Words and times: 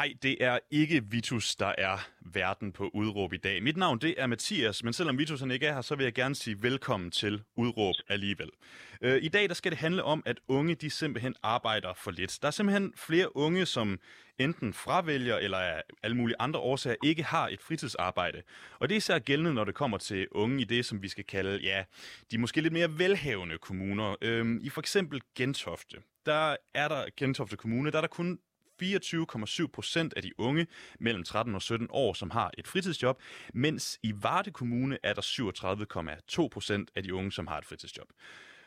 Nej, 0.00 0.14
det 0.22 0.44
er 0.44 0.58
ikke 0.70 1.04
Vitus, 1.10 1.56
der 1.56 1.72
er 1.78 2.08
verden 2.20 2.72
på 2.72 2.90
Udråb 2.94 3.32
i 3.32 3.36
dag. 3.36 3.62
Mit 3.62 3.76
navn 3.76 3.98
det 3.98 4.14
er 4.18 4.26
Mathias, 4.26 4.84
men 4.84 4.92
selvom 4.92 5.18
Vitus 5.18 5.40
han 5.40 5.50
ikke 5.50 5.66
er 5.66 5.74
her, 5.74 5.80
så 5.80 5.94
vil 5.94 6.04
jeg 6.04 6.14
gerne 6.14 6.34
sige 6.34 6.62
velkommen 6.62 7.10
til 7.10 7.42
Udråb 7.56 7.94
alligevel. 8.08 8.50
Øh, 9.00 9.22
I 9.22 9.28
dag 9.28 9.48
der 9.48 9.54
skal 9.54 9.72
det 9.72 9.78
handle 9.78 10.04
om, 10.04 10.22
at 10.26 10.40
unge 10.48 10.74
de 10.74 10.90
simpelthen 10.90 11.34
arbejder 11.42 11.94
for 11.94 12.10
lidt. 12.10 12.38
Der 12.42 12.48
er 12.48 12.52
simpelthen 12.52 12.92
flere 12.96 13.36
unge, 13.36 13.66
som 13.66 13.98
enten 14.38 14.72
fravælger 14.72 15.36
eller 15.36 15.58
af 15.58 15.82
alle 16.02 16.16
mulige 16.16 16.36
andre 16.38 16.60
årsager 16.60 16.96
ikke 17.04 17.22
har 17.22 17.48
et 17.48 17.60
fritidsarbejde. 17.60 18.42
Og 18.78 18.88
det 18.88 18.94
er 18.94 18.96
især 18.96 19.18
gældende, 19.18 19.54
når 19.54 19.64
det 19.64 19.74
kommer 19.74 19.98
til 19.98 20.28
unge 20.30 20.60
i 20.60 20.64
det, 20.64 20.86
som 20.86 21.02
vi 21.02 21.08
skal 21.08 21.24
kalde, 21.24 21.60
ja, 21.62 21.84
de 22.30 22.38
måske 22.38 22.60
lidt 22.60 22.72
mere 22.72 22.98
velhavende 22.98 23.58
kommuner. 23.58 24.16
Øhm, 24.22 24.60
I 24.62 24.68
for 24.68 24.80
eksempel 24.80 25.20
Gentofte, 25.36 25.96
der 26.26 26.56
er 26.74 26.88
der 26.88 27.04
Gentofte 27.16 27.56
Kommune, 27.56 27.90
der 27.90 27.96
er 27.96 28.02
der 28.02 28.08
kun 28.08 28.38
24,7 28.82 29.66
procent 29.66 30.14
af 30.16 30.22
de 30.22 30.40
unge 30.40 30.66
mellem 31.00 31.24
13 31.24 31.54
og 31.54 31.62
17 31.62 31.86
år, 31.90 32.12
som 32.12 32.30
har 32.30 32.50
et 32.58 32.68
fritidsjob, 32.68 33.22
mens 33.54 33.98
i 34.02 34.12
Varde 34.22 34.50
Kommune 34.50 34.98
er 35.02 35.14
der 35.14 35.22
37,2 36.42 36.48
procent 36.48 36.90
af 36.94 37.02
de 37.02 37.14
unge, 37.14 37.32
som 37.32 37.46
har 37.46 37.58
et 37.58 37.64
fritidsjob. 37.64 38.08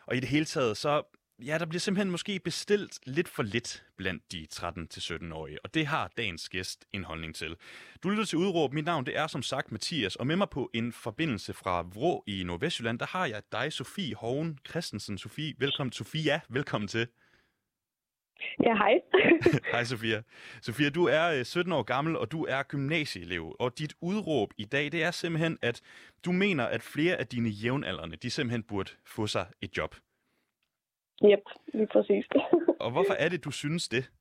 Og 0.05 0.15
i 0.15 0.19
det 0.19 0.29
hele 0.29 0.45
taget, 0.45 0.77
så 0.77 1.03
ja, 1.45 1.57
der 1.57 1.65
bliver 1.65 1.79
simpelthen 1.79 2.11
måske 2.11 2.39
bestilt 2.39 2.99
lidt 3.05 3.27
for 3.27 3.43
lidt 3.43 3.83
blandt 3.97 4.31
de 4.31 4.47
13-17-årige, 4.53 5.65
og 5.65 5.73
det 5.73 5.87
har 5.87 6.11
dagens 6.17 6.49
gæst 6.49 6.85
en 6.93 7.03
holdning 7.03 7.35
til. 7.35 7.55
Du 8.03 8.09
lytter 8.09 8.25
til 8.25 8.37
Udråb. 8.37 8.73
Mit 8.73 8.85
navn 8.85 9.05
det 9.05 9.17
er 9.17 9.27
som 9.27 9.43
sagt 9.43 9.71
Mathias, 9.71 10.15
og 10.15 10.27
med 10.27 10.35
mig 10.35 10.49
på 10.49 10.69
en 10.73 10.93
forbindelse 10.93 11.53
fra 11.53 11.81
Vrå 11.81 12.23
i 12.27 12.43
Nordvestjylland, 12.43 12.99
der 12.99 13.05
har 13.05 13.25
jeg 13.25 13.41
dig, 13.51 13.73
Sofie 13.73 14.15
Hoven 14.15 14.59
Christensen. 14.69 15.17
Sofie, 15.17 15.53
velkommen. 15.59 15.91
Sofia, 15.91 16.39
velkommen 16.49 16.87
til. 16.87 17.07
Ja, 18.63 18.73
hej. 18.75 19.01
Hej 19.73 19.83
Sofia. 19.83 20.17
Sofia, 20.61 20.89
du 20.89 21.03
er 21.05 21.43
17 21.43 21.73
år 21.73 21.83
gammel, 21.83 22.17
og 22.17 22.31
du 22.31 22.45
er 22.45 22.63
gymnasieelev. 22.63 23.55
Og 23.59 23.79
dit 23.79 23.93
udråb 24.01 24.49
i 24.57 24.65
dag, 24.65 24.91
det 24.91 25.03
er 25.03 25.11
simpelthen, 25.11 25.57
at 25.61 25.81
du 26.25 26.31
mener, 26.31 26.65
at 26.65 26.81
flere 26.81 27.15
af 27.15 27.27
dine 27.27 27.49
jævnaldrende, 27.49 28.15
de 28.15 28.29
simpelthen 28.29 28.63
burde 28.63 28.91
få 29.15 29.27
sig 29.27 29.45
et 29.61 29.77
job. 29.77 29.95
Yep, 31.29 31.45
lige 31.73 31.87
præcis. 31.87 32.25
og 32.85 32.91
hvorfor 32.91 33.13
er 33.13 33.29
det, 33.29 33.45
du 33.45 33.51
synes 33.51 33.89
det? 33.89 34.11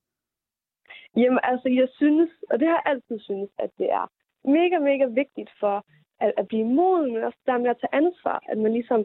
Jamen, 1.17 1.41
altså, 1.43 1.69
jeg 1.69 1.89
synes, 2.01 2.31
og 2.51 2.59
det 2.61 2.67
har 2.69 2.75
jeg 2.75 2.93
altid 2.93 3.19
synes, 3.21 3.51
at 3.59 3.71
det 3.79 3.89
er 4.01 4.07
mega, 4.45 4.79
mega 4.79 5.05
vigtigt 5.23 5.51
for 5.61 5.77
at, 6.21 6.33
at 6.37 6.49
blive 6.49 6.65
moden, 6.65 7.15
men 7.15 7.25
også 7.25 7.39
der 7.47 7.59
med 7.59 7.71
at 7.71 7.81
tage 7.81 7.95
ansvar, 8.03 8.39
at 8.49 8.59
man 8.59 8.73
ligesom 8.73 9.05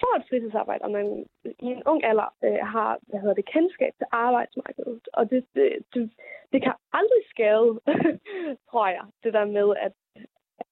får 0.00 0.16
et 0.16 0.28
fritidsarbejde, 0.28 0.84
og 0.84 0.90
man 0.90 1.06
i 1.44 1.66
en 1.76 1.82
ung 1.86 2.04
alder 2.04 2.28
øh, 2.44 2.62
har 2.74 2.98
hvad 3.08 3.20
hedder 3.20 3.34
det, 3.34 3.52
kendskab 3.54 3.92
til 3.98 4.06
arbejdsmarkedet. 4.12 5.08
Og 5.12 5.30
det, 5.30 5.46
det, 5.54 5.68
det, 5.94 6.10
det 6.52 6.62
kan 6.62 6.74
aldrig 6.92 7.22
skade, 7.34 7.70
tror 8.70 8.88
jeg, 8.96 9.04
det 9.24 9.32
der 9.32 9.44
med 9.44 9.68
at, 9.86 9.92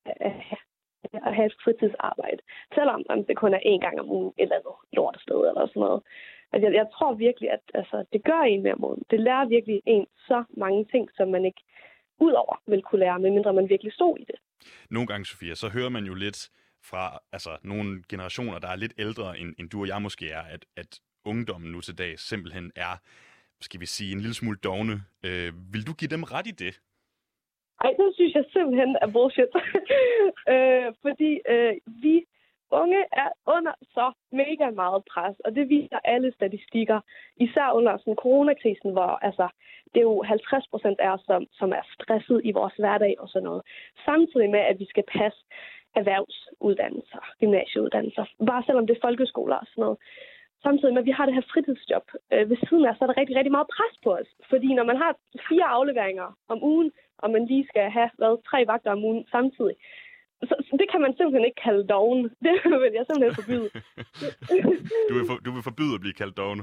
at, 0.06 0.32
have 1.12 1.46
et 1.46 1.60
fritidsarbejde. 1.64 2.42
Selvom 2.74 3.02
om 3.08 3.24
det 3.24 3.36
kun 3.36 3.54
er 3.54 3.62
én 3.72 3.80
gang 3.86 4.00
om 4.00 4.10
ugen 4.10 4.32
et 4.38 4.42
eller 4.42 4.56
andet 4.56 4.76
lortested 4.92 5.40
eller 5.48 5.66
sådan 5.66 5.80
noget. 5.80 6.02
Altså, 6.52 6.66
jeg, 6.66 6.74
jeg 6.74 6.86
tror 6.94 7.14
virkelig, 7.14 7.50
at 7.50 7.64
altså, 7.74 8.04
det 8.12 8.24
gør 8.24 8.40
en 8.40 8.62
mere 8.62 8.74
moden. 8.74 9.02
Det 9.10 9.20
lærer 9.20 9.48
virkelig 9.48 9.82
en 9.86 10.06
så 10.28 10.44
mange 10.56 10.84
ting, 10.84 11.08
som 11.16 11.28
man 11.28 11.44
ikke 11.44 11.62
udover 12.20 12.56
vil 12.66 12.82
kunne 12.82 13.00
lære, 13.00 13.18
medmindre 13.18 13.52
man 13.52 13.68
virkelig 13.68 13.92
stod 13.92 14.18
i 14.18 14.24
det. 14.24 14.38
Nogle 14.90 15.06
gange, 15.06 15.24
Sofia, 15.24 15.54
så 15.54 15.68
hører 15.68 15.88
man 15.88 16.04
jo 16.04 16.14
lidt 16.14 16.50
fra 16.84 17.18
altså, 17.32 17.58
nogle 17.62 18.02
generationer, 18.08 18.58
der 18.58 18.68
er 18.68 18.76
lidt 18.76 18.94
ældre, 18.98 19.38
end, 19.38 19.54
end 19.58 19.70
du 19.70 19.80
og 19.80 19.88
jeg 19.88 20.02
måske 20.02 20.30
er, 20.30 20.42
at, 20.42 20.66
at 20.76 21.00
ungdommen 21.24 21.72
nu 21.72 21.80
til 21.80 21.98
dag 21.98 22.18
simpelthen 22.18 22.72
er, 22.76 22.94
skal 23.60 23.80
vi 23.80 23.86
sige, 23.86 24.12
en 24.12 24.20
lille 24.20 24.34
smule 24.34 24.58
dogne. 24.64 24.96
Øh, 25.24 25.52
vil 25.72 25.86
du 25.86 25.92
give 25.92 26.08
dem 26.08 26.22
ret 26.22 26.46
i 26.46 26.50
det? 26.50 26.80
Ej, 27.84 27.90
det 27.98 28.14
synes 28.14 28.34
jeg 28.34 28.44
simpelthen 28.52 28.96
er 29.02 29.08
bullshit. 29.12 29.52
øh, 30.54 30.88
fordi 31.02 31.40
øh, 31.52 31.74
vi 32.02 32.24
unge 32.70 33.02
er 33.12 33.30
under 33.46 33.74
så 33.82 34.12
mega 34.32 34.70
meget 34.70 35.04
pres, 35.12 35.36
og 35.40 35.54
det 35.56 35.68
viser 35.68 35.98
alle 36.04 36.32
statistikker, 36.32 37.00
især 37.36 37.72
under 37.72 37.98
sådan 37.98 38.22
coronakrisen, 38.24 38.90
hvor 38.92 39.10
altså, 39.28 39.48
det 39.92 40.00
er 40.00 40.08
jo 40.12 40.22
50 40.22 40.66
procent 40.70 41.00
af 41.00 41.10
os, 41.14 41.22
som, 41.26 41.46
som 41.52 41.70
er 41.72 41.84
stresset 41.94 42.40
i 42.44 42.52
vores 42.52 42.74
hverdag 42.78 43.14
og 43.18 43.28
sådan 43.28 43.48
noget. 43.48 43.62
Samtidig 44.04 44.50
med, 44.50 44.60
at 44.60 44.78
vi 44.78 44.86
skal 44.88 45.04
passe 45.18 45.40
erhvervsuddannelser, 45.98 47.22
gymnasieuddannelser, 47.40 48.24
bare 48.50 48.62
selvom 48.66 48.86
det 48.86 48.94
er 48.96 49.04
folkeskoler 49.06 49.56
og 49.62 49.66
sådan 49.70 49.82
noget. 49.82 49.98
Samtidig 50.62 50.94
med, 50.94 51.02
at 51.02 51.10
vi 51.10 51.16
har 51.18 51.26
det 51.26 51.34
her 51.34 51.50
fritidsjob 51.52 52.06
øh, 52.32 52.50
ved 52.50 52.58
siden 52.68 52.84
af, 52.86 52.92
så 52.94 53.04
er 53.04 53.08
der 53.10 53.20
rigtig, 53.20 53.36
rigtig 53.36 53.54
meget 53.56 53.72
pres 53.76 53.94
på 54.04 54.10
os. 54.20 54.30
Fordi 54.50 54.68
når 54.78 54.84
man 54.90 54.96
har 55.02 55.10
fire 55.48 55.66
afleveringer 55.76 56.28
om 56.52 56.58
ugen, 56.62 56.90
og 57.22 57.30
man 57.30 57.46
lige 57.46 57.66
skal 57.70 57.90
have 57.90 58.10
hvad, 58.18 58.32
tre 58.50 58.58
vagter 58.66 58.90
om 58.96 59.04
ugen 59.08 59.24
samtidig, 59.34 59.74
så, 60.48 60.54
så 60.68 60.74
det 60.80 60.86
kan 60.92 61.00
man 61.04 61.12
simpelthen 61.16 61.44
ikke 61.48 61.62
kalde 61.66 61.84
doven. 61.94 62.20
Det 62.44 62.52
vil 62.82 62.92
jeg 62.98 63.06
simpelthen 63.06 63.38
forbyde. 63.40 63.68
du, 65.08 65.14
vil 65.18 65.26
for, 65.30 65.36
du 65.46 65.50
vil 65.54 65.62
forbyde 65.68 65.94
at 65.96 66.02
blive 66.04 66.18
kaldt 66.20 66.36
doven? 66.36 66.60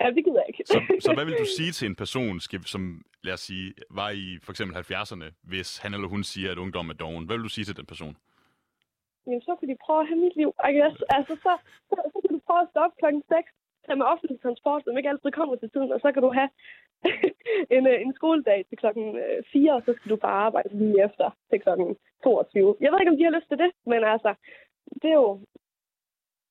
Ja, 0.00 0.06
det 0.16 0.24
gider 0.24 0.40
jeg 0.42 0.48
ikke. 0.48 0.62
så, 0.66 0.78
så 1.00 1.10
hvad 1.14 1.24
vil 1.24 1.40
du 1.42 1.48
sige 1.58 1.72
til 1.72 1.86
en 1.86 1.96
person, 2.02 2.40
som 2.74 2.82
lad 3.26 3.34
os 3.38 3.40
sige, 3.40 3.74
var 3.90 4.10
i 4.10 4.38
for 4.44 4.52
eksempel 4.52 4.74
70'erne, 4.76 5.28
hvis 5.42 5.78
han 5.82 5.94
eller 5.94 6.08
hun 6.08 6.24
siger, 6.24 6.48
at 6.52 6.58
ungdom 6.58 6.90
er 6.90 6.94
doven? 7.04 7.26
Hvad 7.26 7.36
vil 7.36 7.44
du 7.48 7.54
sige 7.56 7.64
til 7.64 7.76
den 7.76 7.86
person? 7.86 8.16
Jamen, 9.26 9.42
så 9.48 9.52
kan 9.58 9.68
de 9.68 9.76
prøve 9.84 10.00
at 10.00 10.08
have 10.10 10.20
mit 10.24 10.36
liv. 10.40 10.50
Altså, 10.58 11.04
altså 11.18 11.34
så, 11.44 11.52
så, 11.88 11.96
så 12.12 12.18
kan 12.22 12.30
du 12.34 12.40
prøve 12.46 12.62
at 12.64 12.70
stoppe 12.72 12.94
klokken 13.00 13.22
6, 13.28 13.52
tage 13.86 13.98
med 14.00 14.06
offentlig 14.12 14.38
transport, 14.40 14.80
som 14.84 14.96
ikke 14.98 15.12
altid 15.12 15.30
kommer 15.38 15.56
til 15.56 15.70
tiden, 15.70 15.90
og 15.94 16.00
så 16.04 16.08
kan 16.12 16.22
du 16.26 16.30
have 16.38 16.50
en, 17.76 17.84
øh, 17.92 17.98
en 18.04 18.12
skoledag 18.18 18.60
til 18.68 18.78
klokken 18.82 19.06
4, 19.52 19.70
øh, 19.70 19.76
og 19.76 19.82
så 19.86 19.90
skal 19.96 20.10
du 20.12 20.16
bare 20.26 20.38
arbejde 20.46 20.78
lige 20.82 21.04
efter 21.06 21.26
til 21.50 21.60
klokken 21.64 21.88
22. 22.24 22.76
Jeg 22.80 22.90
ved 22.90 23.00
ikke, 23.00 23.12
om 23.12 23.18
de 23.18 23.26
har 23.28 23.36
lyst 23.36 23.48
til 23.48 23.58
det, 23.64 23.70
men 23.90 24.00
altså, 24.14 24.30
det 25.02 25.08
er 25.10 25.20
jo 25.24 25.30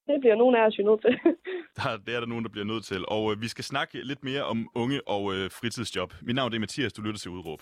det 0.08 0.18
bliver 0.22 0.36
nogen 0.36 0.56
af 0.56 0.66
os 0.68 0.80
jo 0.80 0.84
nødt 0.90 1.02
til. 1.02 1.14
der, 1.78 1.98
det 2.06 2.16
er 2.16 2.20
der 2.20 2.28
nogen, 2.28 2.44
der 2.44 2.50
bliver 2.50 2.66
nødt 2.66 2.86
til. 2.86 3.06
Og 3.08 3.32
øh, 3.32 3.42
vi 3.42 3.48
skal 3.48 3.64
snakke 3.64 4.02
lidt 4.04 4.24
mere 4.24 4.44
om 4.44 4.70
unge 4.76 5.08
og 5.08 5.34
øh, 5.36 5.52
fritidsjob. 5.52 6.14
Mit 6.22 6.36
navn 6.36 6.54
er 6.54 6.60
Mathias, 6.60 6.94
du 6.94 7.02
lytter 7.02 7.20
til 7.20 7.32
Udråb. 7.32 7.62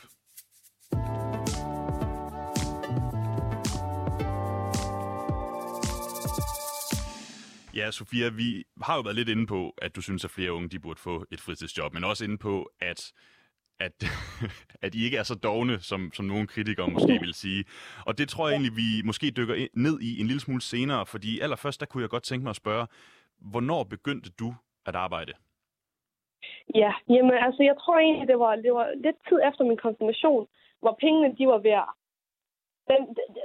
Ja, 7.76 7.92
Sofia, 7.92 8.30
vi 8.30 8.64
har 8.84 8.96
jo 8.96 9.02
været 9.02 9.16
lidt 9.16 9.30
inde 9.30 9.48
på, 9.48 9.74
at 9.78 9.96
du 9.96 10.02
synes, 10.02 10.26
at 10.26 10.32
flere 10.32 10.54
unge 10.54 10.70
de 10.70 10.80
burde 10.80 11.00
få 11.00 11.26
et 11.32 11.42
fritidsjob, 11.42 11.94
men 11.94 12.04
også 12.04 12.24
inde 12.24 12.38
på, 12.38 12.70
at 12.82 13.12
at, 13.80 14.04
at 14.86 14.96
I 14.96 15.06
ikke 15.06 15.18
er 15.18 15.24
så 15.24 15.36
dogne, 15.36 15.80
som, 15.80 16.12
som 16.14 16.26
nogle 16.26 16.48
kritikere 16.48 16.88
måske 16.88 17.20
vil 17.20 17.34
sige. 17.34 17.66
Og 18.06 18.18
det 18.18 18.30
tror 18.30 18.48
jeg 18.48 18.54
egentlig, 18.56 18.76
vi 18.76 19.02
måske 19.06 19.32
dykker 19.32 19.68
ned 19.74 20.00
i 20.00 20.22
en 20.22 20.28
lille 20.28 20.42
smule 20.42 20.62
senere, 20.62 21.06
fordi 21.06 21.40
allerførst, 21.40 21.80
der 21.80 21.86
kunne 21.86 22.02
jeg 22.02 22.10
godt 22.10 22.24
tænke 22.24 22.44
mig 22.44 22.50
at 22.50 22.56
spørge, 22.56 22.88
hvornår 23.52 23.84
begyndte 23.84 24.30
du 24.40 24.54
at 24.86 24.96
arbejde? 24.96 25.34
Ja, 26.76 26.94
jamen 27.10 27.34
altså, 27.48 27.64
jeg 27.64 27.76
tror 27.82 27.98
egentlig, 27.98 28.28
det 28.28 28.40
var, 28.40 28.56
det 28.56 28.74
var 28.74 28.88
lidt 29.06 29.18
tid 29.30 29.40
efter 29.50 29.64
min 29.64 29.78
konfirmation, 29.78 30.48
hvor 30.80 30.98
pengene, 31.02 31.36
de 31.38 31.48
var 31.48 31.58
ved 31.58 31.72
at 31.72 31.90
den, 32.88 33.02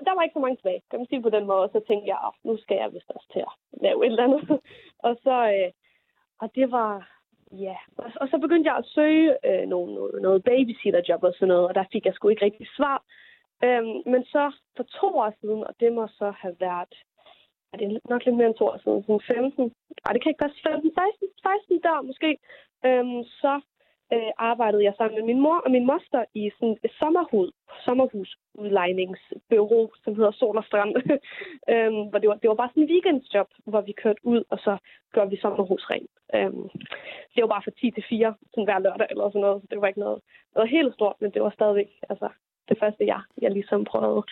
der 0.06 0.14
var 0.14 0.22
ikke 0.22 0.32
så 0.38 0.38
mange 0.44 0.56
tilbage, 0.56 0.82
kan 0.90 0.98
man 0.98 1.08
sige 1.08 1.22
på 1.22 1.30
den 1.30 1.46
måde. 1.46 1.62
Og 1.66 1.70
så 1.72 1.80
tænkte 1.88 2.08
jeg, 2.08 2.18
at 2.26 2.32
nu 2.44 2.56
skal 2.56 2.76
jeg 2.76 2.92
vist 2.92 3.10
også 3.14 3.28
til 3.32 3.42
at 3.48 3.54
lave 3.84 4.06
et 4.06 4.10
eller 4.10 4.24
andet. 4.24 4.42
og 5.06 5.12
så, 5.24 5.36
øh, 5.56 5.70
og 6.42 6.54
det 6.54 6.70
var, 6.70 7.19
Ja, 7.52 7.76
og, 7.96 8.12
og 8.20 8.28
så 8.28 8.38
begyndte 8.38 8.70
jeg 8.70 8.76
at 8.76 8.86
søge 8.86 9.36
øh, 9.46 9.68
nogle, 9.68 9.94
noget, 9.94 10.22
noget 10.22 10.44
babysitterjob 10.44 11.22
og 11.22 11.32
sådan 11.34 11.48
noget, 11.48 11.68
og 11.68 11.74
der 11.74 11.84
fik 11.92 12.04
jeg 12.06 12.14
sgu 12.14 12.28
ikke 12.28 12.44
rigtig 12.44 12.66
svar. 12.76 13.04
Øhm, 13.64 13.96
men 14.12 14.24
så 14.24 14.52
for 14.76 14.82
to 14.82 15.06
år 15.06 15.32
siden, 15.40 15.64
og 15.64 15.74
det 15.80 15.92
må 15.92 16.06
så 16.06 16.30
have 16.30 16.56
været, 16.60 16.94
er 17.72 17.76
det 17.78 18.00
nok 18.08 18.24
lidt 18.24 18.36
mere 18.36 18.46
end 18.46 18.58
to 18.58 18.66
år 18.66 18.78
siden, 18.78 19.02
sådan 19.02 19.20
15, 19.36 19.72
nej 20.04 20.12
det 20.12 20.22
kan 20.22 20.30
ikke 20.30 20.44
være 20.44 20.72
15, 20.72 20.90
16, 20.94 21.28
16 21.42 21.82
der 21.82 22.02
måske, 22.02 22.30
øhm, 22.86 23.22
så 23.42 23.60
øh, 24.14 24.30
arbejdede 24.38 24.84
jeg 24.84 24.94
sammen 24.96 25.18
med 25.18 25.26
min 25.26 25.40
mor 25.40 25.58
og 25.64 25.70
min 25.70 25.86
moster 25.86 26.24
i 26.34 26.50
sådan 26.58 26.76
et 26.84 26.90
sommerhus, 26.98 27.50
sommerhusudlejningsbyrå, 27.84 29.90
som 30.04 30.14
hedder 30.14 30.30
Sol 30.30 30.56
og 30.56 30.64
Strand. 30.64 30.94
øhm, 31.72 32.02
hvor 32.08 32.18
det, 32.18 32.28
var, 32.28 32.34
det 32.34 32.48
var 32.48 32.54
bare 32.54 32.70
sådan 32.70 32.82
en 32.82 32.90
weekendsjob, 32.92 33.48
hvor 33.64 33.80
vi 33.80 33.92
kørte 33.92 34.20
ud, 34.24 34.44
og 34.50 34.58
så 34.58 34.76
gør 35.12 35.24
vi 35.24 35.36
sommerhus 35.36 35.90
rent. 35.90 36.10
Øhm, 36.34 36.68
det 37.34 37.42
var 37.42 37.48
bare 37.54 37.62
fra 37.64 37.70
10 37.80 37.90
til 37.90 38.04
4, 38.08 38.34
sådan 38.50 38.64
hver 38.64 38.78
lørdag 38.78 39.06
eller 39.10 39.28
sådan 39.28 39.40
noget, 39.40 39.62
så 39.62 39.66
det 39.70 39.80
var 39.80 39.88
ikke 39.88 40.04
noget, 40.06 40.20
noget 40.54 40.70
helt 40.70 40.94
stort, 40.94 41.16
men 41.20 41.30
det 41.30 41.42
var 41.42 41.50
stadigvæk 41.50 41.90
altså, 42.10 42.28
det 42.68 42.78
første, 42.78 43.06
jeg, 43.06 43.20
jeg 43.42 43.50
ligesom 43.50 43.84
prøvede. 43.84 44.22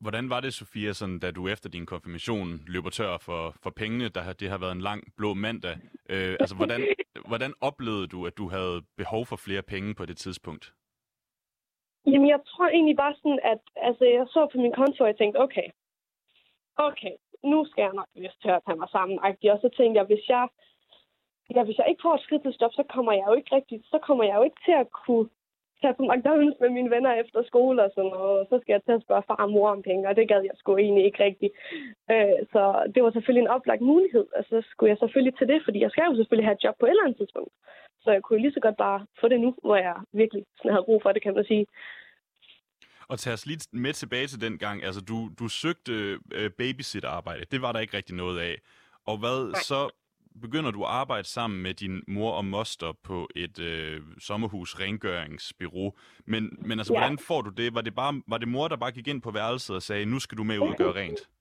Hvordan 0.00 0.30
var 0.30 0.40
det, 0.40 0.54
Sofia, 0.54 0.92
sådan, 0.92 1.18
da 1.18 1.30
du 1.30 1.48
efter 1.48 1.68
din 1.70 1.86
konfirmation 1.86 2.48
løber 2.66 2.90
tør 2.90 3.18
for, 3.18 3.54
for 3.62 3.70
pengene? 3.70 4.08
Der, 4.08 4.32
det 4.32 4.50
har 4.50 4.58
været 4.58 4.72
en 4.72 4.80
lang 4.80 5.00
blå 5.16 5.34
mandag. 5.34 5.76
Øh, 6.10 6.36
altså, 6.40 6.56
hvordan, 6.56 6.80
hvordan 7.30 7.54
oplevede 7.60 8.06
du, 8.06 8.26
at 8.26 8.38
du 8.38 8.48
havde 8.48 8.82
behov 8.96 9.26
for 9.26 9.36
flere 9.36 9.62
penge 9.62 9.94
på 9.94 10.06
det 10.06 10.16
tidspunkt? 10.16 10.72
Jamen, 12.06 12.28
jeg 12.28 12.40
tror 12.46 12.66
egentlig 12.68 12.96
bare 12.96 13.14
sådan, 13.14 13.40
at 13.52 13.60
altså, 13.76 14.04
jeg 14.04 14.26
så 14.34 14.48
på 14.52 14.58
min 14.58 14.72
konto, 14.72 15.04
og 15.04 15.08
jeg 15.08 15.16
tænkte, 15.18 15.38
okay, 15.38 15.68
okay, 16.76 17.14
nu 17.44 17.58
skal 17.66 17.82
jeg 17.82 17.92
nok 17.94 18.10
lyst 18.16 18.42
til 18.42 18.48
at 18.48 18.62
tage 18.66 18.78
mig 18.78 18.88
sammen. 18.88 19.18
Og 19.18 19.58
så 19.64 19.68
tænkte 19.76 19.98
jeg, 19.98 20.06
hvis 20.06 20.28
jeg, 20.28 20.48
ja, 21.54 21.62
hvis 21.64 21.78
jeg 21.78 21.88
ikke 21.88 22.02
får 22.04 22.14
et 22.14 22.24
skridtstop, 22.24 22.72
så 22.72 22.84
kommer 22.94 23.12
jeg 23.12 23.24
jo 23.28 23.34
ikke 23.34 23.54
rigtig, 23.56 23.78
så 23.84 23.98
kommer 24.06 24.24
jeg 24.24 24.36
jo 24.36 24.42
ikke 24.42 24.60
til 24.66 24.74
at 24.82 24.90
kunne 24.90 25.28
tage 25.82 25.98
på 25.98 26.04
McDonald's 26.12 26.60
med 26.62 26.70
mine 26.76 26.90
venner 26.94 27.12
efter 27.22 27.38
skole 27.50 27.78
og 27.84 27.90
sådan 27.94 28.10
noget. 28.16 28.34
Og 28.40 28.46
så 28.50 28.56
skal 28.60 28.72
jeg 28.74 28.82
til 28.84 28.98
at 28.98 29.04
spørge 29.06 29.26
far 29.28 29.42
og 29.44 29.50
mor 29.54 29.68
om 29.76 29.82
penge, 29.88 30.08
og 30.08 30.16
det 30.16 30.28
gad 30.32 30.40
jeg 30.48 30.56
sgu 30.56 30.70
egentlig 30.76 31.04
ikke 31.04 31.24
rigtigt. 31.28 31.52
Øh, 32.12 32.38
så 32.52 32.62
det 32.94 33.00
var 33.04 33.10
selvfølgelig 33.12 33.44
en 33.44 33.54
oplagt 33.56 33.82
mulighed, 33.92 34.26
og 34.36 34.42
så 34.50 34.56
skulle 34.70 34.90
jeg 34.92 34.98
selvfølgelig 35.00 35.34
til 35.36 35.48
det, 35.52 35.60
fordi 35.66 35.78
jeg 35.84 35.90
skal 35.90 36.08
jo 36.10 36.16
selvfølgelig 36.16 36.46
have 36.48 36.56
et 36.58 36.64
job 36.64 36.76
på 36.78 36.86
et 36.86 36.90
eller 36.90 37.04
andet 37.04 37.18
tidspunkt. 37.20 37.52
Så 38.02 38.08
jeg 38.16 38.22
kunne 38.22 38.42
lige 38.44 38.56
så 38.56 38.60
godt 38.66 38.78
bare 38.86 39.00
få 39.20 39.28
det 39.28 39.40
nu, 39.40 39.50
hvor 39.66 39.76
jeg 39.76 39.96
virkelig 40.12 40.42
sådan 40.56 40.72
havde 40.74 40.88
brug 40.88 41.00
for 41.02 41.12
det, 41.12 41.22
kan 41.22 41.34
man 41.34 41.44
sige. 41.44 41.66
Og 43.10 43.18
tag 43.18 43.32
os 43.32 43.46
lige 43.46 43.60
med 43.72 43.92
tilbage 43.92 44.26
til 44.26 44.40
den 44.40 44.58
gang. 44.58 44.84
Altså, 44.84 45.00
du, 45.10 45.18
du 45.40 45.48
søgte 45.48 45.92
øh, 46.38 46.50
babysit-arbejde. 46.58 47.44
Det 47.52 47.62
var 47.62 47.72
der 47.72 47.80
ikke 47.80 47.96
rigtig 47.96 48.16
noget 48.16 48.38
af. 48.40 48.54
Og 49.10 49.16
hvad 49.18 49.38
Nej. 49.44 49.60
så 49.70 49.80
begynder 50.40 50.70
du 50.70 50.82
at 50.82 50.90
arbejde 50.90 51.28
sammen 51.28 51.62
med 51.62 51.74
din 51.74 52.02
mor 52.08 52.32
og 52.32 52.44
moster 52.44 52.92
på 53.04 53.28
et 53.36 53.60
øh, 53.60 54.00
sommerhus 54.18 54.80
rengøringsbyrå. 54.80 55.94
Men, 56.26 56.42
men 56.68 56.78
altså, 56.78 56.92
ja. 56.92 56.98
hvordan 56.98 57.18
får 57.18 57.40
du 57.42 57.50
det? 57.50 57.74
Var 57.74 57.80
det, 57.80 57.94
bare, 57.94 58.22
var 58.28 58.38
det 58.38 58.48
mor, 58.48 58.68
der 58.68 58.76
bare 58.76 58.92
gik 58.92 59.08
ind 59.08 59.22
på 59.22 59.30
værelset 59.30 59.76
og 59.76 59.82
sagde, 59.82 60.06
nu 60.06 60.18
skal 60.18 60.38
du 60.38 60.44
med 60.44 60.58
ud 60.58 60.68
og 60.68 60.76
gøre 60.76 60.94
rent? 60.94 61.20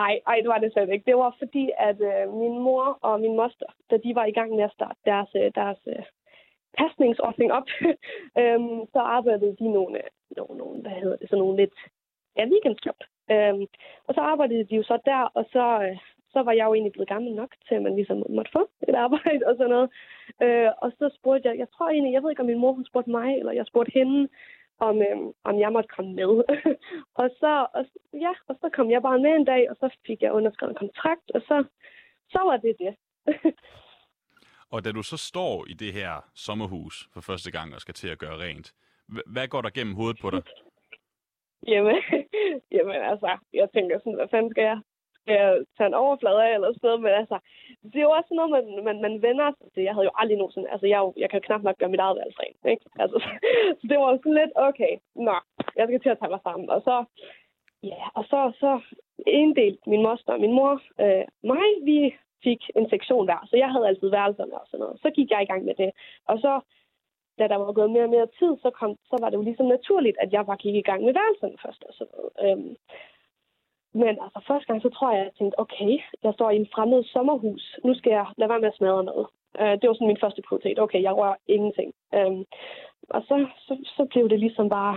Nej, 0.00 0.20
ej, 0.26 0.36
det 0.42 0.48
var 0.48 0.58
det 0.58 0.72
slet 0.72 0.92
ikke. 0.92 1.10
Det 1.10 1.16
var 1.16 1.36
fordi, 1.38 1.70
at 1.78 1.98
øh, 2.00 2.32
min 2.42 2.58
mor 2.66 2.98
og 3.02 3.20
min 3.20 3.36
moster, 3.36 3.70
da 3.90 3.96
de 3.96 4.14
var 4.14 4.24
i 4.26 4.36
gang 4.38 4.50
med 4.56 4.64
at 4.64 4.72
starte 4.72 4.98
deres, 5.04 5.30
øh, 5.36 5.50
deres 5.54 5.78
øh, 5.86 6.04
pasningsordning 6.78 7.52
op, 7.52 7.68
øhm, 8.40 8.80
så 8.92 9.00
arbejdede 9.16 9.56
de 9.60 9.68
nogle, 9.72 10.00
nogle, 10.36 10.58
nogle, 10.58 10.82
hvad 10.82 10.96
hedder 11.02 11.16
det, 11.16 11.28
sådan 11.28 11.38
nogle 11.38 11.56
lidt 11.56 11.76
ja, 12.36 12.44
weekendjob. 12.52 13.00
Øhm, 13.30 13.66
og 14.06 14.14
så 14.14 14.20
arbejdede 14.20 14.64
de 14.68 14.76
jo 14.76 14.82
så 14.82 14.98
der, 15.04 15.22
og 15.38 15.44
så, 15.52 15.66
øh, 15.86 15.98
så 16.36 16.42
var 16.42 16.54
jeg 16.58 16.66
jo 16.66 16.74
egentlig 16.74 16.92
blevet 16.92 17.12
gammel 17.14 17.32
nok 17.34 17.52
til, 17.66 17.74
at 17.74 17.82
man 17.82 17.96
ligesom 17.96 18.18
måtte 18.36 18.52
få 18.56 18.62
et 18.88 18.94
arbejde 19.06 19.42
og 19.48 19.54
sådan 19.56 19.74
noget. 19.76 19.88
Øh, 20.44 20.70
og 20.82 20.88
så 20.98 21.06
spurgte 21.18 21.48
jeg, 21.48 21.58
jeg 21.62 21.68
tror 21.74 21.88
egentlig, 21.88 22.12
jeg 22.12 22.22
ved 22.22 22.30
ikke, 22.30 22.44
om 22.44 22.50
min 22.52 22.62
mor 22.62 22.72
hun 22.72 22.86
spurgte 22.90 23.10
mig, 23.10 23.28
eller 23.38 23.52
jeg 23.52 23.66
spurgte 23.66 23.92
hende, 23.98 24.28
om, 24.78 24.96
øh, 25.08 25.18
om 25.48 25.54
jeg 25.64 25.72
måtte 25.72 25.94
komme 25.96 26.12
med. 26.20 26.32
og, 27.20 27.28
så, 27.40 27.52
og, 27.74 27.84
ja, 28.12 28.32
og 28.48 28.54
så 28.60 28.66
kom 28.76 28.90
jeg 28.90 29.02
bare 29.02 29.18
med 29.18 29.32
en 29.36 29.44
dag, 29.44 29.70
og 29.70 29.76
så 29.80 29.86
fik 30.06 30.22
jeg 30.22 30.32
underskrevet 30.32 30.72
en 30.72 30.82
kontrakt, 30.84 31.30
og 31.36 31.40
så, 31.40 31.64
så 32.30 32.40
var 32.48 32.56
det 32.56 32.76
det. 32.84 32.92
og 34.72 34.84
da 34.84 34.92
du 34.92 35.02
så 35.02 35.16
står 35.16 35.66
i 35.68 35.74
det 35.82 35.92
her 35.92 36.12
sommerhus 36.34 37.08
for 37.14 37.20
første 37.20 37.50
gang 37.50 37.74
og 37.74 37.80
skal 37.80 37.94
til 37.94 38.08
at 38.08 38.18
gøre 38.18 38.38
rent, 38.44 38.74
hvad 39.26 39.48
går 39.48 39.62
der 39.62 39.70
gennem 39.70 39.94
hovedet 39.94 40.18
på 40.22 40.30
dig? 40.30 40.42
Jamen, 41.72 41.96
jamen 42.72 42.94
altså, 43.10 43.38
jeg 43.52 43.68
tænker 43.74 43.98
sådan, 43.98 44.14
hvad 44.14 44.28
fanden 44.30 44.50
skal 44.50 44.64
jeg? 44.64 44.80
Øh, 45.32 45.56
tage 45.76 45.90
en 45.90 46.00
overflade 46.04 46.40
af 46.46 46.54
eller 46.54 46.68
sådan 46.72 46.86
noget, 46.88 47.02
men 47.02 47.12
altså, 47.22 47.36
det 47.90 47.98
er 47.98 48.08
jo 48.08 48.16
også 48.18 48.32
noget, 48.34 48.50
man, 48.56 48.64
man, 48.88 48.98
man 49.06 49.22
vender 49.26 49.46
sig 49.58 49.68
til. 49.72 49.82
Jeg 49.82 49.94
havde 49.94 50.08
jo 50.10 50.18
aldrig 50.20 50.38
nogensinde, 50.38 50.72
altså 50.74 50.86
jeg, 50.86 51.00
jeg 51.22 51.28
kan 51.30 51.38
jo 51.38 51.46
knap 51.46 51.62
nok 51.62 51.78
gøre 51.78 51.94
mit 51.94 52.04
eget 52.04 52.16
værelse 52.18 52.40
rent, 52.42 52.64
ikke? 52.72 52.84
Altså, 53.02 53.18
så 53.78 53.84
det 53.90 53.98
var 53.98 54.16
sådan 54.16 54.38
lidt, 54.40 54.52
okay, 54.68 54.92
nå, 55.14 55.36
jeg 55.76 55.86
skal 55.86 56.00
til 56.00 56.14
at 56.14 56.18
tage 56.18 56.34
mig 56.34 56.42
sammen. 56.42 56.70
Og 56.70 56.80
så, 56.88 57.04
ja, 57.82 58.02
og 58.18 58.24
så, 58.30 58.40
så 58.62 58.70
en 59.26 59.56
del, 59.56 59.78
min 59.86 60.02
moster 60.02 60.32
og 60.32 60.40
min 60.40 60.56
mor, 60.58 60.72
øh, 61.04 61.24
mig, 61.52 61.68
vi 61.90 61.98
fik 62.44 62.60
en 62.78 62.88
sektion 62.88 63.24
hver, 63.26 63.40
så 63.50 63.56
jeg 63.56 63.70
havde 63.72 63.88
altid 63.88 64.08
værelserne 64.10 64.60
og 64.60 64.66
sådan 64.66 64.82
noget. 64.84 65.00
Så 65.02 65.08
gik 65.16 65.30
jeg 65.30 65.42
i 65.42 65.50
gang 65.50 65.64
med 65.64 65.74
det. 65.74 65.90
Og 66.30 66.38
så, 66.44 66.52
da 67.38 67.48
der 67.48 67.56
var 67.56 67.72
gået 67.72 67.90
mere 67.90 68.08
og 68.08 68.14
mere 68.16 68.28
tid, 68.38 68.52
så, 68.64 68.70
kom, 68.78 68.90
så 69.10 69.16
var 69.20 69.28
det 69.30 69.36
jo 69.36 69.42
ligesom 69.48 69.66
naturligt, 69.66 70.16
at 70.20 70.32
jeg 70.32 70.46
bare 70.46 70.62
gik 70.64 70.74
i 70.74 70.88
gang 70.90 71.00
med 71.04 71.12
værelserne 71.18 71.58
først 71.64 71.82
og 71.88 71.94
sådan 71.94 72.14
noget. 72.16 72.32
Øhm, 72.44 72.76
men 74.02 74.14
altså, 74.24 74.38
første 74.48 74.66
gang, 74.66 74.82
så 74.82 74.90
tror 74.90 75.10
jeg, 75.10 75.20
at 75.20 75.24
jeg 75.24 75.34
tænkte, 75.34 75.60
okay, 75.64 75.92
jeg 76.22 76.32
står 76.34 76.50
i 76.50 76.56
en 76.56 76.72
fremmed 76.74 77.04
sommerhus. 77.04 77.64
Nu 77.84 77.94
skal 77.94 78.10
jeg 78.10 78.26
lade 78.36 78.50
være 78.50 78.60
med 78.60 78.68
at 78.68 78.76
smadre 78.76 79.04
noget. 79.04 79.26
Uh, 79.60 79.74
det 79.78 79.86
var 79.86 79.94
sådan 79.94 80.12
min 80.12 80.22
første 80.24 80.42
prioritet. 80.48 80.78
Okay, 80.78 81.02
jeg 81.02 81.16
rører 81.16 81.36
ingenting. 81.46 81.90
Um, 82.18 82.44
og 83.16 83.20
så, 83.28 83.34
så, 83.66 83.74
så 83.96 84.02
blev 84.12 84.28
det 84.28 84.40
ligesom 84.40 84.68
bare, 84.68 84.94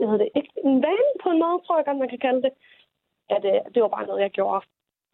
jeg 0.00 0.08
hedder 0.08 0.24
det, 0.24 0.36
ikke 0.40 0.52
en 0.64 0.82
vane 0.86 1.12
på 1.22 1.28
en 1.30 1.42
måde, 1.44 1.58
tror 1.62 1.76
jeg 1.78 1.86
godt, 1.86 2.02
man 2.04 2.12
kan 2.14 2.24
kalde 2.26 2.42
det. 2.46 2.52
At 3.34 3.42
uh, 3.44 3.72
det 3.74 3.82
var 3.82 3.88
bare 3.96 4.06
noget, 4.06 4.22
jeg 4.22 4.30
gjorde. 4.30 4.66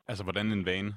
Altså, 0.09 0.23
hvordan 0.25 0.47
en 0.47 0.67
vane? 0.67 0.93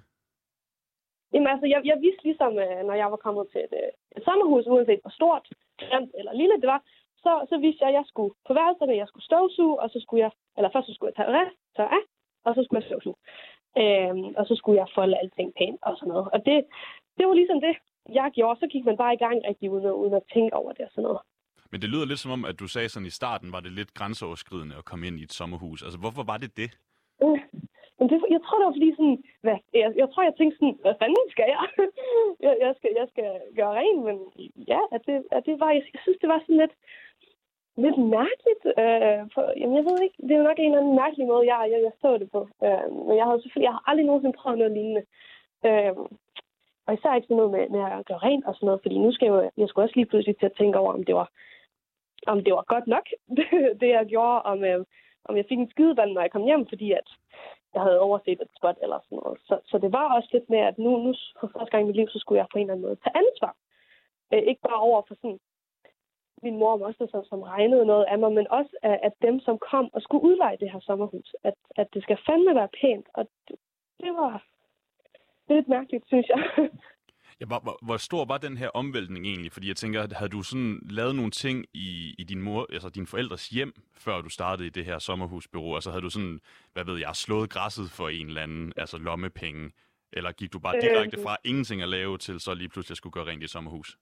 Jamen 1.33 1.47
altså, 1.53 1.67
jeg, 1.73 1.81
jeg 1.91 1.97
vidste 2.05 2.23
ligesom, 2.23 2.51
uh, 2.65 2.79
når 2.88 2.95
jeg 3.01 3.09
var 3.13 3.21
kommet 3.25 3.45
til 3.51 3.61
et, 3.67 3.73
et 4.17 4.23
sommerhus, 4.27 4.67
uanset 4.67 5.03
hvor 5.03 5.13
stort, 5.19 5.45
grimt 5.81 6.11
eller 6.19 6.33
lille 6.33 6.55
det 6.61 6.69
var, 6.75 6.81
så, 7.23 7.31
så 7.51 7.57
vidste 7.63 7.81
jeg, 7.81 7.89
at 7.89 7.97
jeg 7.99 8.05
skulle 8.11 8.33
på 8.47 8.53
værelserne, 8.53 9.01
jeg 9.01 9.07
skulle 9.07 9.27
støvsuge, 9.29 9.79
og 9.81 9.89
så 9.89 9.99
skulle 10.03 10.23
jeg, 10.25 10.31
eller 10.57 10.69
først 10.73 10.88
så 10.88 10.94
skulle 10.94 11.11
jeg 11.11 11.17
tage 11.17 11.31
tør 11.77 11.89
af, 11.97 12.03
og 12.45 12.51
så 12.56 12.59
skulle 12.63 12.79
jeg 12.79 12.88
støvsuge. 12.88 13.19
Øhm, 13.81 14.29
og 14.39 14.44
så 14.50 14.53
skulle 14.56 14.77
jeg 14.81 14.89
folde 14.97 15.19
alting 15.21 15.50
pænt 15.59 15.79
og 15.88 15.94
sådan 15.97 16.12
noget. 16.13 16.27
Og 16.33 16.39
det, 16.47 16.57
det 17.18 17.24
var 17.27 17.33
ligesom 17.33 17.59
det, 17.68 17.75
jeg 18.19 18.27
gjorde. 18.38 18.59
Så 18.59 18.68
gik 18.74 18.85
man 18.85 18.97
bare 18.97 19.13
i 19.13 19.24
gang 19.25 19.38
rigtig 19.50 19.71
uden 19.71 19.91
uden 20.01 20.13
at 20.13 20.29
tænke 20.33 20.53
over 20.62 20.71
det 20.77 20.85
og 20.85 20.91
sådan 20.91 21.03
noget. 21.03 21.21
Men 21.71 21.81
det 21.81 21.89
lyder 21.89 22.06
lidt 22.06 22.19
som 22.19 22.31
om, 22.38 22.45
at 22.45 22.59
du 22.59 22.68
sagde 22.68 22.89
sådan 22.89 23.12
i 23.12 23.18
starten, 23.19 23.51
var 23.56 23.59
det 23.59 23.71
lidt 23.71 23.94
grænseoverskridende 23.94 24.75
at 24.75 24.85
komme 24.85 25.07
ind 25.07 25.19
i 25.19 25.24
et 25.24 25.33
sommerhus. 25.39 25.83
Altså, 25.83 26.00
hvorfor 26.00 26.24
var 26.31 26.38
det 26.38 26.51
det? 26.57 26.69
Men 28.00 28.06
det, 28.09 28.18
jeg 28.35 28.41
tror, 28.44 28.57
det 28.57 28.68
var 28.69 28.77
fordi 28.77 28.91
sådan, 28.97 29.19
hvad, 29.45 29.57
jeg, 29.81 29.89
jeg 30.01 30.07
tror, 30.09 30.23
jeg 30.23 30.35
tænkte 30.38 30.57
sådan, 30.57 30.77
hvad 30.83 30.95
fanden 31.01 31.27
skal 31.35 31.47
jeg? 31.56 31.65
jeg, 32.45 32.53
jeg, 32.65 32.73
skal, 32.77 32.91
jeg 33.00 33.07
skal 33.13 33.30
gøre 33.59 33.73
rent, 33.80 34.01
men 34.07 34.18
ja, 34.73 34.81
at 34.95 35.01
det, 35.07 35.18
at 35.38 35.41
det 35.47 35.56
var, 35.63 35.71
jeg, 35.77 35.83
jeg 35.94 36.01
synes, 36.03 36.19
det 36.21 36.30
var 36.33 36.39
sådan 36.39 36.62
lidt, 36.63 36.75
lidt 37.83 37.97
mærkeligt. 38.18 38.63
Øh, 38.81 39.21
på, 39.33 39.41
jamen, 39.59 39.75
jeg 39.79 39.85
ved 39.88 39.97
ikke, 40.01 40.18
det 40.25 40.31
er 40.31 40.41
jo 40.41 40.50
nok 40.50 40.59
en 40.59 40.71
eller 40.71 40.81
anden 40.81 40.95
mærkelig 41.01 41.27
måde, 41.27 41.53
jeg, 41.53 41.71
jeg, 41.71 41.79
jeg 41.88 41.91
så 42.01 42.18
det 42.18 42.31
på. 42.31 42.41
Øh, 42.65 42.88
men 43.07 43.18
jeg 43.18 43.25
har 43.25 43.33
selvfølgelig, 43.38 43.69
jeg 43.69 43.77
har 43.77 43.83
aldrig 43.89 44.06
nogensinde 44.06 44.37
prøvet 44.40 44.57
noget 44.59 44.73
lignende. 44.78 45.04
Øh, 45.68 45.94
og 46.85 46.94
især 46.94 47.16
ikke 47.16 47.28
sådan 47.28 47.37
noget 47.42 47.51
med, 47.56 47.63
med 47.75 47.83
at 47.97 48.06
gøre 48.09 48.25
rent 48.28 48.45
og 48.45 48.54
sådan 48.56 48.68
noget, 48.68 48.81
fordi 48.81 48.97
nu 48.97 49.11
skal 49.11 49.25
jeg 49.25 49.33
jo, 49.35 49.51
jeg 49.57 49.68
skulle 49.68 49.85
også 49.85 49.95
lige 49.95 50.09
pludselig 50.09 50.37
til 50.37 50.45
at 50.45 50.57
tænke 50.57 50.78
over, 50.80 50.94
om 50.94 51.04
det 51.04 51.16
var, 51.16 51.30
om 52.28 52.44
det 52.44 52.54
var 52.54 52.63
godt 52.73 52.87
nok, 52.87 53.06
det 53.81 53.90
jeg 53.97 54.06
gjorde, 54.06 54.42
om, 54.51 54.63
øh, 54.63 54.85
om 55.25 55.37
jeg 55.37 55.45
fik 55.49 55.59
en 55.59 55.69
skideball, 55.69 56.13
når 56.13 56.21
jeg 56.21 56.31
kom 56.31 56.44
hjem, 56.44 56.68
fordi 56.68 56.92
at 56.92 57.07
jeg 57.73 57.81
havde 57.81 57.99
overset 57.99 58.42
et 58.42 58.51
spot 58.57 58.78
eller 58.81 58.99
sådan 59.04 59.19
noget. 59.23 59.40
Så, 59.47 59.59
så 59.66 59.78
det 59.78 59.92
var 59.92 60.16
også 60.16 60.30
lidt 60.33 60.49
med, 60.49 60.59
at 60.59 60.78
nu, 60.78 60.97
nu 60.97 61.13
for 61.40 61.47
første 61.54 61.71
gang 61.71 61.83
i 61.83 61.87
mit 61.87 61.95
liv, 61.95 62.07
så 62.09 62.19
skulle 62.19 62.40
jeg 62.40 62.47
på 62.51 62.57
en 62.57 62.61
eller 62.61 62.73
anden 62.73 62.87
måde 62.87 63.01
tage 63.04 63.18
ansvar. 63.23 63.54
Øh, 64.33 64.44
ikke 64.49 64.61
bare 64.61 64.80
over 64.87 65.01
for 65.07 65.16
sådan 65.16 65.40
min 66.44 66.57
mor 66.59 66.71
og 66.71 66.79
moster, 66.79 67.07
som, 67.07 67.23
som 67.25 67.41
regnede 67.41 67.85
noget 67.85 68.06
af 68.11 68.19
mig, 68.19 68.31
men 68.31 68.47
også 68.49 68.73
af, 68.83 68.99
at 69.03 69.13
dem, 69.21 69.39
som 69.39 69.56
kom 69.71 69.89
og 69.94 70.01
skulle 70.01 70.23
udleje 70.23 70.57
det 70.57 70.71
her 70.71 70.79
sommerhus. 70.79 71.35
At, 71.44 71.53
at 71.75 71.87
det 71.94 72.03
skal 72.03 72.17
fandme 72.25 72.56
være 72.56 72.75
pænt, 72.81 73.07
og 73.13 73.23
det, 73.47 73.56
det 74.03 74.11
var 74.13 74.44
det 75.47 75.53
er 75.53 75.56
lidt 75.56 75.67
mærkeligt, 75.67 76.07
synes 76.07 76.27
jeg. 76.29 76.44
Ja, 77.39 77.45
hvor, 77.45 77.59
hvor, 77.59 77.79
hvor 77.81 77.97
stor 77.97 78.25
var 78.25 78.37
den 78.37 78.57
her 78.57 78.69
omvæltning 78.69 79.25
egentlig? 79.25 79.51
Fordi 79.51 79.67
jeg 79.67 79.75
tænker, 79.75 80.15
havde 80.15 80.29
du 80.29 80.41
sådan 80.41 80.79
lavet 80.89 81.15
nogle 81.15 81.31
ting 81.31 81.65
i, 81.73 82.15
i 82.17 82.23
din 82.23 82.41
mor, 82.41 82.67
altså 82.73 82.89
din 82.89 83.07
forældres 83.07 83.49
hjem, 83.49 83.73
før 83.94 84.21
du 84.21 84.29
startede 84.29 84.67
i 84.67 84.69
det 84.69 84.85
her 84.85 84.99
sommerhusbyrå? 84.99 85.75
Altså 85.75 85.89
havde 85.91 86.01
du 86.01 86.09
sådan, 86.09 86.39
hvad 86.73 86.85
ved 86.85 86.97
jeg, 86.99 87.15
slået 87.15 87.49
græsset 87.49 87.91
for 87.91 88.09
en 88.09 88.27
eller 88.27 88.41
anden, 88.41 88.73
altså 88.77 88.97
lommepenge? 88.97 89.71
Eller 90.13 90.31
gik 90.31 90.53
du 90.53 90.59
bare 90.59 90.81
direkte 90.81 91.17
øh. 91.17 91.23
fra 91.23 91.37
ingenting 91.44 91.81
at 91.81 91.89
lave 91.89 92.17
til 92.17 92.39
så 92.39 92.53
lige 92.53 92.69
pludselig 92.69 92.94
at 92.94 92.97
skulle 92.97 93.13
gøre 93.13 93.25
rent 93.25 93.44
i 93.44 93.47
sommerhus? 93.47 93.97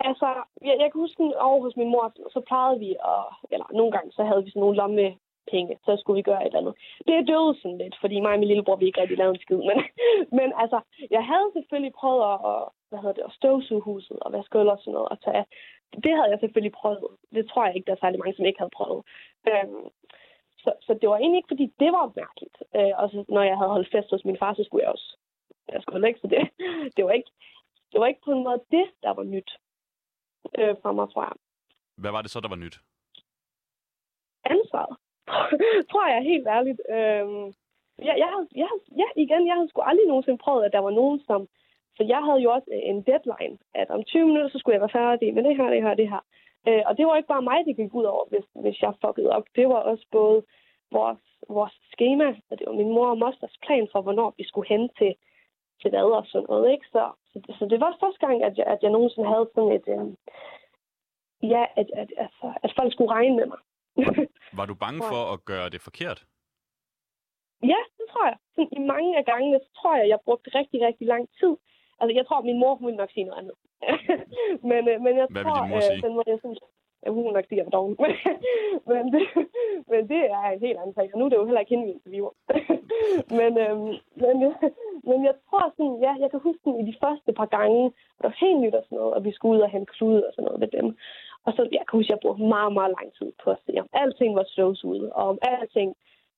Altså, 0.00 0.28
jeg, 0.68 0.74
jeg 0.80 0.88
kan 0.88 1.00
huske 1.00 1.22
over 1.48 1.60
hos 1.62 1.76
min 1.76 1.90
mor, 1.90 2.12
så 2.34 2.40
plejede 2.40 2.78
vi, 2.78 2.90
at, 3.12 3.24
eller 3.52 3.66
nogle 3.72 3.92
gange, 3.92 4.12
så 4.12 4.22
havde 4.24 4.44
vi 4.44 4.50
sådan 4.50 4.60
nogle 4.60 4.76
lomme 4.76 5.16
penge, 5.52 5.78
så 5.84 5.96
skulle 5.96 6.18
vi 6.20 6.28
gøre 6.30 6.42
et 6.42 6.46
eller 6.46 6.62
andet. 6.62 6.74
Det 7.06 7.28
døde 7.30 7.52
sådan 7.62 7.78
lidt, 7.78 7.96
fordi 8.00 8.20
mig 8.20 8.32
og 8.32 8.38
min 8.38 8.48
lillebror, 8.48 8.76
vi 8.76 8.86
ikke 8.86 9.00
rigtig 9.00 9.18
lavede 9.18 9.34
en 9.34 9.44
skid. 9.44 9.60
Men, 9.70 9.78
men 10.38 10.48
altså, 10.62 10.78
jeg 11.10 11.24
havde 11.30 11.48
selvfølgelig 11.56 11.94
prøvet 12.00 12.22
at, 12.32 12.38
at 12.52 12.62
hvad 12.88 12.98
hedder 13.00 13.16
det, 13.18 13.24
at 13.28 13.36
støvsuge 13.38 13.86
huset 13.88 14.18
og 14.24 14.32
vaske 14.32 14.58
og 14.58 14.78
sådan 14.80 14.92
noget. 14.92 15.08
Og 15.12 15.18
tage, 15.20 15.44
det 16.04 16.12
havde 16.16 16.30
jeg 16.32 16.40
selvfølgelig 16.40 16.74
prøvet. 16.80 17.12
Det 17.36 17.44
tror 17.48 17.66
jeg 17.66 17.74
ikke, 17.74 17.86
der 17.86 17.94
er 17.96 18.02
særlig 18.02 18.18
mange, 18.18 18.36
som 18.36 18.46
ikke 18.46 18.60
havde 18.62 18.76
prøvet. 18.78 19.00
Øhm, 19.50 19.84
så, 20.62 20.70
så 20.86 20.92
det 21.00 21.08
var 21.08 21.18
egentlig 21.18 21.38
ikke, 21.40 21.52
fordi 21.54 21.66
det 21.82 21.90
var 21.96 22.12
mærkeligt. 22.22 22.56
Øh, 22.76 22.94
og 23.00 23.06
så, 23.10 23.18
når 23.28 23.42
jeg 23.50 23.56
havde 23.58 23.74
holdt 23.76 23.92
fest 23.94 24.10
hos 24.10 24.24
min 24.24 24.40
far, 24.42 24.54
så 24.54 24.62
skulle 24.64 24.84
jeg 24.84 24.92
også 24.92 25.08
jeg 25.72 25.82
skulle 25.82 26.08
ikke, 26.08 26.20
så 26.20 26.26
det, 26.26 26.38
det 26.96 27.04
var 27.04 27.10
ikke 27.10 27.30
det 27.92 28.00
var 28.00 28.06
ikke 28.06 28.20
på 28.24 28.32
en 28.32 28.44
måde 28.44 28.60
det, 28.70 28.86
der 29.02 29.10
var 29.10 29.22
nyt 29.22 29.50
øh, 30.58 30.74
for 30.82 30.92
mig, 30.92 31.06
tror 31.12 31.24
jeg. 31.28 31.36
Hvad 32.02 32.10
var 32.10 32.22
det 32.22 32.30
så, 32.30 32.40
der 32.40 32.48
var 32.48 32.56
nyt? 32.64 32.76
Ansvaret. 34.44 34.96
tror 35.90 36.06
jeg 36.14 36.22
helt 36.32 36.46
ærligt. 36.56 36.80
Øhm, 36.96 37.46
jeg, 38.08 38.14
jeg, 38.22 38.30
jeg, 38.62 38.68
ja, 39.02 39.08
igen, 39.24 39.46
jeg 39.46 39.54
havde 39.54 39.68
sgu 39.68 39.80
aldrig 39.80 40.06
nogensinde 40.06 40.38
prøvet, 40.38 40.64
at 40.64 40.72
der 40.72 40.78
var 40.78 40.90
nogen, 40.90 41.20
som... 41.28 41.48
For 41.96 42.04
jeg 42.04 42.22
havde 42.26 42.40
jo 42.44 42.50
også 42.52 42.70
en 42.70 43.02
deadline, 43.02 43.58
at 43.74 43.90
om 43.90 44.04
20 44.04 44.26
minutter, 44.26 44.50
så 44.50 44.58
skulle 44.58 44.74
jeg 44.74 44.80
være 44.80 44.98
færdig 45.00 45.34
med 45.34 45.42
det 45.44 45.56
her, 45.56 45.70
det 45.70 45.82
her, 45.82 45.94
det 45.94 46.08
her. 46.08 46.22
Øh, 46.68 46.82
og 46.86 46.96
det 46.96 47.06
var 47.06 47.16
ikke 47.16 47.32
bare 47.34 47.48
mig, 47.50 47.58
det 47.66 47.76
gik 47.76 47.94
ud 47.94 48.04
over, 48.04 48.24
hvis, 48.28 48.46
hvis 48.62 48.82
jeg 48.82 48.92
fuckede 49.04 49.30
op. 49.36 49.46
Det 49.56 49.68
var 49.68 49.80
også 49.90 50.06
både 50.10 50.42
vores, 50.92 51.22
vores 51.48 51.76
schema, 51.92 52.28
og 52.50 52.58
det 52.58 52.66
var 52.66 52.72
min 52.72 52.94
mor 52.96 53.08
og 53.10 53.18
mosters 53.18 53.56
plan 53.66 53.88
for, 53.92 54.00
hvornår 54.02 54.34
vi 54.36 54.44
skulle 54.44 54.68
hen 54.68 54.88
til, 54.98 55.14
til 55.80 55.90
hvad 55.90 56.10
og 56.20 56.26
sådan 56.26 56.46
noget. 56.48 56.72
Ikke? 56.72 56.86
Så, 56.92 57.02
så, 57.58 57.66
det 57.72 57.80
var 57.80 57.96
første 58.02 58.26
gang, 58.26 58.44
at 58.48 58.58
jeg, 58.58 58.66
at 58.66 58.78
jeg 58.82 58.90
nogensinde 58.90 59.28
havde 59.28 59.50
sådan 59.54 59.72
et... 59.78 59.86
Øh, 59.94 60.06
ja, 61.52 61.64
at, 61.80 61.88
at, 62.02 62.08
altså, 62.24 62.46
at 62.64 62.72
folk 62.78 62.92
skulle 62.92 63.10
regne 63.10 63.36
med 63.36 63.46
mig. 63.52 63.60
Var 64.58 64.66
du 64.66 64.74
bange 64.74 65.00
for 65.12 65.22
at 65.34 65.44
gøre 65.44 65.68
det 65.70 65.80
forkert? 65.88 66.20
Ja, 67.72 67.80
det 67.98 68.06
tror 68.12 68.26
jeg. 68.30 68.36
Sådan, 68.54 68.68
I 68.72 68.80
mange 68.92 69.18
af 69.18 69.24
gangene, 69.24 69.58
så 69.64 69.70
tror 69.78 69.96
jeg, 69.96 70.08
jeg 70.08 70.18
brugte 70.24 70.58
rigtig, 70.58 70.78
rigtig 70.88 71.06
lang 71.06 71.24
tid. 71.40 71.54
Altså, 72.00 72.12
jeg 72.18 72.26
tror, 72.26 72.38
at 72.38 72.44
min 72.44 72.60
mor, 72.62 72.74
hun 72.74 72.86
ville 72.86 73.02
nok 73.02 73.12
sige 73.12 73.24
noget 73.24 73.40
andet. 73.42 73.56
men, 74.70 74.80
øh, 74.90 74.96
men 75.04 75.12
jeg 75.20 75.26
Hvad 75.30 75.44
tror, 75.44 75.54
vil 75.54 75.62
din 75.62 75.70
mor 75.72 75.82
øh, 75.82 75.88
sige? 75.90 76.02
den 76.06 76.14
måde, 76.16 76.28
jeg 76.34 76.40
synes, 76.44 76.58
ja, 77.02 77.10
hun 77.10 77.32
nok 77.32 77.44
sige, 77.48 77.60
at 77.60 77.66
jeg 77.72 77.80
men, 78.90 79.04
det, 79.14 79.24
men 79.90 80.08
det 80.08 80.22
er 80.36 80.50
en 80.50 80.60
helt 80.66 80.78
anden 80.78 80.94
sag, 80.94 81.10
og 81.12 81.18
nu 81.18 81.24
er 81.24 81.28
det 81.28 81.36
jo 81.36 81.44
heller 81.44 81.60
ikke 81.60 81.74
hende, 81.74 81.86
vi 81.86 81.92
interviewer. 81.92 82.32
men, 83.38 83.50
øhm, 83.64 83.92
men, 84.24 84.36
men 85.08 85.18
jeg 85.28 85.34
tror 85.46 85.72
sådan, 85.76 85.98
ja, 86.06 86.12
jeg 86.22 86.30
kan 86.30 86.40
huske 86.40 86.60
sådan, 86.64 86.80
i 86.80 86.90
de 86.90 87.00
første 87.02 87.32
par 87.32 87.46
gange, 87.58 87.84
det 88.16 88.24
var 88.28 88.36
helt 88.44 88.60
nyt 88.60 88.74
og 88.74 88.84
sådan 88.84 88.98
noget, 88.98 89.14
og 89.14 89.24
vi 89.24 89.32
skulle 89.32 89.56
ud 89.56 89.66
og 89.66 89.70
hente 89.70 89.92
klude 89.92 90.26
og 90.26 90.32
sådan 90.32 90.44
noget 90.44 90.60
ved 90.60 90.70
dem. 90.78 90.96
Og 91.46 91.52
så, 91.52 91.62
jeg 91.72 91.84
kan 91.86 91.98
huske, 91.98 92.10
at 92.12 92.14
jeg 92.14 92.22
brugte 92.24 92.52
meget, 92.56 92.72
meget 92.78 92.94
lang 92.98 93.08
tid 93.18 93.32
på 93.42 93.50
at 93.50 93.60
se, 93.66 93.72
om 93.80 93.88
alting 93.92 94.36
var 94.36 94.46
slows 94.54 94.84
ud, 94.84 95.02
og 95.18 95.24
om 95.32 95.38
alting 95.42 95.90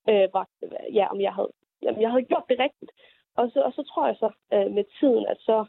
øh, 0.09 0.27
var, 0.33 0.45
ja, 0.93 1.05
om 1.13 1.21
jeg 1.21 1.33
havde, 1.37 1.51
jamen, 1.83 2.01
jeg 2.01 2.09
havde 2.11 2.29
gjort 2.31 2.45
det 2.49 2.59
rigtigt. 2.59 2.91
Og 3.39 3.51
så, 3.53 3.59
og 3.67 3.71
så 3.73 3.83
tror 3.83 4.07
jeg 4.07 4.15
så 4.15 4.29
øh, 4.53 4.71
med 4.77 4.85
tiden, 4.99 5.25
at 5.33 5.37
så, 5.39 5.65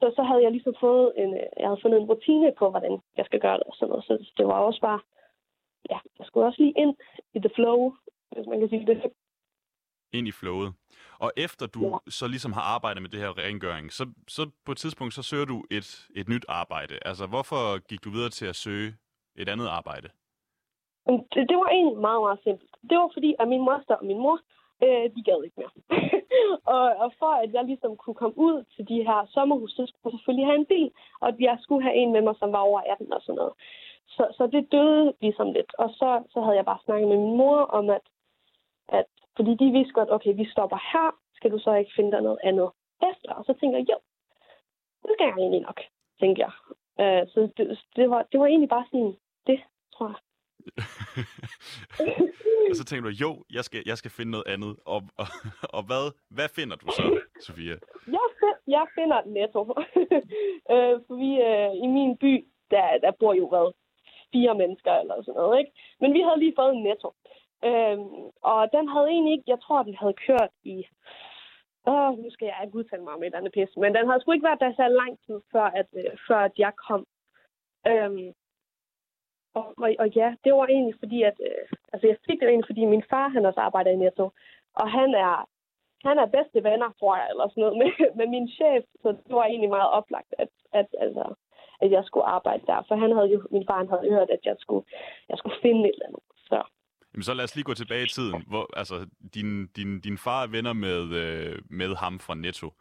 så, 0.00 0.12
så 0.16 0.22
havde 0.22 0.42
jeg 0.42 0.50
ligesom 0.52 0.74
fået 0.80 1.12
en, 1.16 1.34
øh, 1.34 1.46
jeg 1.60 1.68
havde 1.68 1.82
fundet 1.82 2.00
en 2.00 2.06
rutine 2.12 2.52
på, 2.58 2.70
hvordan 2.70 3.00
jeg 3.16 3.24
skal 3.26 3.40
gøre 3.40 3.58
det 3.58 3.66
og 3.70 3.74
sådan 3.74 3.88
noget. 3.90 4.04
Så 4.04 4.32
det 4.38 4.46
var 4.46 4.58
også 4.68 4.80
bare, 4.80 5.00
ja, 5.90 5.98
jeg 6.18 6.26
skulle 6.26 6.46
også 6.46 6.62
lige 6.62 6.74
ind 6.82 6.94
i 7.34 7.38
the 7.38 7.50
flow, 7.54 7.92
hvis 8.32 8.46
man 8.46 8.60
kan 8.60 8.68
sige 8.68 8.86
det. 8.86 9.12
Ind 10.12 10.28
i 10.28 10.32
flowet. 10.32 10.72
Og 11.18 11.32
efter 11.36 11.66
du 11.66 11.80
Ja. 11.86 11.96
så 12.10 12.26
ligesom 12.28 12.52
har 12.52 12.60
arbejdet 12.76 13.02
med 13.02 13.10
det 13.10 13.20
her 13.20 13.38
rengøring, 13.38 13.92
så, 13.92 14.04
så 14.28 14.50
på 14.66 14.72
et 14.72 14.78
tidspunkt, 14.78 15.14
så 15.14 15.22
søger 15.22 15.44
du 15.44 15.64
et, 15.70 16.08
et 16.16 16.28
nyt 16.28 16.44
arbejde. 16.48 16.94
Altså, 17.04 17.26
hvorfor 17.26 17.78
gik 17.88 18.04
du 18.04 18.10
videre 18.10 18.30
til 18.30 18.46
at 18.46 18.56
søge 18.56 18.94
et 19.36 19.48
andet 19.48 19.68
arbejde? 19.68 20.08
Det, 21.34 21.42
det 21.50 21.56
var 21.62 21.68
egentlig 21.76 21.98
meget, 22.08 22.20
meget 22.26 22.40
simpelt. 22.44 22.70
Det 22.90 22.96
var 22.98 23.10
fordi, 23.16 23.34
at 23.40 23.48
min 23.48 23.60
moster 23.64 23.94
og 23.94 24.04
min 24.04 24.18
mor, 24.18 24.38
øh, 24.84 25.04
de 25.14 25.22
gad 25.28 25.44
ikke 25.44 25.60
mere. 25.60 25.74
og, 26.76 26.86
og 27.04 27.12
for 27.18 27.32
at 27.42 27.52
jeg 27.52 27.64
ligesom 27.64 27.96
kunne 27.96 28.20
komme 28.22 28.38
ud 28.38 28.64
til 28.74 28.88
de 28.88 28.98
her 29.08 29.26
sommerhus, 29.34 29.70
så 29.70 29.82
skulle 29.86 30.04
jeg 30.04 30.12
selvfølgelig 30.12 30.46
have 30.46 30.58
en 30.58 30.72
bil, 30.74 30.90
og 31.20 31.28
jeg 31.40 31.58
skulle 31.60 31.82
have 31.82 31.96
en 32.02 32.12
med 32.12 32.22
mig, 32.22 32.34
som 32.38 32.52
var 32.52 32.62
over 32.68 32.80
18 32.80 33.12
og 33.12 33.22
sådan 33.22 33.36
noget. 33.40 33.52
Så, 34.08 34.24
så 34.36 34.46
det 34.46 34.72
døde 34.72 35.14
ligesom 35.20 35.52
lidt. 35.52 35.72
Og 35.78 35.90
så, 35.90 36.22
så 36.32 36.40
havde 36.40 36.56
jeg 36.56 36.64
bare 36.64 36.84
snakket 36.84 37.08
med 37.08 37.18
min 37.18 37.36
mor 37.36 37.58
om, 37.78 37.90
at, 37.90 38.04
at 38.88 39.06
fordi 39.36 39.54
de 39.54 39.70
vidste 39.70 39.92
godt, 39.92 40.10
okay, 40.10 40.32
vi 40.36 40.44
stopper 40.54 40.78
her, 40.92 41.08
skal 41.34 41.50
du 41.50 41.58
så 41.58 41.74
ikke 41.74 41.92
finde 41.96 42.12
dig 42.12 42.22
noget 42.22 42.38
andet 42.44 42.70
efter? 43.10 43.32
Og 43.32 43.44
så 43.44 43.52
tænker 43.60 43.78
jeg, 43.78 43.86
jo, 43.90 43.98
det 45.02 45.10
skal 45.14 45.26
jeg 45.26 45.36
egentlig 45.38 45.60
nok, 45.60 45.80
tænker 46.20 46.42
jeg. 46.46 46.54
Øh, 47.00 47.28
så 47.32 47.40
det, 47.56 47.78
det, 47.96 48.10
var, 48.10 48.26
det 48.32 48.40
var 48.40 48.46
egentlig 48.46 48.68
bare 48.68 48.86
sådan 48.90 49.16
det, 49.46 49.60
tror 49.94 50.06
jeg. 50.06 50.16
og 52.70 52.76
så 52.80 52.84
tænker 52.84 53.04
du, 53.10 53.14
jo, 53.24 53.30
jeg 53.56 53.64
skal, 53.64 53.82
jeg 53.86 53.96
skal 53.98 54.10
finde 54.10 54.30
noget 54.30 54.48
andet. 54.54 54.72
Og, 54.94 55.00
og, 55.22 55.26
og 55.76 55.82
hvad, 55.88 56.04
hvad 56.36 56.48
finder 56.56 56.76
du 56.76 56.86
så, 56.98 57.04
Sofia? 57.46 57.76
Jeg, 58.16 58.26
find, 58.40 58.58
jeg 58.76 58.84
finder 58.98 59.20
netto. 59.38 59.60
øh, 60.74 60.94
for 61.06 61.14
vi, 61.22 61.30
øh, 61.48 61.72
i 61.84 61.86
min 61.96 62.16
by, 62.22 62.34
der, 62.70 62.84
der 63.04 63.12
bor 63.20 63.34
jo 63.34 63.48
hvad, 63.48 63.66
fire 64.32 64.54
mennesker 64.62 64.92
eller 64.92 65.16
sådan 65.22 65.38
noget, 65.40 65.58
ikke? 65.60 65.72
Men 66.00 66.10
vi 66.16 66.20
havde 66.26 66.38
lige 66.40 66.58
fået 66.60 66.72
en 66.74 66.82
netto. 66.88 67.08
Øhm, 67.68 68.24
og 68.50 68.60
den 68.76 68.84
havde 68.92 69.08
egentlig 69.14 69.32
ikke, 69.32 69.52
jeg 69.54 69.60
tror, 69.64 69.82
den 69.82 69.96
havde 70.02 70.22
kørt 70.26 70.52
i, 70.74 70.76
åh, 71.92 72.10
nu 72.22 72.28
skal 72.30 72.46
jeg 72.46 72.60
ikke 72.64 72.78
udtale 72.78 73.02
mig 73.04 73.12
om 73.14 73.22
et 73.22 73.26
eller 73.26 73.38
andet 73.38 73.52
pis, 73.52 73.76
men 73.76 73.94
den 73.94 74.06
havde 74.06 74.20
sgu 74.20 74.32
ikke 74.32 74.48
været 74.48 74.64
der 74.64 74.72
så 74.74 74.88
lang 75.00 75.12
tid, 75.26 75.38
før 75.52 75.66
at, 75.80 75.88
øh, 76.00 76.12
før 76.28 76.40
at 76.48 76.54
jeg 76.58 76.72
kom. 76.88 77.02
Øhm, 77.90 78.26
og, 79.54 79.64
og, 79.82 79.88
og 79.98 80.08
ja, 80.20 80.28
det 80.44 80.52
var 80.52 80.66
egentlig 80.66 80.96
fordi, 80.98 81.22
at, 81.22 81.36
øh, 81.48 81.64
altså 81.92 82.06
jeg 82.06 82.16
fik 82.26 82.40
det 82.40 82.48
egentlig, 82.48 82.70
fordi 82.70 82.84
min 82.84 83.04
far, 83.10 83.28
han 83.28 83.46
også 83.46 83.60
arbejder 83.60 83.90
i 83.90 84.02
Netto, 84.02 84.26
og 84.80 84.86
han 84.98 85.14
er, 85.14 85.48
han 86.08 86.16
er 86.18 86.34
bedste 86.36 86.58
venner, 86.68 86.90
tror 86.98 87.16
jeg, 87.16 87.26
eller 87.30 87.48
sådan 87.48 87.62
noget, 87.62 87.78
med, 87.80 87.90
med 88.18 88.26
min 88.34 88.48
chef, 88.56 88.84
så 89.02 89.08
det 89.26 89.34
var 89.38 89.44
egentlig 89.44 89.70
meget 89.76 89.90
oplagt, 89.98 90.32
at, 90.38 90.52
at, 90.72 90.88
altså, 91.04 91.24
at 91.82 91.90
jeg 91.90 92.02
skulle 92.04 92.26
arbejde 92.36 92.62
der, 92.66 92.80
for 92.88 92.94
han 92.96 93.12
havde 93.16 93.30
jo, 93.34 93.38
min 93.50 93.66
far 93.68 93.78
han 93.78 93.88
havde 93.88 94.12
hørt, 94.16 94.30
at 94.30 94.44
jeg 94.44 94.56
skulle, 94.58 94.84
jeg 95.28 95.38
skulle 95.38 95.56
finde 95.62 95.80
et 95.88 95.94
eller 95.94 96.06
andet. 96.08 96.24
Så 96.50 96.58
Jamen, 97.12 97.22
så 97.22 97.34
lad 97.34 97.44
os 97.44 97.54
lige 97.54 97.64
gå 97.64 97.74
tilbage 97.74 98.04
i 98.04 98.14
tiden. 98.16 98.44
Hvor, 98.46 98.66
altså, 98.76 99.06
din, 99.34 99.66
din, 99.66 100.00
din 100.00 100.18
far 100.18 100.42
er 100.42 100.46
venner 100.46 100.72
med, 100.72 101.02
øh, 101.22 101.58
med 101.70 101.96
ham 101.96 102.18
fra 102.18 102.34
Netto. 102.34 102.72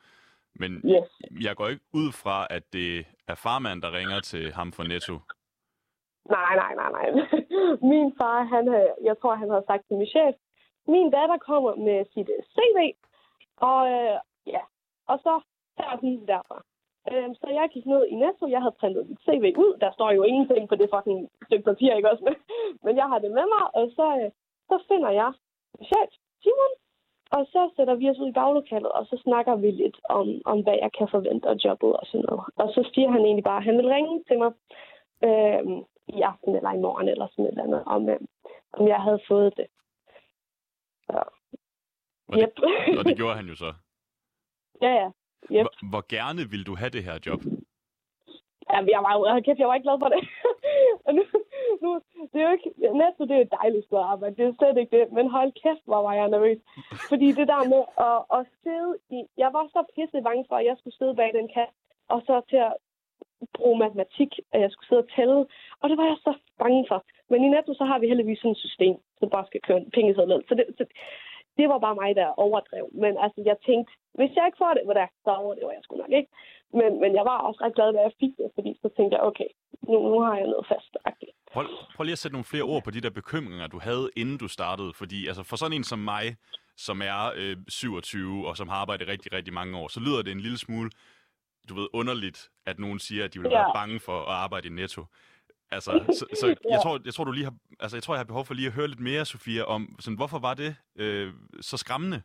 Men 0.55 0.71
yes. 0.85 1.09
jeg 1.41 1.55
går 1.55 1.67
ikke 1.67 1.83
ud 1.93 2.11
fra, 2.11 2.47
at 2.49 2.73
det 2.73 3.05
er 3.27 3.35
farmand, 3.35 3.81
der 3.81 3.97
ringer 3.97 4.19
til 4.19 4.53
ham 4.53 4.73
fra 4.73 4.83
Netto. 4.83 5.19
Nej, 6.25 6.55
nej, 6.55 6.75
nej, 6.75 6.89
nej. 6.91 7.07
Min 7.91 8.13
far, 8.17 8.43
han 8.43 8.67
havde, 8.67 8.93
jeg 9.03 9.17
tror, 9.17 9.35
han 9.35 9.49
havde 9.49 9.63
sagt 9.67 9.87
til 9.87 9.97
min 9.97 10.07
chef, 10.07 10.35
min 10.87 11.11
datter 11.11 11.37
kommer 11.37 11.75
med 11.75 12.05
sit 12.13 12.29
øh, 12.35 12.43
CV, 12.53 12.77
og 13.57 13.79
øh, 13.95 14.17
ja, 14.45 14.61
og 15.07 15.19
så 15.25 15.33
tager 15.77 15.97
hun 16.01 16.25
derfra. 16.27 16.57
Øh, 17.11 17.29
så 17.39 17.47
jeg 17.59 17.69
gik 17.73 17.85
ned 17.85 18.05
i 18.05 18.15
Netto, 18.15 18.47
jeg 18.47 18.61
havde 18.61 18.79
printet 18.79 19.09
mit 19.09 19.21
CV 19.25 19.45
ud, 19.63 19.77
der 19.81 19.91
står 19.91 20.11
jo 20.11 20.23
ingenting 20.23 20.69
på 20.69 20.75
det 20.75 20.89
fucking 20.93 21.29
stykke 21.45 21.65
papir, 21.71 21.93
ikke 21.93 22.11
også? 22.11 22.35
Men 22.83 22.93
jeg 22.97 23.07
har 23.11 23.19
det 23.19 23.31
med 23.31 23.45
mig, 23.55 23.63
og 23.77 23.83
så, 23.97 24.07
øh, 24.21 24.31
så 24.69 24.75
finder 24.87 25.09
jeg 25.09 25.33
chef, 25.89 26.11
Simon, 26.43 26.73
og 27.31 27.45
så 27.53 27.61
sætter 27.75 27.95
vi 27.95 28.09
os 28.09 28.19
ud 28.19 28.29
i 28.29 28.37
baglokalet, 28.39 28.91
og 28.91 29.05
så 29.05 29.15
snakker 29.23 29.55
vi 29.55 29.71
lidt 29.71 29.97
om, 30.09 30.27
om 30.45 30.63
hvad 30.63 30.77
jeg 30.83 30.91
kan 30.97 31.07
forvente 31.07 31.49
af 31.49 31.55
jobbet 31.65 31.93
og 31.99 32.05
sådan 32.05 32.25
noget. 32.29 32.43
Og 32.55 32.67
så 32.75 32.89
siger 32.93 33.09
han 33.11 33.21
egentlig 33.21 33.43
bare, 33.43 33.57
at 33.57 33.63
han 33.63 33.77
vil 33.77 33.93
ringe 33.95 34.23
til 34.27 34.37
mig 34.39 34.51
øh, 35.27 35.63
i 36.17 36.21
aften 36.21 36.55
eller 36.55 36.71
i 36.71 36.79
morgen 36.79 37.07
eller 37.09 37.27
sådan 37.27 37.45
et 37.45 37.49
eller 37.49 37.63
andet, 37.63 37.83
om, 37.85 38.09
øh, 38.09 38.19
om 38.73 38.87
jeg 38.87 39.01
havde 39.01 39.21
fået 39.27 39.57
det. 39.57 39.67
Så. 41.05 41.23
Og 42.27 42.37
det, 42.37 42.41
Yep. 42.43 42.53
og 42.99 43.05
det 43.05 43.17
gjorde 43.17 43.35
han 43.35 43.45
jo 43.45 43.55
så. 43.55 43.73
ja, 44.81 44.91
ja. 45.01 45.09
Yep. 45.51 45.65
Hvor, 45.65 45.89
hvor 45.89 46.03
gerne 46.15 46.49
ville 46.49 46.65
du 46.65 46.75
have 46.75 46.89
det 46.89 47.03
her 47.03 47.17
job? 47.25 47.41
Ja, 48.71 48.77
jeg 48.95 49.01
var 49.07 49.13
jo, 49.17 49.41
kæft, 49.45 49.59
jeg 49.59 49.67
var 49.67 49.75
ikke 49.75 49.87
glad 49.89 49.99
for 50.03 50.09
det. 50.15 50.21
Nu, 51.17 51.23
nu, 51.83 51.89
det 52.31 52.39
er 52.41 52.47
jo 52.49 52.55
ikke, 52.57 52.71
næste 53.03 53.27
det 53.29 53.35
er 53.37 53.41
et 53.41 53.57
dejligt 53.61 53.85
sted 53.85 53.97
at 53.97 54.09
arbejde, 54.13 54.35
det 54.35 54.45
er 54.45 54.53
slet 54.59 54.77
ikke 54.77 54.97
det, 54.97 55.11
men 55.11 55.29
hold 55.35 55.51
kæft, 55.63 55.85
hvor 55.89 56.01
var 56.07 56.13
jeg 56.13 56.29
nervøs. 56.29 56.59
Fordi 57.11 57.27
det 57.39 57.47
der 57.53 57.63
med 57.73 57.83
at, 58.09 58.19
at 58.37 58.41
sidde 58.63 58.91
i, 59.17 59.19
jeg 59.37 59.49
var 59.53 59.63
så 59.73 59.81
pisse 59.95 60.21
bange 60.27 60.45
for, 60.49 60.55
at 60.55 60.65
jeg 60.65 60.75
skulle 60.77 60.97
sidde 60.97 61.15
bag 61.15 61.29
den 61.33 61.47
kasse, 61.55 61.75
og 62.13 62.19
så 62.27 62.41
til 62.49 62.61
at 62.69 62.73
bruge 63.57 63.79
matematik, 63.83 64.31
at 64.53 64.59
jeg 64.61 64.71
skulle 64.71 64.87
sidde 64.89 65.05
og 65.05 65.11
tælle, 65.15 65.39
og 65.81 65.85
det 65.89 65.97
var 65.97 66.07
jeg 66.11 66.17
så 66.27 66.33
bange 66.63 66.85
for. 66.89 66.99
Men 67.29 67.43
i 67.43 67.49
Netto, 67.49 67.73
så 67.73 67.85
har 67.89 67.99
vi 67.99 68.07
heldigvis 68.11 68.39
sådan 68.39 68.51
et 68.51 68.65
system, 68.67 68.95
som 69.19 69.29
bare 69.35 69.45
skal 69.49 69.61
køre 69.67 69.85
pengesedlen. 69.95 70.41
Så 70.47 70.53
det, 70.55 70.65
så 70.77 70.83
det 71.57 71.65
var 71.71 71.79
bare 71.85 71.99
mig, 72.01 72.11
der 72.19 72.39
overdrev. 72.45 72.85
Men 73.03 73.13
altså, 73.23 73.39
jeg 73.49 73.57
tænkte, 73.67 73.91
hvis 74.17 74.31
jeg 74.35 74.45
ikke 74.45 74.61
får 74.63 74.73
det, 74.77 74.83
hvad 74.85 74.95
der, 75.01 75.07
så 75.25 75.29
overlever 75.43 75.71
jeg 75.75 75.81
sgu 75.83 75.93
nok 75.97 76.13
ikke. 76.19 76.31
Men, 76.79 76.91
men 77.01 77.11
jeg 77.19 77.25
var 77.31 77.37
også 77.47 77.59
ret 77.63 77.75
glad, 77.77 77.89
da 77.93 77.99
jeg 78.07 78.13
fik 78.19 78.33
det, 78.41 78.49
fordi 78.55 78.71
så 78.81 78.87
tænkte 78.97 79.13
jeg, 79.15 79.23
okay, 79.29 79.49
nu, 79.89 79.95
nu 80.11 80.17
har 80.25 80.35
jeg 80.41 80.47
noget 80.53 80.67
fast. 80.73 80.91
Prøv, 81.53 81.65
prøv 81.95 82.03
lige 82.03 82.17
at 82.19 82.23
sætte 82.23 82.35
nogle 82.35 82.51
flere 82.51 82.63
ord 82.63 82.83
på 82.83 82.91
de 82.91 83.01
der 83.01 83.09
bekymringer, 83.09 83.67
du 83.67 83.79
havde, 83.79 84.09
inden 84.21 84.37
du 84.37 84.47
startede. 84.47 84.91
Fordi 84.93 85.27
altså, 85.27 85.43
for 85.43 85.55
sådan 85.55 85.77
en 85.77 85.83
som 85.83 85.99
mig, 85.99 86.25
som 86.77 87.01
er 87.01 87.21
øh, 87.39 87.57
27 87.67 88.47
og 88.47 88.57
som 88.57 88.67
har 88.69 88.75
arbejdet 88.75 89.07
rigtig, 89.07 89.33
rigtig 89.33 89.53
mange 89.53 89.77
år, 89.77 89.87
så 89.87 89.99
lyder 89.99 90.21
det 90.21 90.31
en 90.31 90.39
lille 90.39 90.57
smule, 90.57 90.89
du 91.69 91.75
ved, 91.75 91.87
underligt, 91.93 92.49
at 92.65 92.79
nogen 92.79 92.99
siger, 92.99 93.25
at 93.25 93.33
de 93.33 93.39
vil 93.39 93.49
Ja. 93.51 93.57
være 93.57 93.71
bange 93.73 93.99
for 93.99 94.17
at 94.31 94.35
arbejde 94.45 94.67
i 94.67 94.71
Netto. 94.71 95.01
Altså, 95.71 95.91
så, 96.17 96.25
så 96.39 96.47
jeg, 96.47 96.57
Ja. 96.69 96.77
tror, 96.83 96.99
jeg 97.05 97.13
tror, 97.13 97.23
du 97.23 97.31
lige 97.31 97.43
har, 97.49 97.55
altså, 97.79 97.95
jeg 97.97 98.03
tror, 98.03 98.13
jeg 98.13 98.19
har 98.19 98.31
behov 98.33 98.45
for 98.45 98.53
lige 98.53 98.67
at 98.67 98.73
høre 98.73 98.87
lidt 98.87 98.99
mere, 99.09 99.25
Sofia, 99.25 99.63
om, 99.63 99.81
sådan, 99.99 100.17
hvorfor 100.17 100.39
var 100.47 100.53
det 100.53 100.71
øh, 101.03 101.29
så 101.61 101.77
skræmmende? 101.77 102.19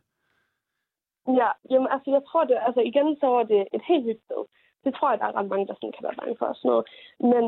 Ja, 1.41 1.49
jamen 1.71 1.89
altså, 1.95 2.09
jeg 2.17 2.23
tror 2.29 2.43
det, 2.49 2.57
altså 2.67 2.81
igen, 2.91 3.07
så 3.21 3.27
var 3.35 3.43
det 3.53 3.61
et 3.77 3.83
helt 3.91 4.05
nyt 4.09 4.21
sted. 4.27 4.41
Det 4.83 4.91
tror 4.95 5.09
jeg, 5.11 5.19
der 5.19 5.25
er 5.27 5.35
ret 5.39 5.49
mange, 5.51 5.67
der 5.67 5.75
sådan 5.75 5.91
kan 5.95 6.03
være 6.07 6.19
bange 6.21 6.35
for 6.39 6.45
og 6.51 6.55
sådan 6.55 6.69
noget. 6.71 6.85
Men 7.31 7.43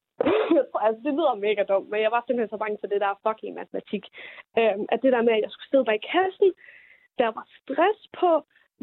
jeg 0.58 0.64
tror, 0.68 0.80
altså, 0.86 1.00
det 1.06 1.12
lyder 1.18 1.34
mega 1.46 1.62
dumt, 1.70 1.88
men 1.92 2.00
jeg 2.04 2.10
var 2.14 2.22
simpelthen 2.22 2.52
så 2.54 2.58
bange 2.64 2.78
for 2.80 2.88
det 2.92 3.00
der 3.04 3.20
fucking 3.26 3.52
matematik. 3.60 4.04
Øhm, 4.58 4.84
at 4.92 4.98
det 5.02 5.12
der 5.14 5.22
med, 5.26 5.32
at 5.36 5.42
jeg 5.44 5.50
skulle 5.52 5.70
sidde 5.70 5.88
bag 5.90 6.00
kassen, 6.12 6.50
der 7.20 7.28
var 7.38 7.44
stress 7.60 8.00
på, 8.20 8.30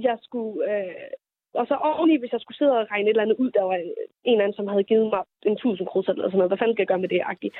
jeg 0.07 0.17
skulle, 0.25 0.57
øh, 0.71 1.11
og 1.53 1.67
så 1.67 1.75
oveni, 1.75 2.15
hvis 2.17 2.31
jeg 2.31 2.41
skulle 2.41 2.57
sidde 2.57 2.79
og 2.79 2.87
regne 2.91 3.05
et 3.05 3.09
eller 3.09 3.23
andet 3.23 3.37
ud, 3.43 3.51
der 3.51 3.63
var 3.63 3.75
en 3.75 3.93
eller 4.25 4.43
anden, 4.43 4.57
som 4.57 4.67
havde 4.67 4.83
givet 4.83 5.09
mig 5.09 5.23
en 5.45 5.53
1000 5.53 5.87
kroner 5.87 6.09
eller 6.09 6.27
sådan 6.27 6.37
noget. 6.37 6.49
Hvad 6.49 6.57
fanden 6.57 6.75
skal 6.75 6.83
jeg 6.83 6.87
gøre 6.87 7.05
med 7.05 7.09
det, 7.09 7.21
agtigt? 7.25 7.55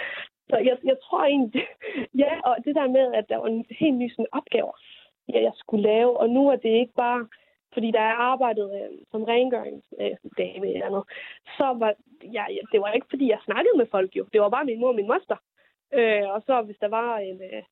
Så 0.50 0.58
jeg, 0.58 0.77
jeg 0.84 0.98
tror 1.03 1.24
egentlig, 1.24 1.67
ja, 2.24 2.31
og 2.50 2.55
det 2.65 2.75
der 2.75 2.88
med, 2.88 3.05
at 3.19 3.25
der 3.29 3.38
var 3.38 3.48
en 3.48 3.65
helt 3.79 3.98
ny 3.98 4.10
sådan, 4.10 4.34
opgaver, 4.39 4.75
ja, 5.34 5.41
jeg 5.41 5.53
skulle 5.55 5.84
lave, 5.84 6.17
og 6.17 6.29
nu 6.29 6.50
er 6.50 6.55
det 6.55 6.74
ikke 6.81 6.93
bare, 6.93 7.27
fordi 7.74 7.91
der 7.91 8.00
er 8.00 8.22
arbejdet 8.31 8.67
øh, 8.79 8.98
som 9.12 9.24
rengøringsdame 9.24 10.65
øh, 10.67 10.74
eller 10.74 10.86
andet, 10.86 11.03
så 11.58 11.65
var 11.81 11.93
ja, 12.34 12.43
det 12.72 12.81
var 12.81 12.91
ikke, 12.91 13.08
fordi 13.10 13.29
jeg 13.29 13.39
snakkede 13.46 13.77
med 13.77 13.86
folk 13.91 14.15
jo. 14.15 14.24
Det 14.34 14.41
var 14.41 14.50
bare 14.50 14.65
min 14.65 14.79
mor 14.79 14.88
og 14.88 14.96
min 14.96 15.08
moster. 15.08 15.38
Øh, 15.93 16.29
og 16.34 16.41
så 16.46 16.62
hvis 16.62 16.77
der 16.81 16.88
var 16.88 17.17
en, 17.17 17.41
øh, 17.43 17.63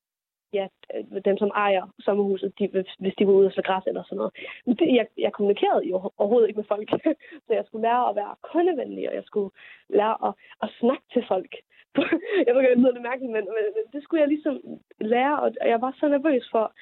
ja, 0.52 0.66
øh, 0.94 1.24
dem, 1.24 1.36
som 1.38 1.50
ejer 1.54 1.84
sommerhuset, 2.00 2.58
de, 2.58 2.84
hvis 2.98 3.14
de 3.18 3.26
var 3.26 3.32
ude 3.32 3.46
og 3.46 3.52
slå 3.52 3.62
græs 3.62 3.86
eller 3.86 4.02
sådan 4.04 4.16
noget. 4.16 4.32
Men 4.66 4.76
det, 4.76 4.94
jeg, 4.94 5.06
jeg 5.18 5.32
kommunikerede 5.32 5.88
jo 5.88 6.10
overhovedet 6.16 6.48
ikke 6.48 6.60
med 6.60 6.72
folk. 6.72 6.88
så 7.46 7.50
jeg 7.58 7.64
skulle 7.66 7.88
lære 7.88 8.08
at 8.10 8.16
være 8.16 8.34
kundevenlig, 8.52 9.08
og 9.08 9.14
jeg 9.14 9.24
skulle 9.24 9.50
lære 9.88 10.16
at, 10.28 10.34
at 10.62 10.68
snakke 10.80 11.04
til 11.12 11.24
folk. 11.28 11.52
jeg 12.46 12.54
ved 12.54 12.62
ikke, 12.62 12.94
det 12.94 13.02
mærkeligt, 13.02 13.32
men, 13.32 13.44
men 13.76 13.84
det 13.92 14.02
skulle 14.02 14.20
jeg 14.20 14.28
ligesom 14.28 14.56
lære, 15.00 15.42
og 15.42 15.68
jeg 15.72 15.80
var 15.80 15.96
så 16.00 16.08
nervøs 16.08 16.48
for, 16.50 16.72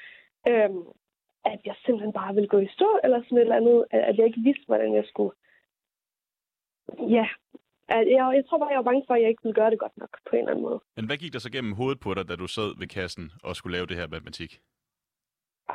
øhm, 0.49 0.85
at 1.45 1.61
jeg 1.65 1.75
simpelthen 1.85 2.13
bare 2.13 2.35
ville 2.35 2.49
gå 2.49 2.59
i 2.59 2.69
stå, 2.77 2.99
eller 3.05 3.23
sådan 3.23 3.39
et 3.39 3.43
eller 3.43 3.57
andet, 3.57 3.85
at 3.91 4.19
jeg 4.19 4.27
ikke 4.27 4.41
vidste, 4.41 4.67
hvordan 4.67 4.95
jeg 4.95 5.05
skulle 5.07 5.35
ja, 6.99 7.27
jeg, 7.89 8.33
jeg 8.39 8.45
tror 8.49 8.59
bare, 8.59 8.69
jeg 8.69 8.77
var 8.77 8.91
bange 8.91 9.05
for, 9.07 9.15
at 9.15 9.23
jeg 9.23 9.29
ikke 9.29 9.43
ville 9.43 9.55
gøre 9.61 9.71
det 9.71 9.79
godt 9.79 9.97
nok 9.97 10.13
på 10.31 10.37
en 10.37 10.39
eller 10.39 10.51
anden 10.51 10.65
måde. 10.69 10.81
Men 10.97 11.07
hvad 11.07 11.17
gik 11.17 11.33
der 11.33 11.39
så 11.39 11.51
gennem 11.51 11.73
hovedet 11.73 12.01
på 12.01 12.15
dig, 12.15 12.29
da 12.29 12.37
du 12.37 12.47
sad 12.47 12.79
ved 12.79 12.87
kassen 12.87 13.33
og 13.43 13.57
skulle 13.57 13.77
lave 13.77 13.87
det 13.87 13.97
her 13.97 14.09
matematik? 14.09 14.61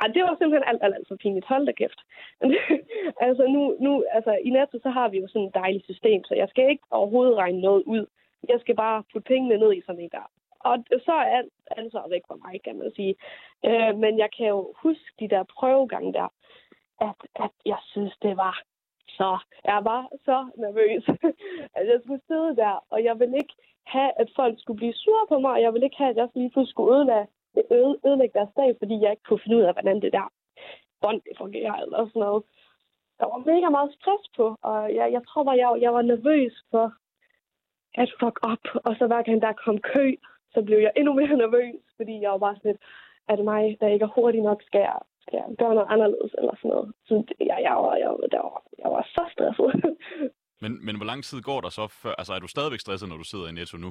Ej, 0.00 0.06
det 0.14 0.22
var 0.22 0.36
simpelthen 0.38 0.68
alt, 0.70 0.82
alt, 0.82 0.94
alt 0.94 1.08
for 1.08 1.16
pinligt. 1.16 1.46
Hold 1.46 1.66
da 1.66 1.72
kæft. 1.72 2.00
altså, 3.26 3.42
nu, 3.54 3.76
nu, 3.80 4.04
altså, 4.16 4.32
i 4.44 4.50
Netto, 4.50 4.78
så 4.82 4.90
har 4.90 5.08
vi 5.08 5.18
jo 5.20 5.28
sådan 5.28 5.48
et 5.48 5.54
dejligt 5.54 5.84
system, 5.84 6.24
så 6.24 6.34
jeg 6.34 6.48
skal 6.48 6.70
ikke 6.70 6.84
overhovedet 6.90 7.36
regne 7.36 7.60
noget 7.60 7.82
ud. 7.82 8.06
Jeg 8.48 8.58
skal 8.60 8.76
bare 8.76 9.02
putte 9.12 9.28
pengene 9.28 9.58
ned 9.58 9.72
i 9.72 9.82
sådan 9.86 10.00
en 10.00 10.10
der. 10.10 10.26
Og 10.60 10.84
så 11.06 11.12
er 11.12 11.36
alt 11.38 11.52
ansvar 11.76 12.08
væk 12.08 12.22
fra 12.28 12.36
mig, 12.44 12.62
kan 12.62 12.78
man 12.78 12.92
sige. 12.96 13.14
Øh, 13.64 13.98
men 13.98 14.18
jeg 14.18 14.30
kan 14.36 14.46
jo 14.46 14.74
huske 14.82 15.08
de 15.20 15.28
der 15.28 15.42
prøvegange 15.42 16.12
der, 16.12 16.28
at, 17.00 17.18
at 17.44 17.54
jeg 17.66 17.80
synes, 17.92 18.14
det 18.22 18.36
var 18.36 18.62
så 19.22 19.32
jeg 19.64 19.80
var 19.90 20.02
så 20.28 20.38
nervøs, 20.64 21.04
at 21.78 21.84
jeg 21.90 21.98
skulle 22.04 22.22
sidde 22.28 22.56
der, 22.62 22.74
og 22.92 22.98
jeg 23.04 23.14
ville 23.20 23.36
ikke 23.42 23.54
have, 23.94 24.12
at 24.22 24.28
folk 24.36 24.54
skulle 24.58 24.80
blive 24.82 25.00
sure 25.02 25.26
på 25.28 25.36
mig, 25.38 25.52
og 25.56 25.62
jeg 25.62 25.72
ville 25.72 25.86
ikke 25.86 26.00
have, 26.02 26.10
at 26.10 26.16
jeg 26.16 26.28
lige 26.34 26.50
pludselig 26.50 26.72
skulle 26.72 26.92
ødelægge, 26.96 27.28
ødelægge 28.08 28.38
deres 28.38 28.54
dag, 28.60 28.70
fordi 28.80 28.94
jeg 29.02 29.10
ikke 29.10 29.26
kunne 29.28 29.42
finde 29.44 29.56
ud 29.58 29.68
af, 29.68 29.72
hvordan 29.74 30.00
det 30.04 30.12
der 30.12 30.26
bånd 31.02 31.20
det 31.26 31.34
fungerer, 31.42 31.74
eller 31.82 31.98
sådan 31.98 32.20
noget. 32.26 32.42
Der 33.18 33.26
var 33.32 33.38
mega 33.50 33.68
meget 33.68 33.94
stress 33.98 34.24
på, 34.36 34.46
og 34.62 34.94
jeg, 34.98 35.06
jeg 35.16 35.22
tror 35.28 35.42
bare, 35.44 35.58
jeg, 35.62 35.82
jeg 35.84 35.92
var 35.94 36.02
nervøs 36.02 36.54
for 36.70 36.86
at 37.94 38.08
fuck 38.20 38.36
op, 38.52 38.64
og 38.86 38.92
så 38.98 39.06
hver 39.06 39.22
gang 39.22 39.42
der 39.42 39.60
kom 39.64 39.78
kø, 39.78 40.06
så 40.54 40.62
blev 40.62 40.78
jeg 40.78 40.92
endnu 40.96 41.12
mere 41.12 41.36
nervøs, 41.44 41.82
fordi 41.96 42.14
jeg 42.20 42.30
var 42.30 42.38
bare 42.38 42.56
sådan 42.56 42.70
lidt, 42.70 42.82
er 43.28 43.36
det 43.36 43.44
mig, 43.44 43.76
der 43.80 43.88
ikke 43.88 44.04
er 44.08 44.14
hurtig 44.16 44.40
nok, 44.40 44.62
skal 44.62 44.80
jeg 44.80 45.00
ja, 45.32 45.42
gøre 45.60 45.74
noget 45.74 45.92
anderledes 45.94 46.32
eller 46.38 46.54
sådan 46.56 46.70
noget. 46.74 46.88
Så 47.06 47.14
jeg, 47.50 47.58
jeg, 47.68 47.74
var, 47.84 47.94
jeg, 48.04 48.10
der 48.34 48.42
var, 48.48 48.62
jeg 48.82 48.90
var 48.94 49.02
så 49.14 49.22
stresset. 49.32 49.68
men, 50.62 50.72
men 50.86 50.96
hvor 50.96 51.08
lang 51.10 51.20
tid 51.24 51.38
går 51.48 51.60
der 51.60 51.68
så 51.78 51.84
før? 52.02 52.14
Altså 52.20 52.32
er 52.32 52.40
du 52.42 52.48
stadigvæk 52.48 52.80
stresset, 52.80 53.08
når 53.08 53.16
du 53.16 53.24
sidder 53.24 53.48
i 53.48 53.52
Netto 53.52 53.76
nu? 53.86 53.90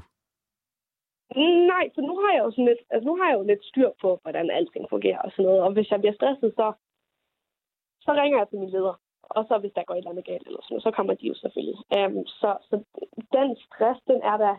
Nej, 1.74 1.86
så 1.96 2.02
nu 2.02 2.14
har 2.22 2.32
jeg 2.36 2.44
jo 2.46 2.52
sådan 2.52 2.66
lidt, 2.72 2.82
altså 2.90 3.06
nu 3.10 3.16
har 3.20 3.28
jeg 3.30 3.38
jo 3.40 3.44
lidt 3.44 3.64
styr 3.66 3.90
på, 4.02 4.20
hvordan 4.22 4.50
alting 4.50 4.86
fungerer 4.90 5.22
og 5.26 5.32
sådan 5.32 5.46
noget. 5.46 5.62
Og 5.62 5.72
hvis 5.74 5.92
jeg 5.92 6.00
bliver 6.00 6.16
stresset, 6.20 6.54
så, 6.60 6.74
så 8.06 8.12
ringer 8.22 8.38
jeg 8.38 8.48
til 8.50 8.60
min 8.60 8.70
leder. 8.70 8.96
Og 9.38 9.46
så 9.48 9.58
hvis 9.58 9.74
der 9.76 9.84
går 9.84 9.94
et 9.94 9.98
eller 9.98 10.12
andet 10.12 10.26
galt 10.26 10.48
eller 10.48 10.62
sådan 10.62 10.74
noget, 10.74 10.84
så 10.84 10.92
kommer 10.92 11.14
de 11.14 11.28
jo 11.28 11.36
selvfølgelig. 11.36 11.80
Um, 11.98 12.26
så, 12.40 12.50
så 12.70 12.76
den 13.38 13.50
stress, 13.66 14.00
den 14.12 14.20
er 14.32 14.38
der 14.38 14.56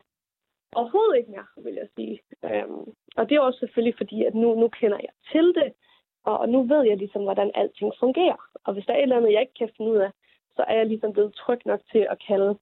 overhovedet 0.78 1.18
ikke 1.18 1.30
mere, 1.30 1.46
vil 1.64 1.74
jeg 1.74 1.88
sige. 1.96 2.16
Um, 2.48 2.94
og 3.16 3.28
det 3.28 3.34
er 3.36 3.40
også 3.40 3.58
selvfølgelig 3.58 3.96
fordi, 3.96 4.24
at 4.24 4.34
nu, 4.34 4.48
nu 4.62 4.68
kender 4.68 4.98
jeg 5.06 5.14
til 5.32 5.46
det. 5.58 5.70
Og 6.24 6.48
nu 6.48 6.62
ved 6.62 6.82
jeg 6.82 6.96
ligesom, 6.96 7.22
hvordan 7.22 7.50
alting 7.54 7.92
fungerer. 8.00 8.40
Og 8.64 8.72
hvis 8.74 8.84
der 8.86 8.92
er 8.92 8.96
et 8.96 9.02
eller 9.02 9.16
andet, 9.16 9.32
jeg 9.32 9.40
ikke 9.40 9.58
kan 9.58 9.70
finde 9.76 9.90
ud 9.90 9.96
af, 9.96 10.10
så 10.56 10.62
er 10.68 10.76
jeg 10.76 10.86
ligesom 10.86 11.12
blevet 11.12 11.34
tryg 11.34 11.60
nok 11.66 11.80
til 11.92 12.06
at 12.10 12.22
kalde 12.28 12.58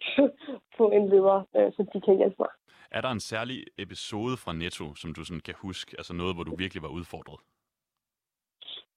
på 0.76 0.90
en 0.90 1.08
leder, 1.08 1.38
øh, 1.56 1.72
så 1.72 1.86
de 1.92 2.00
kan 2.00 2.16
hjælpe 2.16 2.36
mig. 2.38 2.48
Er 2.90 3.00
der 3.00 3.08
en 3.08 3.20
særlig 3.20 3.64
episode 3.78 4.36
fra 4.36 4.52
Netto, 4.52 4.94
som 4.94 5.14
du 5.14 5.24
sådan 5.24 5.40
kan 5.40 5.54
huske? 5.58 5.94
Altså 5.98 6.14
noget, 6.14 6.34
hvor 6.34 6.44
du 6.44 6.56
virkelig 6.56 6.82
var 6.82 6.88
udfordret? 6.88 7.40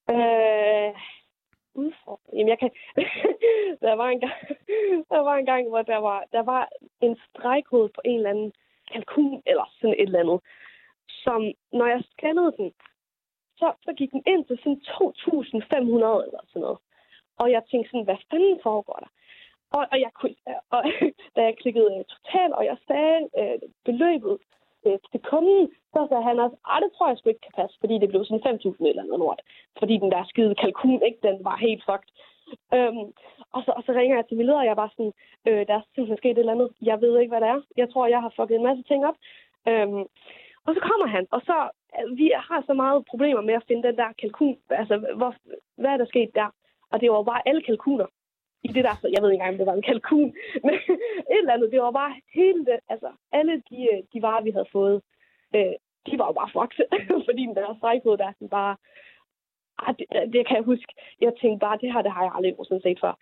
Øh, 0.09 0.93
udfordret? 1.73 2.33
Jamen, 2.33 2.49
jeg 2.49 2.59
kan... 2.59 2.71
der, 3.85 3.95
var 3.95 4.09
en 4.09 4.19
gang, 4.19 4.33
der 5.11 5.19
var 5.19 5.35
en 5.35 5.45
gang, 5.45 5.69
hvor 5.69 5.81
der 5.81 5.97
var, 5.97 6.23
der 6.31 6.43
var 6.43 6.69
en 7.01 7.17
stregkode 7.29 7.89
på 7.95 8.01
en 8.05 8.17
eller 8.17 8.29
anden 8.29 8.53
kalkun, 8.91 9.41
eller 9.45 9.65
sådan 9.79 9.95
et 9.99 10.01
eller 10.01 10.19
andet, 10.19 10.39
som, 11.07 11.41
når 11.71 11.87
jeg 11.87 12.03
scannede 12.11 12.53
den, 12.57 12.73
så, 13.59 13.67
så 13.85 13.93
gik 13.93 14.11
den 14.11 14.23
ind 14.27 14.45
til 14.45 14.57
sådan 14.57 14.81
2.500 14.87 16.25
eller 16.25 16.41
sådan 16.47 16.61
noget. 16.65 16.79
Og 17.41 17.51
jeg 17.51 17.61
tænkte 17.63 17.89
sådan, 17.89 18.09
hvad 18.09 18.19
fanden 18.29 18.59
foregår 18.63 18.97
der? 19.03 19.11
Og, 19.77 19.83
og, 19.91 19.97
jeg, 20.05 20.11
kunne, 20.19 20.35
og 20.75 20.81
da 21.35 21.39
jeg 21.47 21.55
klikkede 21.61 21.89
uh, 21.95 22.03
total, 22.13 22.49
og 22.59 22.63
jeg 22.65 22.77
sagde 22.87 23.19
uh, 23.41 23.57
beløbet 23.85 24.37
uh, 24.85 24.97
til 25.11 25.19
kunden, 25.31 25.61
så 25.93 25.99
sagde 26.09 26.23
han 26.29 26.39
også, 26.39 26.57
at 26.71 26.83
det 26.83 26.91
tror 26.91 27.07
jeg 27.07 27.17
sgu 27.17 27.29
ikke 27.29 27.47
kan 27.47 27.59
passe, 27.61 27.75
fordi 27.79 27.95
det 27.99 28.09
blev 28.09 28.25
sådan 28.25 28.59
5.000 28.65 28.87
eller 28.89 29.03
noget 29.03 29.19
lort. 29.23 29.41
Fordi 29.79 29.95
den 30.03 30.11
der 30.11 30.23
skide 30.31 30.55
kalkun, 30.55 31.01
ikke, 31.07 31.19
den 31.27 31.37
var 31.47 31.57
helt 31.57 31.83
fucked. 31.87 32.11
Øhm, 32.77 33.07
og, 33.55 33.61
så, 33.65 33.71
og 33.77 33.83
så 33.85 33.91
ringer 33.91 34.15
jeg 34.15 34.25
til 34.25 34.37
min 34.37 34.45
leder, 34.45 34.63
og 34.63 34.69
jeg 34.71 34.77
var 34.77 34.89
sådan, 34.91 35.13
øh, 35.47 35.61
der 35.67 35.73
er 35.75 35.81
simpelthen 35.81 36.17
sket 36.17 36.31
et 36.31 36.37
eller 36.37 36.55
andet. 36.55 36.69
Jeg 36.81 37.01
ved 37.01 37.19
ikke, 37.19 37.31
hvad 37.33 37.41
det 37.41 37.49
er. 37.49 37.61
Jeg 37.77 37.89
tror, 37.89 38.07
jeg 38.07 38.21
har 38.21 38.33
fucket 38.35 38.55
en 38.55 38.67
masse 38.69 38.83
ting 38.83 39.05
op. 39.09 39.17
Øhm, 39.67 40.03
og 40.65 40.73
så 40.75 40.79
kommer 40.89 41.07
han, 41.07 41.27
og 41.31 41.41
så 41.41 41.69
øh, 41.97 42.17
vi 42.17 42.31
har 42.35 42.63
så 42.67 42.73
meget 42.73 43.05
problemer 43.05 43.41
med 43.41 43.53
at 43.53 43.65
finde 43.67 43.87
den 43.87 43.97
der 43.97 44.11
kalkun. 44.21 44.57
Altså, 44.69 44.95
hvor, 45.15 45.35
hvad 45.81 45.91
er 45.91 45.97
der 45.97 46.05
sket 46.05 46.31
der? 46.35 46.49
Og 46.91 47.01
det 47.01 47.11
var 47.11 47.23
bare 47.23 47.47
alle 47.47 47.61
kalkuner 47.61 48.05
i 48.63 48.67
det 48.67 48.83
der, 48.83 48.95
jeg 49.13 49.21
ved 49.21 49.29
ikke 49.31 49.41
engang, 49.41 49.53
om 49.53 49.57
det 49.57 49.65
var 49.65 49.73
en 49.73 49.89
kalkun, 49.91 50.29
men 50.65 50.75
et 51.33 51.39
eller 51.39 51.53
andet, 51.53 51.71
det 51.71 51.81
var 51.81 51.91
bare 51.91 52.13
hele 52.33 52.65
det, 52.65 52.79
altså 52.89 53.09
alle 53.31 53.55
de, 53.69 53.79
øh, 53.91 53.99
de 54.13 54.21
varer, 54.21 54.43
vi 54.43 54.51
havde 54.51 54.69
fået, 54.71 55.01
øh, 55.55 55.75
de 56.07 56.19
var 56.19 56.27
jo 56.27 56.33
bare 56.39 56.53
fucked, 56.55 56.79
fordi 57.27 57.41
den 57.45 57.55
der 57.55 57.77
stregkode 57.77 58.17
der, 58.17 58.31
sådan 58.31 58.49
bare, 58.49 58.75
ah, 59.83 59.95
det, 59.99 60.05
det, 60.33 60.47
kan 60.47 60.55
jeg 60.57 60.65
huske, 60.71 60.93
jeg 61.21 61.33
tænkte 61.41 61.63
bare, 61.65 61.77
det 61.81 61.93
her, 61.93 62.01
det 62.01 62.11
har 62.11 62.23
jeg 62.23 62.31
aldrig 62.35 62.51
nogensinde 62.51 62.81
set 62.81 62.99
før. 62.99 63.13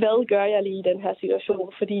Hvad 0.00 0.26
gør 0.26 0.44
jeg 0.44 0.62
lige 0.62 0.78
i 0.78 0.88
den 0.90 1.00
her 1.00 1.14
situation? 1.20 1.72
Fordi 1.78 2.00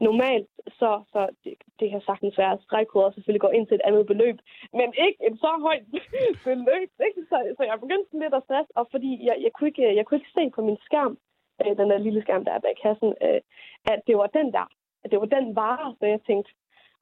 normalt, 0.00 0.48
så, 0.78 0.90
så 1.12 1.20
det, 1.44 1.54
det 1.80 1.90
kan 1.90 2.00
sagtens 2.00 2.38
være, 2.38 2.52
at 2.52 2.62
stregkoder 2.66 3.10
selvfølgelig 3.10 3.44
går 3.46 3.56
ind 3.56 3.66
til 3.66 3.74
et 3.74 3.86
andet 3.88 4.06
beløb, 4.06 4.38
men 4.72 4.88
ikke 5.06 5.20
et 5.28 5.36
så 5.44 5.50
højt 5.66 5.86
beløb. 6.48 6.90
Ikke? 7.06 7.20
Så, 7.30 7.36
så 7.56 7.62
jeg 7.68 7.80
begyndte 7.80 8.18
lidt 8.22 8.34
at 8.34 8.44
stresse, 8.46 8.72
og 8.78 8.84
fordi 8.90 9.10
jeg, 9.28 9.36
jeg, 9.44 9.52
kunne 9.52 9.68
ikke, 9.68 9.96
jeg 9.96 10.04
kunne 10.06 10.18
ikke 10.18 10.36
se 10.38 10.44
på 10.56 10.60
min 10.68 10.78
skærm, 10.86 11.18
øh, 11.60 11.72
den 11.80 11.90
der 11.90 11.98
lille 11.98 12.22
skærm, 12.22 12.44
der 12.44 12.52
er 12.52 12.64
bag 12.66 12.76
kassen, 12.82 13.10
øh, 13.26 13.40
at 13.92 14.00
det 14.06 14.16
var 14.20 14.28
den 14.38 14.48
der, 14.56 14.66
at 15.04 15.10
det 15.10 15.18
var 15.20 15.30
den 15.36 15.56
vare, 15.56 15.94
så 15.98 16.06
jeg 16.06 16.20
tænkte, 16.26 16.50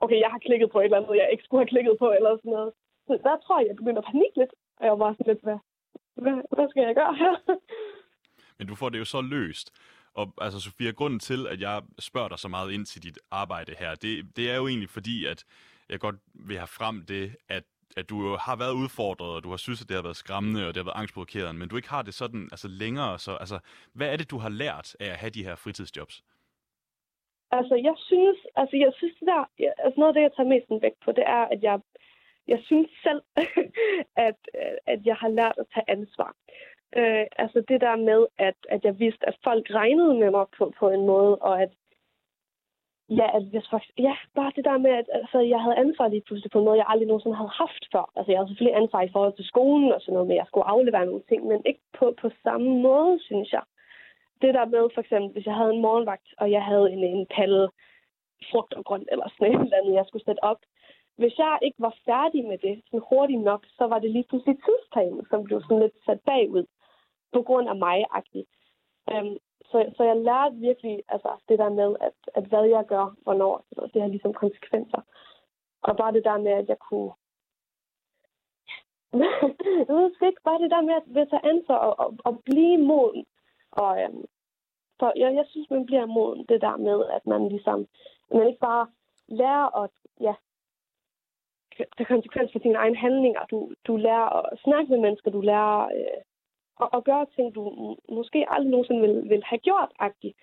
okay, 0.01 0.19
jeg 0.25 0.31
har 0.35 0.39
klikket 0.47 0.71
på 0.71 0.79
et 0.81 0.85
eller 0.85 0.99
andet, 0.99 1.21
jeg 1.23 1.29
ikke 1.33 1.45
skulle 1.45 1.61
have 1.63 1.73
klikket 1.75 1.95
på, 1.99 2.07
eller 2.19 2.31
sådan 2.37 2.57
noget. 2.59 2.73
Så 3.07 3.13
der 3.27 3.37
tror 3.45 3.59
jeg, 3.59 3.69
jeg 3.69 3.77
begyndte 3.77 4.03
at 4.03 4.09
panikke 4.11 4.39
lidt, 4.43 4.55
og 4.79 4.85
jeg 4.87 4.99
var 4.99 5.13
sådan 5.13 5.31
lidt, 5.33 5.43
hvad, 5.47 5.59
hvad, 6.23 6.37
hvad 6.57 6.69
skal 6.69 6.83
jeg 6.83 6.95
gøre 6.95 7.15
her? 7.23 7.35
Men 8.59 8.67
du 8.67 8.75
får 8.75 8.89
det 8.89 8.99
jo 8.99 9.05
så 9.05 9.21
løst. 9.21 9.67
Og 10.15 10.35
altså, 10.41 10.61
Sofia, 10.61 10.91
grunden 10.91 11.21
til, 11.21 11.47
at 11.47 11.61
jeg 11.61 11.83
spørger 11.99 12.29
dig 12.29 12.39
så 12.39 12.49
meget 12.49 12.73
ind 12.73 12.87
til 12.87 13.03
dit 13.03 13.19
arbejde 13.31 13.75
her, 13.79 13.95
det, 13.95 14.37
det 14.37 14.51
er 14.51 14.57
jo 14.57 14.69
egentlig 14.69 14.91
fordi, 14.91 15.27
at 15.27 15.45
jeg 15.89 16.01
godt 16.01 16.17
vil 16.35 16.57
have 16.57 16.67
frem 16.67 17.07
det, 17.07 17.37
at 17.49 17.65
at 17.97 18.11
du 18.11 18.37
har 18.47 18.57
været 18.57 18.75
udfordret, 18.83 19.37
og 19.37 19.45
du 19.45 19.51
har 19.51 19.57
synes, 19.57 19.83
at 19.83 19.89
det 19.89 19.97
har 19.97 20.03
været 20.03 20.17
skræmmende, 20.17 20.61
og 20.69 20.75
det 20.75 20.77
har 20.77 20.91
været 20.91 21.01
angstprovokerende, 21.03 21.59
men 21.61 21.69
du 21.69 21.77
ikke 21.77 21.89
har 21.89 22.03
det 22.03 22.15
sådan 22.15 22.49
altså, 22.53 22.69
længere. 22.69 23.19
Så, 23.19 23.33
altså, 23.37 23.59
hvad 23.93 24.09
er 24.13 24.17
det, 24.17 24.31
du 24.31 24.39
har 24.39 24.49
lært 24.49 24.97
af 25.01 25.07
at 25.07 25.21
have 25.23 25.31
de 25.31 25.45
her 25.45 25.57
fritidsjobs? 25.57 26.25
Altså, 27.51 27.75
jeg 27.75 27.95
synes, 27.97 28.39
altså, 28.57 28.77
jeg 28.77 28.93
synes 28.97 29.15
det 29.21 29.27
der, 29.27 29.43
altså 29.85 30.01
noget 30.01 30.11
af 30.13 30.15
det, 30.15 30.23
jeg 30.23 30.35
tager 30.37 30.49
mest 30.55 30.83
væk 30.83 30.97
på, 31.05 31.13
det 31.13 31.25
er, 31.27 31.43
at 31.55 31.63
jeg, 31.63 31.81
jeg 32.49 32.61
synes 32.69 32.91
selv, 33.03 33.23
at, 34.29 34.39
at 34.87 35.01
jeg 35.07 35.17
har 35.17 35.29
lært 35.29 35.57
at 35.59 35.67
tage 35.75 35.91
ansvar. 35.97 36.37
Øh, 36.97 37.27
altså 37.37 37.65
det 37.69 37.81
der 37.81 37.97
med, 37.97 38.27
at, 38.39 38.55
at 38.69 38.85
jeg 38.85 38.99
vidste, 38.99 39.29
at 39.29 39.37
folk 39.45 39.71
regnede 39.71 40.15
med 40.15 40.31
mig 40.31 40.47
på, 40.59 40.73
på 40.79 40.89
en 40.89 41.07
måde, 41.07 41.37
og 41.37 41.63
at 41.63 41.71
Ja, 43.09 43.37
at 43.37 43.45
hvis 43.45 43.69
faktisk, 43.71 43.99
ja, 43.99 44.15
bare 44.35 44.53
det 44.57 44.65
der 44.65 44.79
med, 44.79 44.91
at 44.91 45.09
altså, 45.13 45.39
jeg 45.41 45.61
havde 45.63 45.77
ansvar 45.77 46.09
lige 46.09 46.27
pludselig 46.27 46.51
på 46.51 46.59
en 46.59 46.65
måde, 46.65 46.77
jeg 46.77 46.87
aldrig 46.89 47.09
nogensinde 47.09 47.37
havde 47.37 47.61
haft 47.63 47.85
før. 47.93 48.05
Altså, 48.17 48.31
jeg 48.31 48.39
havde 48.39 48.49
selvfølgelig 48.49 48.81
ansvar 48.83 49.03
i 49.03 49.13
forhold 49.15 49.35
til 49.37 49.45
skolen 49.53 49.93
og 49.93 50.01
sådan 50.01 50.13
noget 50.15 50.29
men 50.29 50.37
jeg 50.37 50.47
skulle 50.47 50.71
aflevere 50.75 51.07
nogle 51.07 51.23
ting, 51.29 51.47
men 51.47 51.63
ikke 51.67 51.81
på, 51.99 52.15
på 52.23 52.31
samme 52.43 52.71
måde, 52.87 53.19
synes 53.29 53.53
jeg. 53.53 53.63
Det 54.43 54.55
der 54.55 54.65
med, 54.65 54.85
for 54.95 55.01
eksempel, 55.01 55.31
hvis 55.33 55.47
jeg 55.47 55.55
havde 55.55 55.75
en 55.75 55.83
morgenvagt, 55.87 56.29
og 56.39 56.51
jeg 56.51 56.65
havde 56.65 56.93
en, 56.93 57.05
en 57.05 57.27
palle 57.37 57.69
frugt 58.51 58.75
og 58.75 58.85
grønt 58.85 59.09
eller 59.13 59.29
sådan 59.29 59.55
et 59.55 59.61
eller 59.61 59.77
andet, 59.79 59.95
jeg 59.95 60.07
skulle 60.07 60.25
sætte 60.25 60.45
op. 60.45 60.61
Hvis 61.21 61.39
jeg 61.39 61.59
ikke 61.63 61.81
var 61.87 61.95
færdig 62.09 62.45
med 62.45 62.59
det 62.59 62.75
sådan 62.85 63.07
hurtigt 63.11 63.43
nok, 63.51 63.63
så 63.79 63.85
var 63.87 63.99
det 63.99 64.11
lige 64.11 64.29
pludselig 64.29 64.57
tidsplanen, 64.57 65.27
som 65.31 65.45
blev 65.45 65.63
sådan 65.63 65.83
lidt 65.83 65.97
sat 66.07 66.21
bagud 66.21 66.67
på 67.35 67.43
grund 67.43 67.69
af 67.69 67.77
mig-agtig. 67.77 68.45
Øhm, 69.11 69.37
så 69.71 69.93
så, 69.97 70.03
jeg 70.05 70.17
lærte 70.17 70.57
virkelig 70.57 71.03
altså, 71.09 71.31
det 71.49 71.59
der 71.59 71.69
med, 71.69 71.97
at, 72.01 72.17
at 72.35 72.45
hvad 72.45 72.65
jeg 72.65 72.85
gør, 72.87 73.07
hvornår, 73.23 73.65
så 73.73 73.91
det 73.95 74.03
har 74.03 74.09
ligesom 74.09 74.33
konsekvenser. 74.33 75.01
Og 75.83 75.97
bare 75.97 76.13
det 76.13 76.25
der 76.25 76.39
med, 76.39 76.53
at 76.53 76.69
jeg 76.69 76.79
kunne... 76.79 77.13
jeg 79.87 79.95
ved 79.97 80.11
ikke, 80.27 80.43
bare 80.45 80.63
det 80.63 80.71
der 80.71 80.83
med 80.89 80.95
at, 80.95 81.23
at 81.23 81.29
tage 81.31 81.47
ansvar 81.53 81.77
og, 81.77 81.95
og, 82.05 82.17
og 82.25 82.43
blive 82.45 82.79
moden. 82.79 83.27
Og, 83.71 84.03
øhm, 84.03 84.25
for 84.99 85.13
jeg, 85.17 85.35
jeg 85.35 85.47
synes, 85.49 85.71
man 85.71 85.87
bliver 85.87 86.07
moden 86.07 86.47
det 86.49 86.61
der 86.61 86.77
med, 86.77 86.99
at 87.17 87.27
man 87.27 87.49
ligesom, 87.49 87.87
man 88.31 88.47
ikke 88.47 88.61
bare 88.71 88.87
lærer 89.29 89.83
at 89.83 89.91
ja, 90.21 90.35
tage 91.77 92.13
konsekvens 92.15 92.53
for 92.53 92.59
dine 92.59 92.79
egne 92.79 92.97
handlinger. 92.97 93.45
Du, 93.51 93.73
du 93.87 93.97
lærer 93.97 94.29
at 94.39 94.59
snakke 94.65 94.91
med 94.91 95.01
mennesker, 95.01 95.31
du 95.31 95.41
lærer 95.41 95.85
øh, 95.85 96.21
at, 96.83 96.89
at 96.97 97.05
gøre 97.05 97.27
ting, 97.37 97.55
du 97.55 97.63
måske 98.09 98.45
aldrig 98.49 98.71
nogensinde 98.71 99.01
vil, 99.01 99.17
vil 99.31 99.43
have 99.45 99.59
gjort, 99.59 99.91
agtigt. 99.99 100.37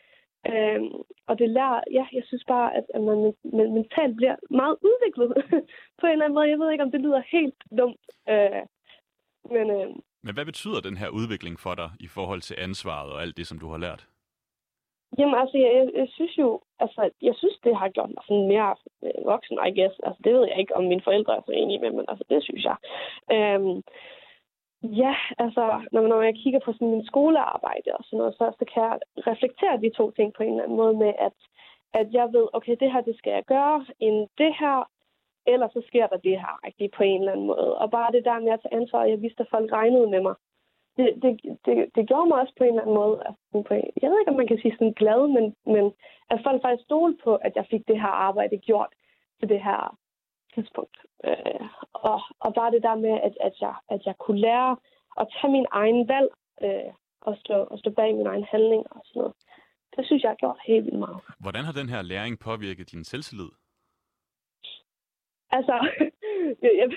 Øhm, 0.49 0.93
og 1.27 1.39
det 1.39 1.49
lærer, 1.49 1.81
ja, 1.91 2.05
jeg 2.13 2.23
synes 2.25 2.43
bare, 2.47 2.75
at, 2.77 2.85
at 2.93 3.01
man, 3.01 3.33
man 3.43 3.73
mentalt 3.73 4.15
bliver 4.15 4.35
meget 4.49 4.75
udviklet 4.89 5.31
på 5.99 6.05
en 6.05 6.11
eller 6.11 6.25
anden 6.25 6.37
måde. 6.37 6.49
Jeg 6.49 6.59
ved 6.59 6.71
ikke, 6.71 6.83
om 6.83 6.91
det 6.91 7.01
lyder 7.01 7.21
helt 7.31 7.59
dumt. 7.77 8.05
Øh, 8.29 8.63
men, 9.55 9.65
øh, 9.77 9.89
men 10.23 10.33
hvad 10.33 10.45
betyder 10.45 10.79
den 10.81 10.97
her 10.97 11.09
udvikling 11.09 11.59
for 11.59 11.75
dig 11.75 11.89
i 11.99 12.07
forhold 12.07 12.41
til 12.41 12.55
ansvaret 12.59 13.11
og 13.13 13.21
alt 13.21 13.37
det, 13.37 13.47
som 13.47 13.59
du 13.59 13.67
har 13.69 13.77
lært? 13.77 14.07
Jamen 15.17 15.35
altså, 15.41 15.57
jeg, 15.57 15.89
jeg 16.01 16.07
synes 16.09 16.37
jo, 16.37 16.61
altså, 16.79 17.09
jeg 17.21 17.35
synes, 17.37 17.57
det 17.63 17.75
har 17.77 17.89
gjort 17.89 18.09
mig 18.09 18.23
sådan 18.27 18.47
mere 18.47 18.75
voksen, 19.31 19.57
I 19.67 19.71
guess. 19.79 19.95
Altså, 20.03 20.19
det 20.23 20.33
ved 20.33 20.47
jeg 20.47 20.59
ikke, 20.59 20.75
om 20.75 20.83
mine 20.83 21.01
forældre 21.03 21.35
er 21.37 21.41
så 21.45 21.51
enige 21.51 21.79
med, 21.79 21.91
men 21.91 22.05
altså, 22.07 22.25
det 22.29 22.43
synes 22.43 22.63
jeg. 22.69 22.77
Øhm, 23.35 23.77
ja, 24.83 25.15
altså, 25.37 25.63
når, 25.91 26.07
når 26.07 26.21
jeg 26.21 26.35
kigger 26.35 26.59
på 26.65 26.73
sådan 26.73 26.91
min 26.91 27.05
skolearbejde 27.05 27.91
og 27.97 28.03
sådan 28.03 28.17
noget, 28.17 28.35
så, 28.35 28.45
så 28.59 28.65
kan 28.73 28.83
jeg 28.83 28.99
reflektere 29.31 29.81
de 29.81 29.89
to 29.89 30.11
ting 30.11 30.33
på 30.33 30.43
en 30.43 30.49
eller 30.49 30.63
anden 30.63 30.77
måde 30.77 30.95
med, 30.97 31.13
at, 31.19 31.33
at 31.93 32.13
jeg 32.13 32.27
ved, 32.33 32.47
okay, 32.53 32.75
det 32.79 32.91
her, 32.91 33.01
det 33.01 33.17
skal 33.17 33.33
jeg 33.33 33.43
gøre, 33.43 33.85
end 33.99 34.27
det 34.37 34.53
her, 34.59 34.89
eller 35.47 35.67
så 35.67 35.81
sker 35.87 36.07
der 36.07 36.17
det 36.17 36.39
her, 36.39 36.59
ikke, 36.67 36.95
på 36.97 37.03
en 37.03 37.19
eller 37.19 37.31
anden 37.31 37.47
måde. 37.47 37.77
Og 37.77 37.91
bare 37.91 38.11
det 38.11 38.25
der 38.25 38.39
med 38.39 38.51
at 38.51 38.61
tage 38.61 38.75
ansvar, 38.81 39.03
jeg 39.03 39.21
vidste, 39.21 39.43
at 39.43 39.53
folk 39.55 39.71
regnede 39.71 40.09
med 40.09 40.21
mig 40.21 40.35
det, 40.97 41.07
det, 41.23 41.31
det, 41.65 41.75
det 41.95 42.07
gjorde 42.07 42.27
mig 42.27 42.39
også 42.39 42.53
på 42.57 42.63
en 42.63 42.69
eller 42.69 42.81
anden 42.81 42.95
måde, 42.95 43.15
altså, 43.25 43.41
på, 43.67 43.73
jeg 44.01 44.09
ved 44.09 44.19
ikke, 44.19 44.31
om 44.31 44.37
man 44.37 44.47
kan 44.47 44.59
sige 44.61 44.75
sådan 44.75 44.99
glad, 45.01 45.21
men, 45.35 45.55
men 45.73 45.85
at 46.29 46.39
folk 46.43 46.61
faktisk 46.61 46.85
stole 46.85 47.17
på, 47.23 47.35
at 47.35 47.53
jeg 47.55 47.65
fik 47.71 47.87
det 47.87 48.01
her 48.01 48.13
arbejde 48.27 48.57
gjort 48.57 48.91
til 49.39 49.49
det 49.49 49.61
her 49.63 49.97
tidspunkt. 50.55 50.97
Øh, 51.27 51.65
og, 51.93 52.21
og 52.39 52.53
bare 52.53 52.71
det 52.71 52.83
der 52.83 52.95
med, 52.95 53.15
at, 53.27 53.35
at, 53.47 53.53
jeg, 53.61 53.75
at 53.89 54.01
jeg 54.05 54.15
kunne 54.17 54.41
lære 54.47 54.77
at 55.19 55.27
tage 55.35 55.51
min 55.51 55.65
egen 55.71 56.07
valg 56.07 56.29
øh, 56.65 56.91
og, 57.21 57.37
stå, 57.41 57.53
og 57.71 57.79
stå 57.79 57.89
bag 57.89 58.15
min 58.15 58.27
egen 58.27 58.45
handling 58.51 58.83
og 58.91 59.01
sådan 59.05 59.19
noget. 59.19 59.33
Det 59.95 60.05
synes 60.05 60.23
jeg 60.23 60.31
har 60.31 60.41
gjort 60.43 60.59
helt 60.67 60.85
vildt 60.85 60.99
meget. 60.99 61.19
Hvordan 61.39 61.63
har 61.65 61.73
den 61.79 61.89
her 61.89 62.01
læring 62.01 62.39
påvirket 62.39 62.91
din 62.91 63.03
selvtillid? 63.03 63.51
Altså, 65.57 65.75
jeg, 66.65 66.71
jeg, 66.81 66.87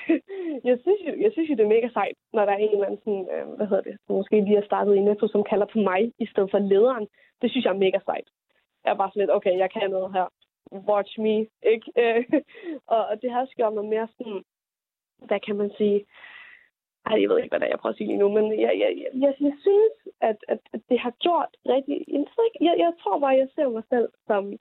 jeg, 0.65 0.77
synes 0.83 1.01
jo, 1.07 1.13
jeg 1.25 1.31
synes 1.33 1.51
jo, 1.51 1.55
det 1.55 1.65
er 1.65 1.75
mega 1.77 1.89
sejt, 1.99 2.17
når 2.33 2.45
der 2.45 2.53
er 2.53 2.57
en 2.57 2.75
eller 2.75 2.87
anden, 2.87 3.01
sådan, 3.05 3.27
øh, 3.35 3.47
hvad 3.57 3.67
hedder 3.67 3.83
det, 3.89 3.97
som 4.07 4.17
måske 4.17 4.41
lige 4.41 4.61
har 4.61 4.71
startet 4.71 4.95
i 4.95 5.07
Netto, 5.09 5.27
som 5.29 5.45
kalder 5.51 5.67
på 5.73 5.79
mig 5.79 6.01
i 6.25 6.27
stedet 6.27 6.51
for 6.51 6.59
lederen. 6.59 7.07
Det 7.43 7.51
synes 7.51 7.65
jeg 7.65 7.75
er 7.75 7.85
mega 7.87 7.99
sejt. 8.05 8.29
Jeg 8.85 8.91
er 8.93 9.01
bare 9.01 9.11
sådan 9.11 9.23
lidt, 9.23 9.37
okay, 9.39 9.55
jeg 9.59 9.71
kan 9.71 9.91
noget 9.91 10.13
her. 10.13 10.27
Watch 10.75 11.21
me, 11.21 11.47
ikke? 11.63 11.89
Øh, 11.97 12.25
og 12.87 13.23
det 13.23 13.31
har 13.31 13.41
også 13.41 13.55
gjort 13.57 13.75
mig 13.75 13.85
mere 13.85 14.09
sådan, 14.19 14.45
hvad 15.19 15.41
kan 15.41 15.57
man 15.57 15.71
sige, 15.79 16.07
ej, 17.07 17.21
jeg 17.21 17.29
ved 17.29 17.39
ikke, 17.39 17.49
hvad 17.49 17.61
det 17.61 17.67
er, 17.67 17.75
jeg 17.75 17.79
prøver 17.79 17.93
at 17.93 17.97
sige 17.97 18.07
lige 18.07 18.19
nu, 18.19 18.29
men 18.29 18.61
jeg, 18.61 18.73
jeg, 18.83 18.91
jeg, 19.03 19.11
jeg, 19.25 19.35
jeg 19.41 19.55
synes, 19.61 19.93
at, 20.21 20.37
at, 20.49 20.59
at 20.73 20.81
det 20.89 20.99
har 21.01 21.11
gjort 21.11 21.53
rigtig... 21.67 22.05
Jeg, 22.61 22.75
jeg 22.79 22.93
tror 23.01 23.19
bare, 23.19 23.41
jeg 23.43 23.49
ser 23.55 23.69
mig 23.69 23.83
selv 23.91 24.09
som 24.27 24.59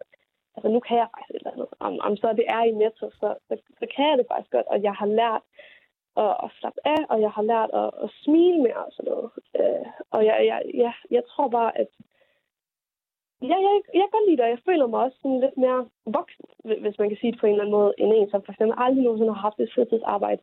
altså 0.56 0.70
nu 0.70 0.80
kan 0.80 0.98
jeg 0.98 1.08
faktisk 1.14 1.30
et 1.30 1.36
eller 1.36 1.52
andet. 1.52 1.68
Om, 1.80 1.94
om 2.08 2.18
så 2.18 2.34
det 2.40 2.46
er 2.48 2.64
i 2.64 2.72
netto, 2.72 3.06
så, 3.20 3.30
så, 3.48 3.56
så 3.80 3.86
kan 3.96 4.10
jeg 4.10 4.18
det 4.18 4.26
faktisk 4.32 4.52
godt, 4.52 4.68
og 4.74 4.84
jeg 4.84 4.94
har 4.94 5.06
lært 5.06 5.44
at, 6.24 6.34
at 6.44 6.50
slappe 6.60 6.82
af, 6.86 7.02
og 7.10 7.22
jeg 7.22 7.32
har 7.32 7.46
lært 7.54 7.70
at, 7.82 7.90
at 8.04 8.10
smile 8.24 8.60
mere 8.66 8.84
og 8.88 8.92
sådan 8.96 9.12
noget. 9.12 9.30
Øh, 9.60 9.86
og 10.12 10.26
jeg, 10.26 10.38
jeg, 10.50 10.62
jeg, 10.84 10.94
jeg 11.12 11.24
tror 11.32 11.48
bare, 11.48 11.78
at 11.78 11.88
Ja, 13.50 13.58
jeg, 13.68 13.76
jeg 14.02 14.08
kan 14.12 14.22
lide 14.28 14.38
det, 14.38 14.46
og 14.48 14.54
jeg 14.56 14.62
føler 14.68 14.88
mig 14.88 15.00
også 15.00 15.18
sådan 15.22 15.40
lidt 15.46 15.58
mere 15.64 15.82
voksen, 16.18 16.46
hvis 16.84 16.98
man 17.00 17.10
kan 17.10 17.18
sige 17.20 17.32
det 17.32 17.40
på 17.40 17.46
en 17.46 17.54
eller 17.54 17.64
anden 17.64 17.78
måde, 17.80 17.94
end 18.02 18.12
en, 18.14 18.30
som 18.30 18.42
for 18.46 18.52
eksempel 18.52 18.76
aldrig 18.78 19.04
nogensinde 19.04 19.34
har 19.34 19.42
haft 19.48 19.60
et 19.60 19.74
fritidsarbejde. 19.76 20.42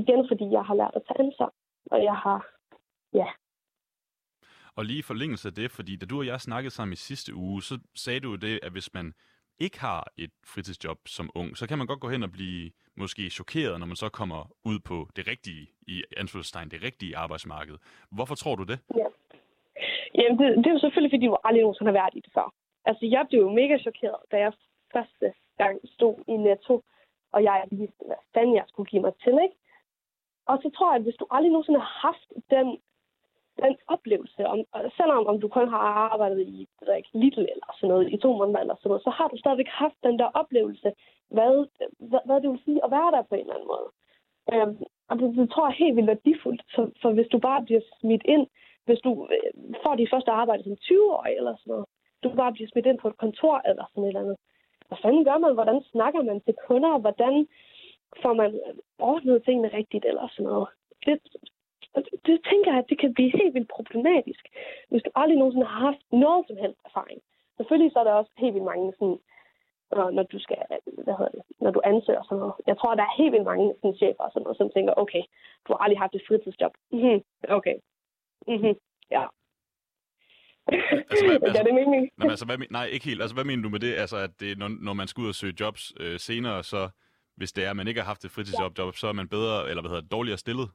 Igen, 0.00 0.20
fordi 0.30 0.44
jeg 0.56 0.64
har 0.68 0.74
lært 0.74 0.94
at 0.98 1.02
tage 1.06 1.20
ansvar, 1.26 1.50
og 1.92 1.98
jeg 2.08 2.16
har, 2.24 2.38
ja. 3.20 3.28
Og 4.76 4.84
lige 4.84 4.98
i 4.98 5.08
forlængelse 5.10 5.48
af 5.48 5.54
det, 5.54 5.70
fordi 5.70 5.96
da 5.96 6.06
du 6.06 6.18
og 6.18 6.26
jeg 6.26 6.40
snakkede 6.40 6.74
sammen 6.74 6.92
i 6.92 7.04
sidste 7.08 7.34
uge, 7.34 7.62
så 7.62 7.74
sagde 7.94 8.20
du 8.20 8.34
det, 8.36 8.60
at 8.62 8.72
hvis 8.72 8.94
man 8.94 9.14
ikke 9.58 9.80
har 9.80 10.12
et 10.16 10.30
fritidsjob 10.46 10.98
som 11.06 11.30
ung, 11.34 11.56
så 11.56 11.68
kan 11.68 11.78
man 11.78 11.86
godt 11.86 12.00
gå 12.00 12.08
hen 12.08 12.22
og 12.22 12.32
blive 12.32 12.70
måske 12.96 13.30
chokeret, 13.30 13.80
når 13.80 13.86
man 13.86 13.96
så 13.96 14.08
kommer 14.08 14.50
ud 14.64 14.78
på 14.78 15.08
det 15.16 15.28
rigtige, 15.28 15.70
i 15.86 16.02
anførselstegn, 16.16 16.68
det 16.70 16.82
rigtige 16.82 17.16
arbejdsmarked. 17.16 17.76
Hvorfor 18.10 18.34
tror 18.34 18.56
du 18.56 18.62
det? 18.62 18.78
Ja. 18.96 19.06
Jamen, 20.14 20.38
det, 20.38 20.46
det 20.56 20.66
er 20.66 20.76
jo 20.76 20.84
selvfølgelig, 20.84 21.14
fordi 21.14 21.26
du 21.26 21.36
aldrig 21.44 21.62
nogensinde 21.62 21.90
har 21.90 22.00
været 22.00 22.16
i 22.16 22.20
det 22.20 22.32
før. 22.34 22.52
Altså, 22.84 23.06
jeg 23.06 23.26
blev 23.28 23.40
jo 23.40 23.50
mega 23.50 23.78
chokeret, 23.78 24.20
da 24.32 24.36
jeg 24.38 24.52
første 24.92 25.32
gang 25.58 25.80
stod 25.84 26.16
i 26.26 26.36
Netto, 26.36 26.82
og 27.32 27.42
jeg 27.42 27.64
vidste, 27.70 28.04
hvad 28.06 28.22
fanden 28.34 28.54
jeg 28.54 28.64
skulle 28.68 28.90
give 28.90 29.02
mig 29.02 29.14
til, 29.24 29.36
ikke? 29.42 29.56
Og 30.46 30.58
så 30.62 30.70
tror 30.70 30.90
jeg, 30.90 30.96
at 30.96 31.02
hvis 31.02 31.20
du 31.20 31.26
aldrig 31.30 31.52
nogensinde 31.52 31.80
har 31.80 31.94
haft 32.08 32.28
den 32.50 32.78
den 33.60 33.76
oplevelse, 33.86 34.46
om, 34.46 34.58
selvom 34.96 35.26
om 35.26 35.40
du 35.40 35.48
kun 35.48 35.68
har 35.68 35.78
arbejdet 36.12 36.40
i 36.40 36.68
ikke, 36.96 37.08
Little 37.12 37.48
eller 37.52 37.68
sådan 37.74 37.88
noget, 37.88 38.12
i 38.12 38.16
to 38.16 38.36
måneder 38.36 38.60
eller 38.60 38.76
sådan 38.76 38.88
noget, 38.88 39.02
så 39.02 39.10
har 39.10 39.28
du 39.28 39.36
stadigvæk 39.36 39.68
haft 39.68 39.98
den 40.02 40.18
der 40.18 40.28
oplevelse, 40.40 40.92
hvad, 41.30 41.66
hvad, 41.98 42.20
hvad 42.26 42.40
det 42.40 42.50
vil 42.50 42.64
sige 42.64 42.84
at 42.84 42.90
være 42.90 43.10
der 43.10 43.22
på 43.22 43.34
en 43.34 43.40
eller 43.40 43.54
anden 43.54 43.72
måde. 43.74 43.88
Øhm, 44.52 44.76
og 45.08 45.18
det, 45.18 45.36
det 45.36 45.50
tror 45.50 45.66
jeg 45.66 45.72
er 45.72 45.84
helt 45.84 45.96
vildt 45.96 46.12
værdifuldt, 46.14 46.62
så, 46.74 46.90
for 47.02 47.10
hvis 47.12 47.28
du 47.32 47.38
bare 47.38 47.62
bliver 47.64 47.80
smidt 48.00 48.22
ind, 48.24 48.46
hvis 48.86 49.00
du 49.06 49.28
øh, 49.34 49.74
får 49.82 49.94
dit 49.94 50.10
første 50.12 50.30
arbejde 50.30 50.62
som 50.64 50.72
20-årig 50.72 51.34
eller 51.36 51.54
sådan 51.56 51.70
noget, 51.72 51.86
du 52.22 52.28
bare 52.40 52.52
bliver 52.52 52.68
smidt 52.68 52.86
ind 52.86 52.98
på 52.98 53.08
et 53.08 53.16
kontor 53.16 53.56
eller 53.68 53.84
sådan 53.88 54.04
et 54.04 54.08
eller 54.08 54.20
andet. 54.20 54.36
Hvad 54.88 54.98
fanden 55.02 55.24
gør 55.24 55.38
man? 55.38 55.54
Hvordan 55.54 55.82
snakker 55.92 56.22
man 56.22 56.40
til 56.40 56.54
kunder? 56.66 56.98
Hvordan 56.98 57.48
får 58.22 58.32
man 58.32 58.60
ordnet 58.98 59.44
tingene 59.44 59.68
rigtigt 59.78 60.04
eller 60.04 60.28
sådan 60.28 60.46
noget? 60.46 60.68
Det, 61.06 61.20
det, 62.26 62.36
tænker 62.50 62.70
jeg, 62.72 62.78
at 62.78 62.90
det 62.90 62.98
kan 62.98 63.14
blive 63.14 63.32
helt 63.38 63.54
vildt 63.54 63.74
problematisk, 63.76 64.44
hvis 64.88 65.02
du 65.02 65.10
aldrig 65.14 65.38
nogensinde 65.38 65.66
har 65.66 65.80
haft 65.88 66.02
noget 66.12 66.46
som 66.46 66.56
helst 66.56 66.80
erfaring. 66.84 67.20
Selvfølgelig 67.56 67.92
så 67.92 67.98
er 67.98 68.04
der 68.04 68.12
også 68.12 68.32
helt 68.38 68.54
vildt 68.54 68.70
mange 68.72 68.92
sådan, 68.98 69.18
når, 70.16 70.22
du 70.22 70.38
skal, 70.38 70.56
hvad 71.04 71.14
hedder 71.18 71.32
det, 71.36 71.42
når 71.60 71.70
du 71.70 71.80
ansøger 71.84 72.22
sådan 72.22 72.38
noget. 72.38 72.54
Jeg 72.66 72.76
tror, 72.78 72.94
der 72.94 73.02
er 73.02 73.18
helt 73.20 73.32
vildt 73.32 73.44
mange 73.44 73.74
sådan, 73.74 73.96
chefer 73.96 74.28
sådan 74.28 74.42
noget, 74.42 74.58
som 74.58 74.70
tænker, 74.70 74.92
okay, 74.96 75.22
du 75.64 75.68
har 75.72 75.78
aldrig 75.84 75.98
haft 75.98 76.14
et 76.14 76.26
fritidsjob. 76.28 76.74
Mm-hmm. 76.92 77.18
Okay. 77.48 77.76
Mm-hmm. 78.48 78.74
Ja. 79.10 79.24
altså, 81.10 81.26
hvad, 81.26 81.42
altså, 81.48 81.62
det 81.66 81.74
mening? 81.74 82.10
Nej, 82.16 82.30
altså, 82.30 82.46
hvad, 82.46 82.58
nej, 82.70 82.86
ikke 82.86 83.06
helt. 83.06 83.20
Altså, 83.20 83.34
hvad 83.36 83.44
mener 83.44 83.62
du 83.62 83.68
med 83.68 83.80
det? 83.80 83.94
Altså, 83.94 84.16
at 84.16 84.30
det, 84.40 84.58
når, 84.58 84.68
når 84.68 84.92
man 84.92 85.06
skal 85.08 85.22
ud 85.22 85.28
og 85.28 85.34
søge 85.34 85.54
jobs 85.60 85.92
øh, 86.00 86.18
senere, 86.18 86.62
så 86.62 86.90
hvis 87.36 87.52
det 87.52 87.64
er, 87.64 87.70
at 87.70 87.76
man 87.76 87.88
ikke 87.88 88.00
har 88.00 88.10
haft 88.12 88.24
et 88.24 88.30
fritidsjob, 88.30 88.78
ja. 88.78 88.92
så 88.92 89.06
er 89.08 89.12
man 89.20 89.28
bedre, 89.28 89.68
eller 89.68 89.82
hvad 89.82 89.90
hedder 89.90 90.06
det, 90.06 90.12
dårligere 90.16 90.38
stillet? 90.44 90.68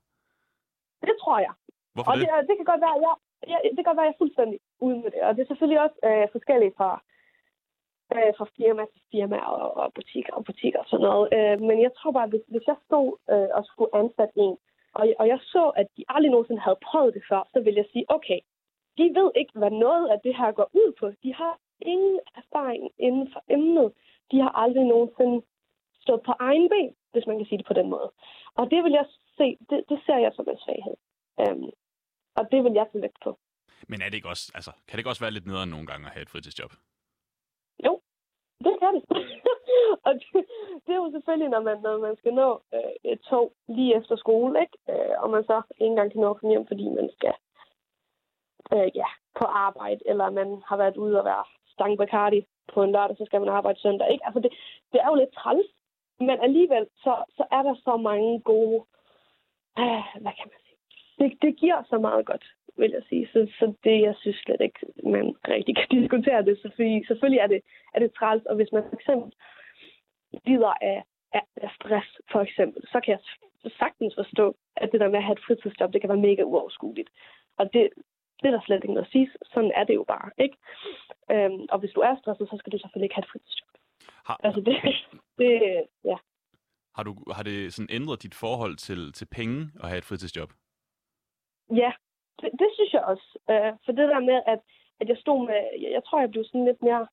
Det 1.01 1.15
tror 1.23 1.39
jeg. 1.39 1.53
Hvorfor 1.93 2.11
og 2.11 2.17
det? 2.17 2.27
det, 2.27 2.47
det 2.49 2.55
kan 2.57 2.67
godt 2.71 2.83
være, 2.85 2.97
jeg, 3.05 3.15
jeg, 3.51 3.59
det 3.65 3.77
kan 3.77 3.87
godt 3.89 3.97
være, 3.97 4.09
jeg 4.09 4.15
er 4.15 4.23
fuldstændig 4.23 4.59
ude 4.85 4.97
med 5.03 5.09
det. 5.13 5.21
Og 5.27 5.31
det 5.35 5.41
er 5.41 5.49
selvfølgelig 5.51 5.81
også 5.85 5.97
øh, 6.09 6.27
forskelligt 6.35 6.73
fra, 6.79 6.91
øh, 8.15 8.31
fra 8.37 8.47
firma 8.57 8.83
til 8.93 9.01
firma 9.11 9.37
og, 9.53 9.67
og 9.81 9.87
butikker 9.97 10.33
og 10.37 10.43
butikker 10.49 10.79
og 10.83 10.87
sådan 10.91 11.07
noget. 11.09 11.25
Øh, 11.37 11.55
men 11.67 11.77
jeg 11.85 11.91
tror 11.97 12.11
bare, 12.17 12.31
hvis, 12.31 12.45
hvis 12.53 12.65
jeg 12.71 12.77
stod 12.87 13.09
øh, 13.33 13.49
og 13.57 13.63
skulle 13.71 13.91
ansætte 14.01 14.35
en, 14.45 14.55
og, 14.99 15.05
og 15.19 15.25
jeg 15.33 15.39
så, 15.53 15.63
at 15.81 15.87
de 15.97 16.03
aldrig 16.07 16.31
nogensinde 16.31 16.61
havde 16.67 16.85
prøvet 16.89 17.13
det 17.13 17.23
før, 17.29 17.41
så 17.53 17.59
vil 17.65 17.75
jeg 17.79 17.87
sige, 17.93 18.05
okay, 18.17 18.39
de 18.97 19.03
ved 19.17 19.29
ikke, 19.35 19.53
hvad 19.59 19.71
noget 19.71 20.05
af 20.13 20.17
det 20.25 20.35
her 20.39 20.51
går 20.51 20.69
ud 20.81 20.89
på. 20.99 21.05
De 21.23 21.33
har 21.33 21.53
ingen 21.81 22.19
erfaring 22.41 22.83
inden 23.07 23.27
for 23.33 23.41
emnet. 23.49 23.93
De 24.31 24.37
har 24.43 24.51
aldrig 24.63 24.85
nogensinde 24.85 25.37
stået 26.03 26.21
på 26.25 26.33
egen 26.39 26.69
ben, 26.69 26.95
hvis 27.11 27.27
man 27.27 27.37
kan 27.37 27.47
sige 27.47 27.57
det 27.57 27.67
på 27.67 27.77
den 27.79 27.89
måde. 27.89 28.09
Og 28.59 28.71
det 28.71 28.83
vil 28.83 28.93
jeg 28.99 29.05
se, 29.37 29.57
det, 29.69 29.79
det 29.89 29.99
ser 30.05 30.17
jeg 30.25 30.31
som 30.35 30.47
en 30.49 30.59
svaghed. 30.63 30.97
Um, 31.43 31.69
og 32.37 32.43
det 32.51 32.63
vil 32.63 32.73
jeg 32.73 32.87
tage 32.91 33.01
vægt 33.01 33.19
på. 33.23 33.39
Men 33.87 34.01
er 34.01 34.05
det 34.09 34.17
ikke 34.19 34.33
også, 34.33 34.51
altså, 34.55 34.71
kan 34.87 34.93
det 34.93 34.99
ikke 34.99 35.13
også 35.13 35.23
være 35.25 35.35
lidt 35.35 35.45
nederen 35.45 35.69
nogle 35.69 35.87
gange 35.87 36.05
at 36.07 36.13
have 36.13 36.21
et 36.21 36.29
fritidsjob? 36.29 36.71
Jo, 37.85 37.93
det 38.65 38.73
kan 38.81 38.93
det. 38.95 39.03
og 40.07 40.13
det, 40.13 40.45
det, 40.83 40.91
er 40.93 41.01
jo 41.03 41.11
selvfølgelig, 41.11 41.49
når 41.49 41.61
man, 41.61 41.77
når 41.81 41.97
man 41.97 42.15
skal 42.17 42.33
nå 42.33 42.61
øh, 42.73 43.11
et 43.11 43.21
tog 43.21 43.53
lige 43.67 43.95
efter 43.95 44.15
skole, 44.15 44.61
ikke? 44.61 44.77
Øh, 44.89 45.15
og 45.23 45.29
man 45.29 45.43
så 45.43 45.61
ikke 45.79 45.85
engang 45.85 46.11
kan 46.11 46.21
nå 46.21 46.29
at 46.29 46.37
komme 46.37 46.53
hjem, 46.53 46.67
fordi 46.67 46.89
man 46.89 47.09
skal 47.15 47.33
øh, 48.73 48.89
ja, 48.95 49.09
på 49.39 49.45
arbejde, 49.45 50.01
eller 50.05 50.29
man 50.29 50.61
har 50.67 50.77
været 50.77 50.97
ude 50.97 51.19
og 51.19 51.25
være 51.25 51.43
stang 51.73 51.97
Bacardi 51.97 52.45
på 52.73 52.83
en 52.83 52.91
lørdag, 52.91 53.17
så 53.17 53.25
skal 53.25 53.39
man 53.39 53.49
arbejde 53.49 53.79
søndag. 53.79 54.11
Ikke? 54.11 54.25
Altså 54.25 54.39
det, 54.39 54.51
det 54.91 54.99
er 55.01 55.07
jo 55.09 55.15
lidt 55.15 55.33
træls, 55.33 55.67
men 56.19 56.39
alligevel 56.41 56.87
så, 57.03 57.23
så 57.37 57.43
er 57.51 57.63
der 57.63 57.75
så 57.75 57.97
mange 57.97 58.41
gode, 58.41 58.83
øh, 59.79 60.05
hvad 60.21 60.33
kan 60.39 60.47
man 60.53 60.59
sige, 60.65 60.77
det, 61.19 61.41
det 61.41 61.57
giver 61.57 61.83
så 61.89 61.97
meget 61.97 62.25
godt 62.25 62.45
vil 62.77 62.91
jeg 62.91 63.03
sige. 63.09 63.29
Så, 63.33 63.47
så 63.59 63.73
det, 63.83 64.01
jeg 64.01 64.15
synes 64.21 64.37
slet 64.37 64.61
ikke, 64.61 64.79
man 65.03 65.35
rigtig 65.47 65.75
kan 65.75 65.87
diskutere 65.99 66.45
det. 66.45 66.57
Så 66.61 66.69
fordi, 66.75 67.05
selvfølgelig 67.07 67.39
er 67.39 67.47
det, 67.47 67.61
er 67.93 67.99
det 67.99 68.13
træls, 68.13 68.45
og 68.45 68.55
hvis 68.55 68.71
man 68.71 68.83
for 68.83 68.95
eksempel 68.95 69.31
lider 70.45 70.73
af, 70.81 71.03
af, 71.33 71.43
af 71.55 71.71
stress, 71.75 72.07
for 72.31 72.41
eksempel, 72.41 72.81
så 72.91 72.99
kan 73.03 73.11
jeg 73.11 73.21
sagtens 73.79 74.15
forstå, 74.15 74.55
at 74.75 74.89
det 74.91 74.99
der 74.99 75.09
med 75.09 75.17
at 75.17 75.23
have 75.23 75.37
et 75.37 75.45
fritidsjob, 75.47 75.93
det 75.93 76.01
kan 76.01 76.09
være 76.09 76.27
mega 76.29 76.43
uoverskueligt. 76.43 77.09
Og 77.57 77.73
det, 77.73 77.89
det 78.41 78.47
er 78.47 78.51
der 78.51 78.61
slet 78.65 78.83
ikke 78.83 78.93
noget 78.93 79.05
at 79.07 79.11
sige. 79.11 79.31
Sådan 79.53 79.71
er 79.75 79.83
det 79.83 79.95
jo 79.95 80.03
bare, 80.03 80.29
ikke? 80.37 80.57
Øhm, 81.31 81.65
og 81.69 81.79
hvis 81.79 81.91
du 81.91 81.99
er 81.99 82.15
stresset, 82.21 82.49
så 82.49 82.55
skal 82.57 82.71
du 82.71 82.77
selvfølgelig 82.77 83.05
ikke 83.05 83.15
have 83.15 83.25
et 83.27 83.31
fritidsjob. 83.31 83.73
Har, 84.27 84.39
Altså 84.43 84.61
det, 84.61 84.75
det 85.39 85.53
ja. 86.03 86.17
har, 86.95 87.03
du, 87.03 87.13
har 87.35 87.43
det 87.43 87.73
sådan 87.73 87.95
ændret 87.97 88.23
dit 88.23 88.35
forhold 88.35 88.75
til, 88.75 89.13
til 89.13 89.27
penge 89.37 89.57
at 89.81 89.89
have 89.89 89.97
et 89.97 90.09
fritidsjob? 90.09 90.51
Ja, 91.81 91.91
det, 92.39 92.49
det 92.59 92.69
synes 92.73 92.93
jeg 92.93 93.03
også. 93.03 93.27
Øh, 93.49 93.73
for 93.85 93.91
det 93.91 94.07
der 94.13 94.19
med, 94.19 94.41
at, 94.47 94.59
at 94.99 95.09
jeg 95.09 95.17
stod 95.17 95.39
med, 95.47 95.59
jeg, 95.81 95.91
jeg 95.91 96.03
tror, 96.03 96.19
jeg 96.19 96.31
blev 96.31 96.43
sådan 96.43 96.65
lidt 96.65 96.81
mere, 96.81 97.07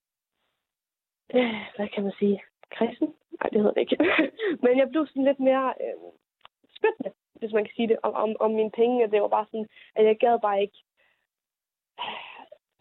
øh, 1.34 1.60
hvad 1.76 1.88
kan 1.94 2.02
man 2.02 2.12
sige, 2.18 2.42
kristen? 2.76 3.08
Nej, 3.38 3.48
det 3.52 3.58
hedder 3.60 3.74
det 3.74 3.80
ikke. 3.80 3.98
Men 4.64 4.78
jeg 4.78 4.88
blev 4.90 5.06
sådan 5.06 5.28
lidt 5.30 5.40
mere 5.40 5.74
øh, 5.84 5.98
spændende, 6.76 7.10
hvis 7.38 7.52
man 7.52 7.64
kan 7.64 7.74
sige 7.76 7.88
det, 7.88 7.98
om, 8.02 8.12
om, 8.14 8.30
om 8.40 8.50
mine 8.50 8.70
penge. 8.70 9.10
Det 9.12 9.22
var 9.22 9.28
bare 9.36 9.46
sådan, 9.50 9.68
at 9.98 10.04
jeg 10.04 10.16
gad 10.16 10.38
bare 10.46 10.62
ikke, 10.62 10.78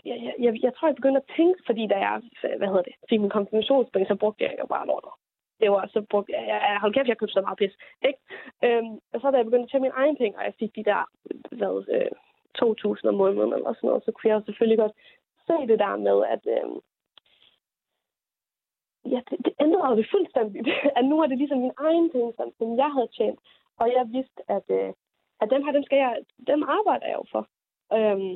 jeg, 0.05 0.17
jeg, 0.25 0.33
jeg, 0.39 0.63
jeg 0.63 0.73
tror, 0.73 0.87
jeg 0.87 0.95
begyndte 0.95 1.21
at 1.23 1.31
tænke, 1.35 1.59
fordi 1.65 1.87
da 1.87 1.97
jeg, 1.97 2.21
hvad 2.57 2.67
hedder 2.67 2.87
det, 2.89 2.95
fik 3.09 3.21
min 3.21 3.35
konfirmationspenge, 3.37 4.07
så 4.07 4.15
brugte 4.15 4.43
jeg 4.43 4.55
jo 4.59 4.65
bare 4.65 4.87
lortet. 4.87 5.13
Det 5.59 5.71
var, 5.71 5.87
så 5.93 6.01
brugt, 6.09 6.29
jeg, 6.29 6.43
jeg, 6.47 6.77
hold 6.81 6.93
kæft, 6.93 7.07
jeg 7.07 7.17
købte 7.17 7.33
så 7.33 7.41
meget 7.41 7.57
pis, 7.57 7.75
ikke? 8.09 8.19
Øhm, 8.63 8.93
og 9.13 9.17
så 9.21 9.31
da 9.31 9.37
jeg 9.37 9.45
begyndte 9.45 9.67
at 9.67 9.71
tage 9.71 9.85
min 9.85 9.97
egen 10.01 10.17
penge, 10.17 10.37
og 10.37 10.43
jeg 10.43 10.53
fik 10.59 10.75
de 10.75 10.83
der, 10.83 11.01
hvad, 11.59 11.85
øh, 11.95 12.11
2.000 12.57 13.07
om 13.07 13.15
måneden 13.15 13.53
eller 13.53 13.73
sådan 13.73 13.87
noget, 13.87 14.05
så 14.05 14.11
kunne 14.11 14.29
jeg 14.29 14.35
jo 14.35 14.45
selvfølgelig 14.45 14.77
godt 14.83 14.95
se 15.47 15.55
det 15.71 15.79
der 15.79 15.95
med, 16.07 16.17
at 16.33 16.43
øh, 16.55 16.69
ja, 19.05 19.19
det, 19.29 19.37
det 19.45 19.53
ændrede 19.59 19.97
det 19.97 20.07
fuldstændigt. 20.11 20.67
at 20.97 21.05
nu 21.05 21.15
er 21.21 21.27
det 21.27 21.37
ligesom 21.37 21.57
min 21.57 21.77
egen 21.77 22.11
penge, 22.11 22.33
som, 22.37 22.47
som 22.57 22.77
jeg 22.77 22.91
havde 22.95 23.11
tjent. 23.17 23.39
Og 23.77 23.87
jeg 23.97 24.05
vidste, 24.15 24.39
at, 24.47 24.65
øh, 24.69 24.93
at 25.41 25.47
dem 25.53 25.63
her, 25.63 25.71
dem, 25.71 25.83
skal 25.83 25.97
jeg, 25.97 26.15
dem 26.47 26.63
arbejder 26.63 27.07
jeg 27.07 27.17
jo 27.21 27.25
for. 27.31 27.43
Øhm, 27.97 28.33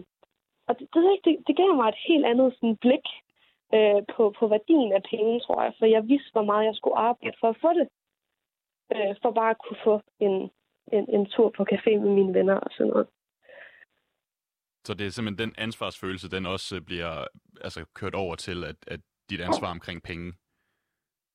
og 0.68 0.80
det, 0.80 0.88
det, 0.94 1.04
det, 1.26 1.34
det 1.48 1.56
gav 1.58 1.76
mig 1.76 1.90
et 1.90 2.06
helt 2.08 2.26
andet 2.26 2.54
sådan, 2.54 2.78
blik 2.86 3.06
øh, 3.76 4.02
på, 4.14 4.24
på 4.40 4.48
værdien 4.48 4.92
af 4.94 5.04
penge, 5.12 5.40
tror 5.40 5.64
jeg. 5.64 5.74
For 5.80 5.86
jeg 5.86 6.08
vidste, 6.08 6.32
hvor 6.32 6.46
meget 6.52 6.66
jeg 6.66 6.76
skulle 6.76 6.98
arbejde 6.98 7.38
for 7.40 7.50
at 7.50 7.62
få 7.62 7.72
det. 7.80 7.88
Øh, 8.96 9.16
for 9.22 9.32
bare 9.32 9.50
at 9.50 9.62
kunne 9.66 9.82
få 9.84 10.02
en, 10.20 10.36
en, 10.96 11.06
en 11.16 11.26
tur 11.26 11.50
på 11.58 11.66
café 11.72 11.92
med 12.04 12.12
mine 12.18 12.34
venner 12.34 12.58
og 12.66 12.72
sådan 12.72 12.92
noget. 12.94 13.08
Så 14.86 14.94
det 14.94 15.06
er 15.06 15.10
simpelthen 15.12 15.50
den 15.50 15.56
ansvarsfølelse, 15.58 16.30
den 16.30 16.46
også 16.46 16.82
bliver 16.86 17.28
altså, 17.62 17.86
kørt 17.94 18.16
over 18.16 18.36
til, 18.36 18.64
at, 18.64 18.76
at 18.88 19.00
dit 19.30 19.42
ansvar 19.42 19.72
omkring 19.72 20.04
penge. 20.04 20.34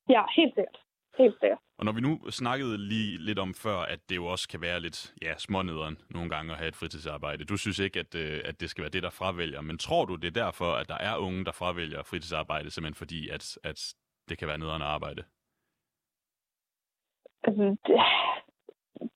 Ja, 0.08 0.22
helt 0.36 0.54
sikkert. 0.54 0.78
Helt 1.18 1.34
sikkert. 1.40 1.58
Og 1.78 1.84
når 1.84 1.92
vi 1.92 2.00
nu 2.00 2.30
snakkede 2.30 2.78
lige 2.78 3.18
lidt 3.18 3.38
om 3.38 3.54
før, 3.54 3.78
at 3.78 4.00
det 4.08 4.16
jo 4.16 4.26
også 4.26 4.48
kan 4.48 4.60
være 4.60 4.80
lidt 4.80 5.14
ja, 5.22 5.32
smånederen 5.38 5.98
nogle 6.10 6.30
gange 6.30 6.52
at 6.52 6.58
have 6.58 6.68
et 6.68 6.76
fritidsarbejde. 6.76 7.44
Du 7.44 7.56
synes 7.56 7.78
ikke, 7.78 8.00
at, 8.00 8.14
øh, 8.14 8.40
at 8.44 8.60
det 8.60 8.70
skal 8.70 8.82
være 8.82 8.90
det, 8.90 9.02
der 9.02 9.10
fravælger. 9.10 9.60
Men 9.60 9.78
tror 9.78 10.04
du, 10.04 10.16
det 10.16 10.28
er 10.28 10.44
derfor, 10.44 10.72
at 10.80 10.88
der 10.88 10.98
er 10.98 11.16
unge, 11.16 11.44
der 11.44 11.52
fravælger 11.52 12.02
fritidsarbejde, 12.02 12.70
simpelthen 12.70 12.98
fordi, 12.98 13.28
at, 13.28 13.58
at 13.64 13.94
det 14.28 14.38
kan 14.38 14.48
være 14.48 14.58
nederen 14.58 14.82
arbejde? 14.82 15.22
Altså, 17.44 17.76
det, 17.86 17.98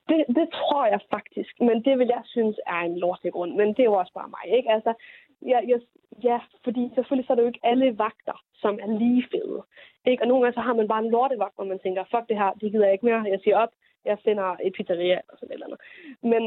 det, 0.08 0.18
det 0.38 0.48
tror 0.58 0.86
jeg 0.86 1.00
faktisk. 1.10 1.60
Men 1.60 1.84
det 1.84 1.98
vil 1.98 2.06
jeg 2.06 2.22
synes 2.24 2.56
er 2.66 2.80
en 2.80 2.98
lortegrund. 2.98 3.52
Men 3.54 3.68
det 3.68 3.80
er 3.80 3.90
jo 3.92 3.98
også 4.02 4.12
bare 4.12 4.28
mig, 4.28 4.56
ikke? 4.58 4.70
Altså, 4.72 4.94
jeg, 5.42 5.64
jeg, 5.68 5.80
ja, 6.24 6.38
fordi 6.64 6.90
selvfølgelig 6.94 7.26
så 7.26 7.32
er 7.32 7.36
det 7.36 7.42
jo 7.42 7.52
ikke 7.52 7.66
alle 7.70 7.98
vagter, 7.98 8.36
som 8.54 8.78
er 8.82 8.98
lige 8.98 9.24
fede. 9.32 9.62
Ikke? 10.06 10.22
Og 10.22 10.28
nogle 10.28 10.42
gange 10.42 10.54
så 10.54 10.60
har 10.60 10.74
man 10.74 10.88
bare 10.88 11.04
en 11.04 11.10
lortevagt, 11.10 11.56
hvor 11.56 11.64
man 11.64 11.78
tænker, 11.78 12.04
fuck 12.04 12.28
det 12.28 12.36
her, 12.36 12.50
det 12.60 12.72
gider 12.72 12.84
jeg 12.84 12.92
ikke 12.92 13.06
mere. 13.06 13.32
Jeg 13.34 13.40
siger 13.40 13.56
op, 13.56 13.72
jeg 14.04 14.18
finder 14.24 14.56
et 14.64 14.72
pizzeria 14.72 15.18
eller 15.20 15.36
sådan 15.36 15.50
et 15.50 15.54
eller 15.54 15.66
andet. 15.66 15.80
Men, 16.32 16.42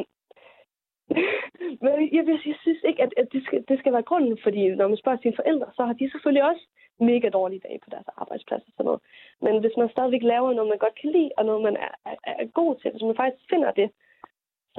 men 1.81 1.91
jeg, 1.99 2.09
jeg, 2.17 2.23
jeg 2.27 2.57
synes 2.61 2.81
ikke, 2.89 3.03
at, 3.03 3.13
at 3.17 3.27
det, 3.33 3.41
skal, 3.45 3.65
det 3.69 3.79
skal 3.79 3.93
være 3.93 4.09
grunden, 4.09 4.37
fordi 4.43 4.61
når 4.75 4.87
man 4.87 4.97
spørger 4.97 5.17
sine 5.21 5.39
forældre, 5.39 5.67
så 5.75 5.81
har 5.85 5.93
de 5.93 6.11
selvfølgelig 6.11 6.45
også 6.51 6.65
mega 6.99 7.29
dårlige 7.29 7.65
dage 7.67 7.79
på 7.83 7.89
deres 7.89 8.07
arbejdsplads 8.17 8.63
og 8.67 8.73
sådan 8.73 8.85
noget. 8.85 9.01
Men 9.41 9.59
hvis 9.59 9.77
man 9.77 9.89
stadigvæk 9.89 10.23
laver 10.23 10.53
noget, 10.53 10.69
man 10.69 10.83
godt 10.85 10.99
kan 11.01 11.11
lide, 11.11 11.31
og 11.37 11.45
noget, 11.45 11.61
man 11.61 11.77
er, 11.77 11.93
er, 12.05 12.15
er 12.43 12.45
god 12.59 12.75
til, 12.75 12.91
hvis 12.91 13.07
man 13.09 13.15
faktisk 13.21 13.43
finder 13.49 13.71
det, 13.71 13.89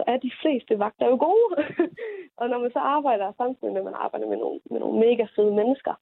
så 0.01 0.05
er 0.13 0.19
de 0.27 0.33
fleste 0.43 0.79
vagter 0.79 1.07
jo 1.07 1.17
gode. 1.29 1.51
og 2.41 2.49
når 2.51 2.59
man 2.59 2.73
så 2.73 2.79
arbejder 2.79 3.33
samtidig 3.37 3.73
med, 3.73 3.81
at 3.81 3.89
man 3.91 4.03
arbejder 4.05 4.27
med 4.29 4.37
nogle, 4.37 4.61
med 4.71 4.81
nogle 4.81 4.99
mega 5.07 5.25
fede 5.37 5.53
mennesker, 5.61 5.95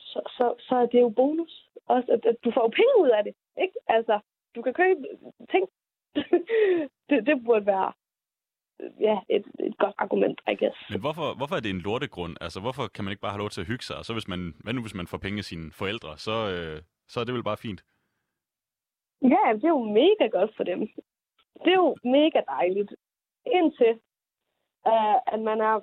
så, 0.00 0.20
så, 0.36 0.46
så 0.66 0.74
er 0.82 0.86
det 0.86 1.00
jo 1.00 1.08
bonus. 1.08 1.68
Også, 1.86 2.08
at, 2.12 2.22
at 2.30 2.36
du 2.44 2.50
får 2.54 2.62
jo 2.66 2.72
penge 2.80 2.94
ud 3.02 3.10
af 3.18 3.24
det. 3.24 3.34
Ikke? 3.64 3.76
Altså, 3.86 4.20
du 4.54 4.62
kan 4.62 4.74
købe 4.74 5.00
ting. 5.52 5.64
det, 7.08 7.18
det 7.28 7.44
burde 7.44 7.66
være 7.66 7.92
ja, 9.00 9.16
et, 9.28 9.46
et 9.66 9.78
godt 9.78 9.94
argument, 9.98 10.40
I 10.52 10.54
guess. 10.60 10.78
Men 10.90 11.00
hvorfor, 11.00 11.36
hvorfor 11.36 11.56
er 11.56 11.60
det 11.60 11.70
en 11.70 11.86
lortegrund? 11.88 12.36
Altså, 12.40 12.60
hvorfor 12.60 12.86
kan 12.94 13.04
man 13.04 13.12
ikke 13.12 13.20
bare 13.20 13.34
have 13.34 13.44
lov 13.44 13.50
til 13.50 13.60
at 13.60 13.66
hygge 13.66 13.84
sig? 13.84 13.96
Og 13.96 14.04
så 14.04 14.12
hvis 14.12 14.28
man, 14.28 14.40
hvad 14.64 14.72
nu 14.72 14.80
hvis 14.80 14.94
man 15.00 15.06
får 15.06 15.18
penge 15.18 15.38
af 15.38 15.44
sine 15.44 15.72
forældre, 15.72 16.18
så, 16.18 16.34
øh, 16.54 16.82
så 17.08 17.20
er 17.20 17.24
det 17.24 17.34
vel 17.34 17.44
bare 17.50 17.64
fint? 17.66 17.80
Ja, 19.22 19.42
det 19.54 19.64
er 19.64 19.76
jo 19.78 19.84
mega 20.02 20.26
godt 20.38 20.56
for 20.56 20.64
dem. 20.64 20.80
Det 21.64 21.72
er 21.72 21.80
jo 21.86 21.96
mega 22.04 22.40
dejligt. 22.48 22.92
Indtil, 23.46 23.92
uh, 24.86 25.18
at 25.34 25.40
man 25.40 25.60
er 25.60 25.80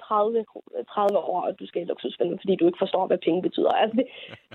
30, 0.00 0.44
30 0.88 1.18
år, 1.18 1.40
og 1.46 1.58
du 1.58 1.66
skal 1.66 1.82
i 1.82 1.84
luksusfælden, 1.84 2.38
fordi 2.42 2.56
du 2.56 2.66
ikke 2.66 2.82
forstår, 2.84 3.06
hvad 3.06 3.18
penge 3.18 3.42
betyder. 3.42 3.72
Altså, 3.72 3.96
det, 3.96 4.06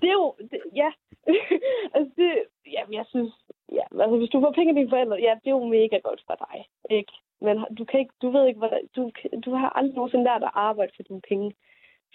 det 0.02 0.08
er 0.10 0.18
jo... 0.24 0.36
Det, 0.52 0.60
ja. 0.82 0.90
altså, 1.96 2.12
det, 2.18 2.32
ja, 2.76 2.82
jeg 2.92 3.06
synes... 3.14 3.34
Ja, 3.72 3.86
altså, 4.02 4.18
hvis 4.18 4.30
du 4.30 4.40
får 4.42 4.52
penge 4.52 4.70
af 4.72 4.76
dine 4.76 4.90
forældre, 4.90 5.18
ja, 5.28 5.34
det 5.42 5.48
er 5.50 5.58
jo 5.60 5.74
mega 5.78 5.98
godt 5.98 6.22
for 6.28 6.36
dig. 6.46 6.58
Ikke? 6.90 7.14
Men 7.42 7.56
du, 7.78 7.86
kan 7.86 8.00
ikke, 8.00 8.14
du 8.22 8.30
ved 8.30 8.46
ikke, 8.48 8.60
hvad, 8.60 8.70
du, 8.96 9.12
du 9.46 9.52
har 9.56 9.70
aldrig 9.70 9.96
nogensinde 9.96 10.24
lært 10.24 10.44
at 10.44 10.52
arbejde 10.54 10.92
for 10.96 11.04
dine 11.04 11.22
penge. 11.30 11.56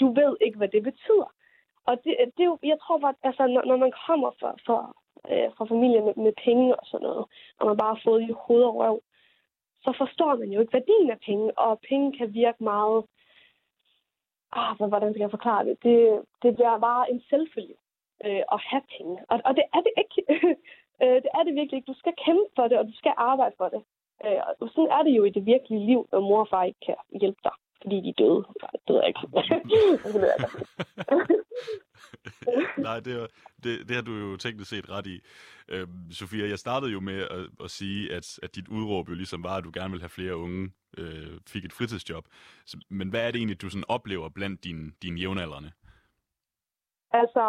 Du 0.00 0.06
ved 0.20 0.36
ikke, 0.40 0.58
hvad 0.58 0.68
det 0.68 0.82
betyder. 0.82 1.28
Og 1.88 1.94
det, 2.04 2.14
det 2.36 2.42
er 2.42 2.50
jo, 2.52 2.58
jeg 2.62 2.78
tror 2.82 2.98
bare, 2.98 3.14
altså, 3.22 3.46
når, 3.46 3.62
når 3.64 3.76
man 3.76 3.92
kommer 4.06 4.30
fra, 4.40 4.50
fra, 4.66 4.78
øh, 5.32 5.48
fra 5.56 5.64
familie 5.64 6.00
med, 6.00 6.14
med 6.14 6.32
penge 6.44 6.76
og 6.76 6.86
sådan 6.86 7.06
noget, 7.06 7.24
og 7.58 7.66
man 7.66 7.76
bare 7.76 7.94
har 7.94 8.02
fået 8.04 8.22
i 8.22 8.32
hoved 8.32 8.64
og 8.64 8.74
røv, 8.76 9.00
så 9.84 9.94
forstår 9.98 10.34
man 10.36 10.48
jo 10.52 10.60
ikke 10.60 10.72
værdien 10.72 11.10
af 11.10 11.20
penge, 11.26 11.58
og 11.58 11.80
penge 11.88 12.18
kan 12.18 12.34
virke 12.34 12.64
meget... 12.64 13.04
Ah, 14.52 14.76
hvordan 14.76 15.12
skal 15.12 15.20
jeg 15.20 15.30
forklare 15.30 15.64
det? 15.64 15.82
Det, 15.82 16.22
det 16.42 16.54
bliver 16.54 16.78
bare 16.78 17.10
en 17.10 17.22
selvfølge 17.30 17.74
øh, 18.24 18.42
at 18.54 18.60
have 18.70 18.82
penge. 18.98 19.16
Og, 19.28 19.40
og 19.44 19.56
det 19.56 19.64
er 19.74 19.80
det 19.80 19.92
ikke. 20.02 20.20
Øh, 21.02 21.22
det 21.24 21.30
er 21.34 21.42
det 21.42 21.54
virkelig 21.54 21.76
ikke. 21.76 21.92
Du 21.92 21.98
skal 21.98 22.14
kæmpe 22.24 22.50
for 22.56 22.68
det, 22.68 22.78
og 22.78 22.86
du 22.86 22.94
skal 22.94 23.12
arbejde 23.16 23.54
for 23.58 23.68
det. 23.68 23.82
Øh, 24.24 24.40
og 24.60 24.68
sådan 24.68 24.90
er 24.90 25.02
det 25.02 25.10
jo 25.18 25.24
i 25.24 25.30
det 25.30 25.46
virkelige 25.46 25.86
liv, 25.86 26.08
når 26.12 26.20
mor 26.20 26.40
og 26.40 26.48
far 26.48 26.64
ikke 26.64 26.80
kan 26.86 26.96
hjælpe 27.20 27.40
dig, 27.44 27.52
fordi 27.82 27.96
de 28.00 28.08
er 28.08 28.18
døde. 28.18 28.44
Det 28.86 28.94
ved 28.94 29.00
jeg 29.00 29.08
ikke. 29.08 29.20
det 30.04 30.14
ved 30.14 30.30
jeg 30.32 30.36
ikke. 30.38 31.44
Nej, 32.86 33.00
det, 33.00 33.22
er, 33.22 33.26
det, 33.64 33.88
det 33.88 33.94
har 33.96 34.02
du 34.02 34.12
jo 34.12 34.36
tænkt 34.36 34.66
set 34.66 34.90
ret 34.90 35.06
i. 35.06 35.20
Øhm, 35.68 36.10
Sofia, 36.10 36.48
jeg 36.48 36.58
startede 36.58 36.92
jo 36.92 37.00
med 37.00 37.22
at, 37.22 37.64
at 37.64 37.70
sige, 37.70 38.12
at, 38.12 38.38
at 38.42 38.54
dit 38.56 38.68
udråb 38.68 39.08
jo 39.08 39.14
ligesom 39.14 39.44
var, 39.44 39.56
at 39.56 39.64
du 39.64 39.70
gerne 39.74 39.90
vil 39.90 40.00
have 40.00 40.08
flere 40.08 40.36
unge 40.36 40.70
øh, 40.98 41.40
fik 41.48 41.64
et 41.64 41.72
fritidsjob. 41.72 42.24
Så, 42.66 42.76
men 42.90 43.08
hvad 43.08 43.26
er 43.26 43.30
det 43.30 43.38
egentlig, 43.38 43.62
du 43.62 43.70
sådan 43.70 43.84
oplever 43.88 44.28
blandt 44.28 44.64
dine, 44.64 44.92
dine 45.02 45.20
jævnaldrende? 45.20 45.70
Altså, 47.12 47.44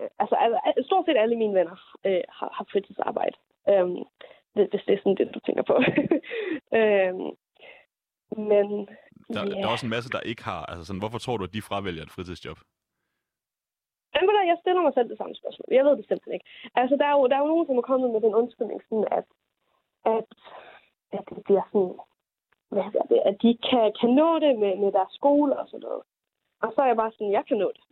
øh, 0.00 0.08
altså, 0.18 0.34
altså, 0.66 0.82
stort 0.86 1.04
set 1.06 1.16
alle 1.16 1.36
mine 1.36 1.54
venner 1.54 1.76
øh, 2.06 2.22
har, 2.28 2.50
har 2.52 2.66
fritidsarbejde. 2.72 3.36
Øhm, 3.68 4.04
hvis 4.54 4.82
det 4.86 4.94
er 4.94 4.98
sådan 4.98 5.16
det, 5.16 5.34
du 5.34 5.40
tænker 5.40 5.62
på. 5.62 5.76
øhm, 6.80 7.28
men 8.50 8.88
der, 9.36 9.44
yeah. 9.44 9.56
der 9.60 9.66
er 9.68 9.74
også 9.76 9.86
en 9.86 9.94
masse, 9.96 10.10
der 10.16 10.20
ikke 10.30 10.44
har. 10.50 10.62
Altså 10.70 10.84
sådan, 10.86 11.02
hvorfor 11.02 11.18
tror 11.18 11.36
du, 11.36 11.44
at 11.44 11.54
de 11.56 11.68
fravælger 11.68 12.02
et 12.02 12.14
fritidsjob? 12.16 12.58
Jamen, 14.14 14.48
jeg 14.52 14.58
stiller 14.60 14.82
mig 14.82 14.94
selv 14.94 15.08
det 15.12 15.18
samme 15.18 15.34
spørgsmål. 15.40 15.68
Jeg 15.78 15.84
ved 15.84 15.94
det 15.96 16.06
simpelthen 16.08 16.34
ikke. 16.38 16.48
Altså, 16.80 16.94
der 17.00 17.06
er 17.10 17.14
jo, 17.18 17.22
der 17.28 17.36
er 17.36 17.42
jo 17.44 17.52
nogen, 17.52 17.66
som 17.66 17.78
er 17.78 17.90
kommet 17.90 18.10
med 18.10 18.20
den 18.26 18.34
undskyldning, 18.40 18.80
sådan 18.88 19.08
at, 19.18 19.26
at, 20.14 20.28
at 21.16 21.24
det 21.30 21.40
bliver 21.46 21.64
sådan, 21.72 21.94
hvad 22.72 22.88
er 23.00 23.06
det, 23.12 23.20
at 23.30 23.36
de 23.42 23.50
kan, 23.68 23.84
kan 24.00 24.10
nå 24.20 24.30
det 24.44 24.52
med, 24.62 24.72
med 24.82 24.90
deres 24.98 25.12
skole 25.18 25.52
og 25.60 25.66
sådan 25.68 25.86
noget. 25.88 26.02
Og 26.62 26.68
så 26.74 26.78
er 26.82 26.88
jeg 26.90 27.00
bare 27.02 27.12
sådan, 27.12 27.36
jeg 27.38 27.44
kan 27.48 27.58
nå 27.64 27.68
det. 27.76 27.84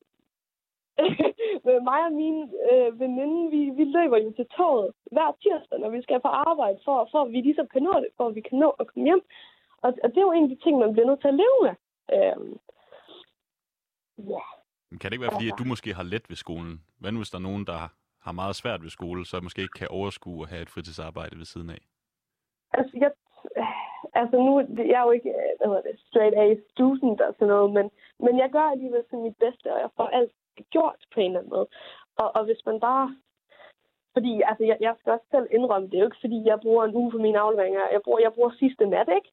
med 1.66 1.78
mig 1.90 2.00
og 2.08 2.12
min 2.22 2.36
øh, 2.70 3.00
veninde, 3.00 3.50
vi, 3.54 3.62
vi 3.78 3.84
løber 3.96 4.18
jo 4.18 4.30
til 4.32 4.46
toget 4.56 4.90
hver 5.14 5.30
tirsdag, 5.42 5.78
når 5.78 5.88
vi 5.88 6.02
skal 6.02 6.20
på 6.20 6.28
arbejde, 6.28 6.78
for, 6.84 7.08
for 7.12 7.20
at 7.22 7.32
vi 7.32 7.40
ligesom 7.40 7.66
kan 7.72 7.82
nå 7.82 7.94
det, 8.04 8.10
for 8.16 8.26
at 8.28 8.34
vi 8.34 8.40
kan 8.40 8.58
nå 8.58 8.70
at 8.80 8.86
komme 8.86 9.04
hjem. 9.04 9.22
Og, 9.84 9.90
og 10.04 10.08
det 10.10 10.18
er 10.18 10.28
jo 10.28 10.32
en 10.32 10.46
af 10.48 10.48
de 10.48 10.62
ting, 10.64 10.78
man 10.78 10.92
bliver 10.92 11.06
nødt 11.06 11.20
til 11.20 11.32
at 11.32 11.40
leve 11.42 11.58
med. 11.66 11.74
Øhm, 12.16 12.52
ja. 14.32 14.44
Men 14.90 14.98
kan 14.98 15.06
det 15.08 15.14
ikke 15.14 15.26
være, 15.26 15.38
fordi 15.38 15.50
at 15.52 15.58
du 15.58 15.64
måske 15.72 15.90
har 15.94 16.06
let 16.14 16.26
ved 16.30 16.36
skolen? 16.44 16.74
Hvad 17.00 17.12
nu, 17.12 17.18
hvis 17.18 17.30
der 17.30 17.38
er 17.38 17.48
nogen, 17.50 17.66
der 17.66 17.80
har 18.26 18.32
meget 18.32 18.56
svært 18.56 18.82
ved 18.82 18.90
skole, 18.90 19.26
så 19.26 19.40
måske 19.40 19.62
ikke 19.62 19.78
kan 19.80 19.88
overskue 19.98 20.42
at 20.42 20.48
have 20.52 20.62
et 20.62 20.70
fritidsarbejde 20.74 21.38
ved 21.38 21.44
siden 21.44 21.70
af? 21.70 21.82
Altså, 22.78 22.94
jeg, 23.04 23.10
altså 24.20 24.36
nu, 24.46 24.52
jeg 24.92 24.98
er 25.00 25.06
jo 25.08 25.10
ikke, 25.18 25.32
hvad 25.56 25.68
hedder 25.68 25.86
det, 25.88 26.00
straight 26.08 26.34
A 26.42 26.46
student 26.70 27.20
og 27.20 27.34
sådan 27.34 27.48
noget, 27.54 27.72
men, 27.76 27.86
men 28.24 28.38
jeg 28.42 28.50
gør 28.50 28.66
alligevel 28.74 29.04
sådan 29.04 29.26
mit 29.28 29.38
bedste, 29.44 29.66
og 29.74 29.80
jeg 29.80 29.90
får 29.96 30.06
alt 30.18 30.32
gjort 30.70 31.00
på 31.14 31.20
en 31.20 31.26
eller 31.26 31.40
anden 31.40 31.54
måde. 31.56 31.68
Og, 32.16 32.28
og 32.36 32.44
hvis 32.44 32.62
man 32.66 32.80
bare 32.80 33.16
fordi 34.16 34.42
altså, 34.50 34.64
jeg, 34.64 34.76
jeg 34.80 34.94
skal 34.98 35.12
også 35.12 35.26
selv 35.30 35.48
indrømme, 35.50 35.88
det 35.88 35.94
er 35.94 36.02
jo 36.04 36.10
ikke, 36.10 36.24
fordi 36.24 36.38
jeg 36.50 36.58
bruger 36.60 36.84
en 36.84 36.94
uge 36.94 37.10
på 37.10 37.18
mine 37.18 37.38
afleveringer. 37.38 37.92
Jeg 37.92 38.02
bruger, 38.04 38.20
jeg 38.20 38.32
bruger 38.32 38.50
sidste 38.62 38.86
nat, 38.86 39.08
ikke? 39.18 39.30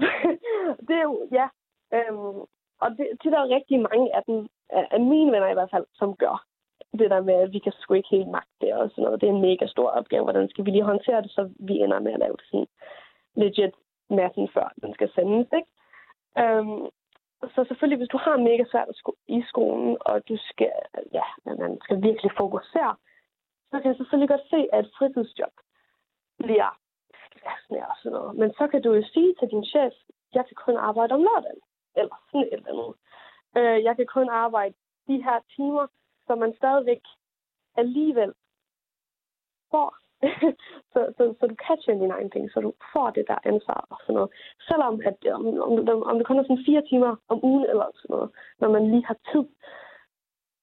det 0.86 0.94
er 0.96 1.02
jo, 1.02 1.28
ja. 1.32 1.48
Øhm, 1.94 2.40
og 2.80 2.88
det, 2.96 3.08
det 3.22 3.32
der 3.32 3.38
er 3.38 3.54
rigtig 3.56 3.80
mange 3.80 4.16
af 4.16 4.22
dem, 4.26 4.48
af 4.70 5.00
mine 5.00 5.32
venner 5.32 5.48
i 5.50 5.58
hvert 5.58 5.70
fald, 5.70 5.86
som 5.94 6.16
gør 6.16 6.44
det 6.98 7.10
der 7.10 7.20
med, 7.20 7.34
at 7.34 7.52
vi 7.52 7.58
kan 7.58 7.72
sgu 7.72 7.94
ikke 7.94 8.08
helt 8.16 8.28
magte 8.28 8.56
det 8.60 8.74
og 8.74 8.90
sådan 8.90 9.04
noget. 9.04 9.20
Det 9.20 9.28
er 9.28 9.32
en 9.32 9.46
mega 9.48 9.66
stor 9.66 9.88
opgave. 9.88 10.22
Hvordan 10.22 10.48
skal 10.48 10.64
vi 10.66 10.70
lige 10.70 10.90
håndtere 10.92 11.22
det, 11.22 11.30
så 11.30 11.50
vi 11.58 11.74
ender 11.74 12.00
med 12.00 12.12
at 12.12 12.18
lave 12.18 12.36
det 12.36 12.46
sådan 12.50 12.66
legit 13.36 13.74
massen 14.10 14.48
før 14.54 14.72
den 14.82 14.94
skal 14.94 15.10
sendes, 15.14 15.48
ikke? 15.58 15.70
Øhm, 16.38 16.86
så 17.54 17.64
selvfølgelig, 17.68 17.98
hvis 17.98 18.14
du 18.14 18.18
har 18.18 18.36
mega 18.36 18.64
svært 18.70 18.88
i 19.28 19.42
skolen, 19.48 19.96
og 20.00 20.28
du 20.28 20.36
skal, 20.50 20.72
ja, 21.12 21.26
man 21.46 21.78
skal 21.80 22.02
virkelig 22.02 22.32
fokusere, 22.38 22.96
så 23.70 23.80
kan 23.80 23.88
jeg 23.88 23.96
selvfølgelig 23.96 24.28
godt 24.28 24.46
se, 24.50 24.68
at 24.72 24.84
et 24.84 24.92
fritidsjob 24.98 25.54
bliver 26.38 26.78
stressende 27.42 27.80
og 27.90 27.96
sådan 28.02 28.12
noget. 28.18 28.36
Men 28.40 28.50
så 28.58 28.68
kan 28.70 28.82
du 28.82 28.92
jo 28.92 29.02
sige 29.12 29.34
til 29.38 29.48
din 29.48 29.64
chef, 29.64 29.92
jeg 30.34 30.44
kan 30.46 30.56
kun 30.64 30.76
arbejde 30.76 31.14
om 31.14 31.22
lørdagen, 31.28 31.62
eller 31.96 32.16
sådan 32.26 32.46
et 32.46 32.52
eller 32.52 32.68
andet. 32.72 32.94
Øh, 33.58 33.84
jeg 33.84 33.96
kan 33.96 34.06
kun 34.06 34.28
arbejde 34.28 34.74
de 35.08 35.22
her 35.26 35.38
timer, 35.56 35.86
så 36.26 36.34
man 36.34 36.54
stadigvæk 36.56 37.02
alligevel 37.76 38.32
får 39.70 39.96
så, 40.92 41.00
så, 41.16 41.34
så 41.40 41.46
du 41.46 41.54
kan 41.54 41.78
tjene 41.78 42.00
dine 42.00 42.14
egne 42.14 42.30
penge, 42.30 42.50
så 42.50 42.60
du 42.60 42.72
får 42.92 43.10
det 43.10 43.24
der 43.28 43.38
ansvar 43.44 43.86
og 43.90 43.98
sådan 44.02 44.14
noget. 44.14 44.30
Selvom 44.68 45.00
at, 45.04 45.18
øh, 45.26 45.34
om, 45.34 45.44
om, 45.88 46.02
om 46.02 46.16
det 46.18 46.26
kun 46.26 46.38
er 46.38 46.42
sådan 46.42 46.64
fire 46.66 46.82
timer 46.90 47.16
om 47.28 47.38
ugen 47.44 47.66
eller 47.70 47.86
sådan 47.94 48.14
noget, 48.14 48.30
når 48.60 48.68
man 48.70 48.90
lige 48.90 49.06
har 49.06 49.18
tid, 49.32 49.44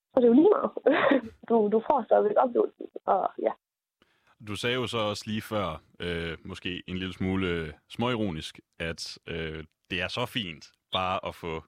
så 0.09 0.15
er 0.15 0.21
det 0.21 0.27
jo 0.27 0.33
lige 0.33 0.53
meget. 0.55 0.71
du, 1.49 1.55
du 1.71 1.79
får 1.87 2.03
stadigvæk 2.03 2.37
oplevelsen, 2.37 2.87
og 3.05 3.29
ja. 3.41 3.53
Du 4.47 4.55
sagde 4.55 4.75
jo 4.75 4.87
så 4.87 4.97
også 4.97 5.23
lige 5.27 5.41
før, 5.41 5.81
øh, 5.99 6.37
måske 6.45 6.83
en 6.87 6.97
lille 6.97 7.13
smule 7.13 7.47
øh, 7.47 7.73
småironisk, 7.89 8.59
at 8.79 9.17
øh, 9.27 9.63
det 9.89 10.01
er 10.01 10.07
så 10.07 10.25
fint 10.25 10.65
bare 10.91 11.19
at 11.27 11.35
få 11.35 11.63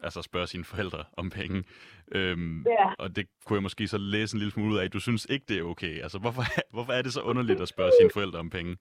altså 0.00 0.22
spørge 0.22 0.46
sine 0.46 0.64
forældre 0.64 1.04
om 1.16 1.30
penge. 1.30 1.64
Øhm, 2.12 2.62
ja. 2.78 2.88
Og 2.98 3.16
det 3.16 3.26
kunne 3.44 3.56
jeg 3.56 3.62
måske 3.62 3.88
så 3.88 3.98
læse 3.98 4.34
en 4.34 4.38
lille 4.38 4.52
smule 4.52 4.72
ud 4.74 4.78
af, 4.78 4.84
at 4.84 4.92
du 4.92 5.00
synes 5.00 5.24
ikke, 5.34 5.46
det 5.48 5.58
er 5.58 5.62
okay. 5.62 5.94
Altså, 6.04 6.18
hvorfor, 6.18 6.42
hvorfor 6.74 6.92
er 6.92 7.02
det 7.02 7.12
så 7.12 7.22
underligt 7.30 7.60
at 7.60 7.68
spørge 7.68 7.92
sine 8.00 8.10
forældre 8.16 8.38
om 8.38 8.50
penge? 8.50 8.76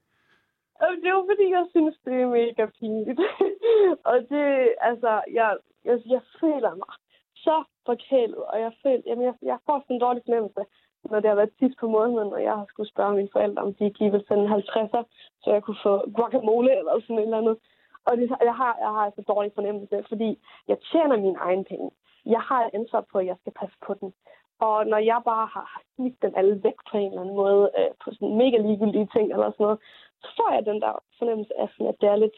Det 1.02 1.08
er 1.12 1.18
jo 1.20 1.26
fordi, 1.32 1.46
jeg 1.58 1.66
synes, 1.74 1.96
det 2.06 2.14
er 2.22 2.30
mega 2.40 2.66
fint. 2.80 3.20
og 4.12 4.18
det, 4.32 4.48
altså, 4.90 5.12
jeg, 5.40 5.58
jeg, 5.86 5.98
jeg 6.16 6.22
føler 6.42 6.74
mig 6.82 6.94
så 7.36 7.58
forkælet, 7.86 8.44
og 8.52 8.58
jeg 8.66 8.72
føler, 8.84 9.04
jamen, 9.08 9.26
jeg, 9.30 9.36
jeg 9.52 9.58
får 9.66 9.78
sådan 9.80 9.96
en 9.96 10.04
dårlig 10.06 10.24
fornemmelse, 10.26 10.64
når 11.12 11.20
det 11.20 11.30
har 11.30 11.36
været 11.36 11.60
sidst 11.60 11.78
på 11.80 11.88
måneden, 11.88 12.34
og 12.34 12.44
jeg 12.44 12.54
har 12.54 12.66
skulle 12.70 12.90
spørge 12.90 13.16
mine 13.16 13.30
forældre, 13.32 13.62
om 13.64 13.74
de 13.74 13.86
ikke 13.86 14.00
lige 14.00 14.24
sende 14.28 14.44
en 14.44 14.54
50'er, 14.54 15.04
så 15.44 15.48
jeg 15.56 15.64
kunne 15.64 15.84
få 15.84 15.94
guacamole 16.16 16.78
eller 16.78 16.92
sådan 17.02 17.20
et 17.20 17.24
eller 17.24 17.38
andet. 17.38 17.58
Og 18.06 18.18
det, 18.18 18.30
jeg, 18.50 18.56
har, 18.56 18.78
jeg 18.80 18.92
har 18.96 19.04
altså 19.10 19.22
dårlig 19.28 19.52
fornemmelse, 19.56 20.06
fordi 20.08 20.30
jeg 20.68 20.78
tjener 20.92 21.18
mine 21.18 21.40
egne 21.48 21.64
penge. 21.64 21.92
Jeg 22.26 22.42
har 22.42 22.66
et 22.66 22.72
ansvar 22.74 23.02
på, 23.12 23.18
at 23.18 23.26
jeg 23.26 23.38
skal 23.42 23.54
passe 23.54 23.78
på 23.88 23.94
den. 23.94 24.14
Og 24.60 24.88
når 24.88 24.98
jeg 24.98 25.22
bare 25.26 25.48
har 25.56 25.82
smidt 25.96 26.22
dem 26.22 26.34
alle 26.36 26.64
væk 26.64 26.78
på 26.92 26.98
en 26.98 27.10
eller 27.10 27.22
anden 27.22 27.36
måde, 27.36 27.72
øh, 27.80 27.92
på 28.04 28.12
sådan 28.12 28.38
mega 28.38 28.58
ligegyldige 28.58 29.10
ting 29.16 29.26
eller 29.32 29.52
sådan 29.52 29.64
noget, 29.66 29.80
så 30.22 30.28
får 30.38 30.54
jeg 30.54 30.66
den 30.66 30.82
der 30.82 30.94
fornemmelse 31.18 31.54
af, 31.60 31.68
sådan, 31.70 31.88
at 31.88 32.02
det 32.02 32.10
er 32.10 32.16
lidt 32.16 32.38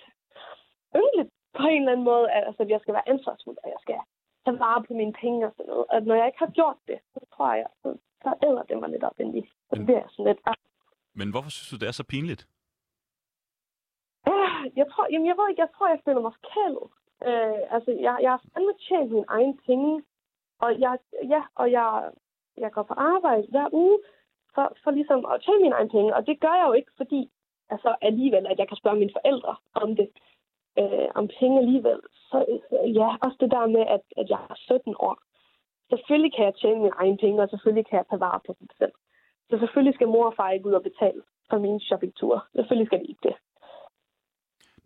yndeligt 0.96 1.32
på 1.58 1.68
en 1.68 1.82
eller 1.82 1.92
anden 1.92 2.10
måde, 2.12 2.32
at, 2.32 2.44
altså, 2.48 2.64
at 2.64 2.70
jeg 2.70 2.80
skal 2.82 2.94
være 2.94 3.10
ansvarsfuld, 3.10 3.58
og 3.64 3.70
jeg 3.70 3.80
skal 3.82 4.00
tage 4.46 4.60
vare 4.60 4.84
på 4.88 4.94
mine 4.94 5.14
penge 5.22 5.46
og 5.48 5.52
sådan 5.58 5.70
noget. 5.72 5.86
Og 5.92 6.02
når 6.02 6.16
jeg 6.16 6.28
ikke 6.28 6.44
har 6.46 6.58
gjort 6.60 6.80
det, 6.88 7.00
så 7.14 7.20
tror 7.34 7.54
jeg, 7.54 7.70
så, 7.82 7.90
så 8.24 8.30
æder 8.48 8.64
det 8.64 8.78
mig 8.80 8.90
lidt 8.90 9.04
op 9.04 9.20
ind 9.20 9.38
i. 9.38 9.42
Så 9.70 9.76
bliver 9.86 10.00
jeg 10.00 10.10
sådan 10.10 10.26
lidt... 10.26 10.42
Ah. 10.46 10.56
Men 11.20 11.32
hvorfor 11.32 11.50
synes 11.50 11.70
du, 11.70 11.78
det 11.82 11.88
er 11.88 11.98
så 12.02 12.04
pinligt? 12.14 12.48
Jeg 14.76 14.88
tror, 14.92 15.06
jamen 15.12 15.28
jeg 15.28 15.36
ved 15.38 15.50
ikke, 15.50 15.62
jeg 15.62 15.74
tror, 15.76 15.88
jeg 15.90 16.02
føler 16.06 16.22
mig 16.22 16.34
forkælet. 16.40 16.88
Øh, 17.28 17.76
altså, 17.76 17.92
jeg, 17.92 18.16
jeg 18.22 18.32
har 18.32 18.42
fandme 18.54 18.74
tjent 18.88 19.12
mine 19.12 19.30
egne 19.36 19.58
penge. 19.66 20.04
Og 20.60 20.80
jeg, 20.80 20.98
ja, 21.34 21.42
og 21.56 21.72
jeg, 21.72 22.12
jeg 22.58 22.72
går 22.72 22.84
på 22.84 22.94
arbejde 22.94 23.48
hver 23.50 23.68
uge 23.72 24.00
for, 24.56 24.66
for 24.84 24.92
ligesom 24.92 25.26
at 25.26 25.42
tjene 25.42 25.62
mine 25.62 25.76
egne 25.76 25.90
penge. 25.90 26.16
Og 26.16 26.28
det 26.28 26.40
gør 26.40 26.56
jeg 26.60 26.68
jo 26.68 26.74
ikke, 26.74 26.92
fordi 26.98 27.32
altså, 27.70 27.96
alligevel, 28.02 28.48
at 28.48 28.60
jeg 28.60 28.68
kan 28.68 28.78
spørge 28.78 29.00
mine 29.00 29.16
forældre 29.18 29.56
om 29.74 29.96
det. 29.96 30.10
Øh, 30.80 31.10
om 31.16 31.30
penge 31.40 31.60
alligevel. 31.60 32.00
Så 32.30 32.38
ja, 33.00 33.10
også 33.26 33.38
det 33.40 33.52
der 33.52 33.68
med, 33.68 33.84
at, 33.96 34.04
at 34.18 34.30
jeg 34.30 34.38
har 34.38 34.56
17 34.56 34.96
år. 35.00 35.18
Selvfølgelig 35.90 36.34
kan 36.36 36.46
jeg 36.46 36.56
tjene 36.56 36.80
mine 36.80 37.00
egne 37.02 37.18
penge, 37.18 37.42
og 37.42 37.50
selvfølgelig 37.50 37.86
kan 37.88 37.98
jeg 37.98 38.06
tage 38.10 38.20
vare 38.20 38.40
på 38.48 38.56
dem 38.60 38.68
selv. 38.78 38.96
Så 39.50 39.58
selvfølgelig 39.60 39.96
skal 39.96 40.08
mor 40.08 40.26
og 40.26 40.36
far 40.38 40.52
ikke 40.52 40.70
ud 40.70 40.74
og 40.80 40.84
betale 40.84 41.22
for 41.50 41.58
mine 41.58 41.80
shoppingture. 41.80 42.40
Selvfølgelig 42.56 42.88
skal 42.88 43.00
de 43.00 43.06
ikke 43.14 43.28
det. 43.30 43.36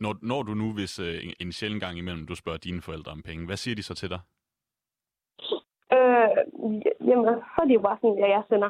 Når, 0.03 0.13
når 0.21 0.41
du 0.43 0.53
nu, 0.53 0.73
hvis 0.73 0.99
øh, 0.99 1.15
en 1.39 1.51
sjældent 1.51 1.83
gang 1.83 1.97
imellem, 1.97 2.27
du 2.27 2.35
spørger 2.35 2.57
dine 2.57 2.81
forældre 2.81 3.11
om 3.11 3.21
penge, 3.29 3.45
hvad 3.45 3.57
siger 3.57 3.75
de 3.75 3.83
så 3.83 3.93
til 3.95 4.09
dig? 4.09 4.21
Øh, 5.95 6.29
jamen, 7.07 7.25
så 7.53 7.59
er 7.61 7.67
de 7.67 7.77
jo 7.79 7.83
bare 7.87 7.97
sådan, 8.01 8.17
ja, 8.21 8.27
jeg 8.35 8.43
sender. 8.49 8.69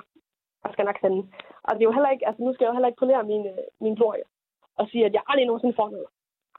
Jeg 0.64 0.72
skal 0.74 0.86
nok 0.86 1.00
sende. 1.02 1.20
Og 1.64 1.72
det 1.74 1.82
er 1.82 1.90
jo 1.90 1.98
heller 1.98 2.12
ikke, 2.12 2.28
altså 2.28 2.44
nu 2.44 2.54
skal 2.54 2.64
jeg 2.64 2.70
jo 2.70 2.78
heller 2.78 2.92
ikke 2.92 3.04
polere 3.04 3.24
min, 3.24 3.44
øh, 3.54 3.66
min 3.82 3.96
glorie 3.96 4.24
og 4.80 4.88
sige, 4.92 5.06
at 5.06 5.14
jeg 5.14 5.24
aldrig 5.28 5.46
nogensinde 5.48 5.80
får 5.80 5.90
noget. 5.90 6.10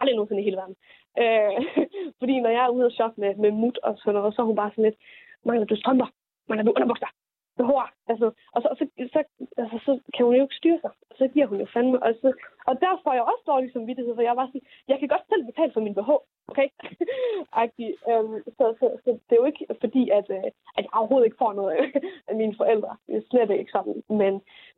Aldrig 0.00 0.16
nogensinde 0.16 0.42
i 0.42 0.44
hele 0.44 0.61
verden. 0.62 0.76
Øh, 1.22 1.56
fordi 2.20 2.35
når 2.40 2.50
jeg 2.56 2.64
er 2.64 2.74
ude 2.76 2.87
og 2.90 2.96
shoppe 2.98 3.20
med, 3.20 3.35
med 3.44 3.50
mut 3.50 3.78
og 3.87 3.92
sådan 3.98 4.14
noget, 4.14 4.35
så 4.35 4.42
er 4.42 4.46
hun 4.46 4.61
bare 4.62 4.70
sådan 4.70 4.85
lidt, 4.85 4.98
mangler 5.44 5.66
du 5.66 5.76
strømper? 5.76 6.09
Mangler 6.48 6.64
du 6.64 6.72
underbukser? 6.76 7.11
behov. 7.57 7.83
Altså, 8.11 8.26
og 8.55 8.59
så, 8.62 8.68
så, 8.78 8.85
så, 9.14 9.20
altså, 9.62 9.76
så 9.87 9.92
kan 10.14 10.24
hun 10.26 10.35
jo 10.35 10.42
ikke 10.42 10.61
styre 10.61 10.81
sig. 10.85 10.92
Og 11.11 11.14
så 11.20 11.24
giver 11.35 11.46
hun 11.50 11.59
jo 11.61 11.66
fandme. 11.74 12.02
Og, 12.07 12.12
så, 12.22 12.28
og 12.68 12.74
der 12.85 12.92
får 13.05 13.12
jeg 13.18 13.24
også 13.31 13.44
dårlig 13.52 13.72
samvittighed, 13.72 14.14
for 14.14 14.22
jeg 14.28 14.37
var 14.40 14.46
sådan, 14.46 14.66
jeg 14.90 14.98
kan 14.98 15.09
godt 15.09 15.24
selv 15.31 15.44
betale 15.50 15.72
for 15.72 15.83
min 15.87 15.94
BH. 15.96 16.11
Okay? 16.50 16.68
øhm, 18.11 18.37
så, 18.57 18.64
så, 18.81 18.87
så, 19.05 19.11
det 19.26 19.35
er 19.35 19.42
jo 19.42 19.50
ikke 19.52 19.66
fordi, 19.85 20.02
at, 20.18 20.26
øh, 20.37 20.48
at 20.76 20.83
jeg 20.85 20.94
overhovedet 20.98 21.26
ikke 21.26 21.42
får 21.44 21.52
noget 21.61 21.76
af 22.31 22.35
mine 22.40 22.55
forældre. 22.61 22.92
Det 23.07 23.16
er 23.16 23.28
slet 23.31 23.50
ikke 23.50 23.76
sådan. 23.76 23.96
Men, 24.20 24.33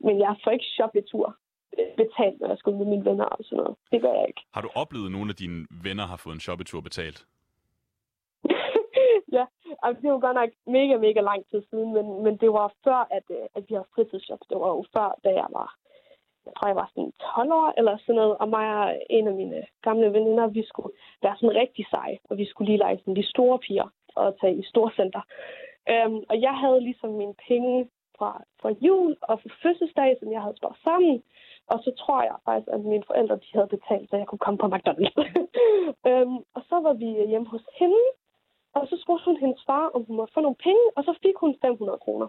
men 0.05 0.15
jeg 0.25 0.33
får 0.43 0.51
ikke 0.51 0.69
shoppetur 0.77 1.27
øh, 1.79 1.91
betalt, 2.01 2.37
når 2.41 2.47
jeg 2.53 2.57
skulle 2.57 2.77
med 2.77 2.89
mine 2.93 3.05
venner 3.09 3.29
og 3.35 3.43
sådan 3.43 3.57
noget. 3.61 3.75
Det 3.91 4.01
gør 4.01 4.13
jeg 4.19 4.25
ikke. 4.27 4.41
Har 4.55 4.61
du 4.61 4.69
oplevet, 4.81 5.05
at 5.05 5.15
nogle 5.17 5.29
af 5.33 5.37
dine 5.43 5.59
venner 5.87 6.05
har 6.11 6.17
fået 6.23 6.33
en 6.33 6.45
shoppetur 6.47 6.81
betalt? 6.81 7.19
Altså, 9.83 10.01
det 10.01 10.11
var 10.11 10.19
godt 10.19 10.39
nok 10.41 10.49
mega, 10.67 10.97
mega 10.97 11.21
lang 11.21 11.41
tid 11.49 11.61
siden, 11.69 11.93
men, 11.93 12.23
men 12.23 12.37
det 12.37 12.49
var 12.53 12.73
før, 12.83 13.07
at, 13.17 13.25
øh, 13.29 13.45
at 13.55 13.63
vi 13.67 13.73
havde 13.73 13.93
fritidsjob. 13.95 14.39
Det 14.49 14.57
var 14.63 14.67
jo 14.67 14.83
før, 14.95 15.19
da 15.23 15.29
jeg 15.41 15.47
var, 15.57 15.69
jeg 16.45 16.53
tror, 16.57 16.67
jeg 16.67 16.75
var 16.75 16.89
sådan 16.93 17.11
12 17.35 17.51
år 17.51 17.73
eller 17.77 17.97
sådan 17.97 18.15
noget, 18.15 18.37
og 18.41 18.47
mig 18.49 18.67
og 18.79 19.01
en 19.09 19.27
af 19.27 19.33
mine 19.33 19.59
gamle 19.81 20.13
veninder, 20.13 20.47
vi 20.47 20.63
skulle 20.67 20.93
være 21.23 21.35
sådan 21.37 21.55
rigtig 21.55 21.85
seje, 21.89 22.17
og 22.29 22.37
vi 22.37 22.45
skulle 22.45 22.69
lige 22.71 22.83
lege 22.83 22.97
sådan 22.97 23.15
de 23.15 23.29
store 23.33 23.59
piger 23.59 23.89
og 24.15 24.39
tage 24.39 24.55
i 24.55 24.63
storcenter. 24.63 25.21
Øhm, 25.89 26.23
og 26.29 26.41
jeg 26.41 26.55
havde 26.61 26.81
ligesom 26.81 27.09
mine 27.09 27.35
penge 27.47 27.89
fra, 28.17 28.43
fra 28.61 28.69
jul 28.85 29.15
og 29.21 29.41
fra 29.41 29.49
fødselsdag, 29.63 30.17
som 30.19 30.31
jeg 30.31 30.41
havde 30.41 30.57
sparet 30.57 30.77
sammen. 30.83 31.23
Og 31.67 31.79
så 31.83 31.91
tror 32.01 32.21
jeg 32.23 32.35
faktisk, 32.45 32.67
at 32.73 32.79
mine 32.79 33.03
forældre 33.07 33.35
de 33.35 33.49
havde 33.53 33.67
betalt, 33.67 34.09
så 34.09 34.17
jeg 34.17 34.27
kunne 34.27 34.45
komme 34.45 34.57
på 34.57 34.67
McDonald's. 34.73 35.15
øhm, 36.09 36.37
og 36.55 36.61
så 36.69 36.75
var 36.85 36.93
vi 36.93 37.09
hjemme 37.31 37.47
hos 37.47 37.65
hende, 37.79 38.01
og 38.75 38.87
så 38.89 38.95
spurgte 39.03 39.25
hun 39.25 39.37
hendes 39.37 39.61
far, 39.65 39.85
om 39.95 40.03
hun 40.07 40.15
måtte 40.15 40.33
få 40.33 40.41
nogle 40.41 40.61
penge, 40.67 40.85
og 40.95 41.03
så 41.03 41.13
fik 41.23 41.35
hun 41.43 41.57
500 41.61 41.99
kroner. 41.99 42.27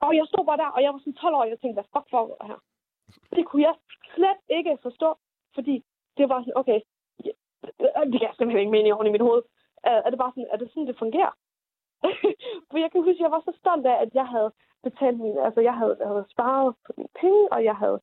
Og 0.00 0.16
jeg 0.16 0.26
stod 0.26 0.44
bare 0.46 0.56
der, 0.56 0.70
og 0.76 0.82
jeg 0.82 0.92
var 0.92 0.98
sådan 0.98 1.20
12 1.22 1.34
år, 1.34 1.44
og 1.44 1.48
jeg 1.48 1.58
tænkte, 1.58 1.78
hvad 1.80 1.90
fuck 1.92 2.06
foregår 2.10 2.40
her? 2.50 2.58
Det 3.36 3.46
kunne 3.46 3.62
jeg 3.62 3.74
slet 4.14 4.40
ikke 4.56 4.78
forstå, 4.82 5.10
fordi 5.54 5.74
det 6.16 6.28
var 6.28 6.40
sådan, 6.40 6.60
okay, 6.62 6.80
det 8.10 8.18
kan 8.20 8.28
jeg 8.28 8.34
simpelthen 8.36 8.64
ikke 8.64 8.76
mene 8.76 8.88
i 8.88 9.08
i 9.08 9.12
mit 9.12 9.26
hoved. 9.28 9.42
Er 9.82 10.10
det 10.10 10.18
bare 10.18 10.32
sådan, 10.32 10.52
er 10.52 10.56
det 10.56 10.68
sådan, 10.68 10.86
det 10.86 10.98
fungerer? 10.98 11.32
For 12.70 12.78
jeg 12.78 12.90
kan 12.90 13.02
huske, 13.02 13.20
at 13.20 13.26
jeg 13.26 13.30
var 13.30 13.42
så 13.44 13.52
stolt 13.60 13.86
af, 13.86 13.96
at 14.04 14.10
jeg 14.14 14.26
havde 14.26 14.50
betalt 14.82 15.18
min, 15.20 15.38
altså 15.38 15.60
jeg 15.60 15.74
havde, 15.74 15.96
jeg 16.00 16.08
havde 16.08 16.26
sparet 16.34 16.74
på 16.86 16.92
mine 16.96 17.12
penge, 17.20 17.52
og 17.52 17.64
jeg 17.64 17.76
havde, 17.76 17.98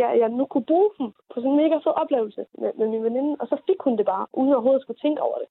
ja, 0.00 0.08
jeg 0.22 0.28
nu 0.28 0.44
kunne 0.46 0.70
bruge 0.72 0.90
dem 0.98 1.12
på 1.30 1.36
sådan 1.40 1.50
en 1.50 1.56
mega 1.62 1.76
fed 1.76 1.94
oplevelse 2.02 2.46
med, 2.60 2.72
med 2.74 2.88
min 2.88 3.04
veninde, 3.04 3.36
og 3.40 3.46
så 3.46 3.56
fik 3.66 3.80
hun 3.80 3.98
det 3.98 4.06
bare, 4.06 4.26
uden 4.32 4.50
at 4.50 4.56
overhovedet 4.56 4.82
skulle 4.82 5.00
tænke 5.00 5.22
over 5.22 5.38
det. 5.38 5.48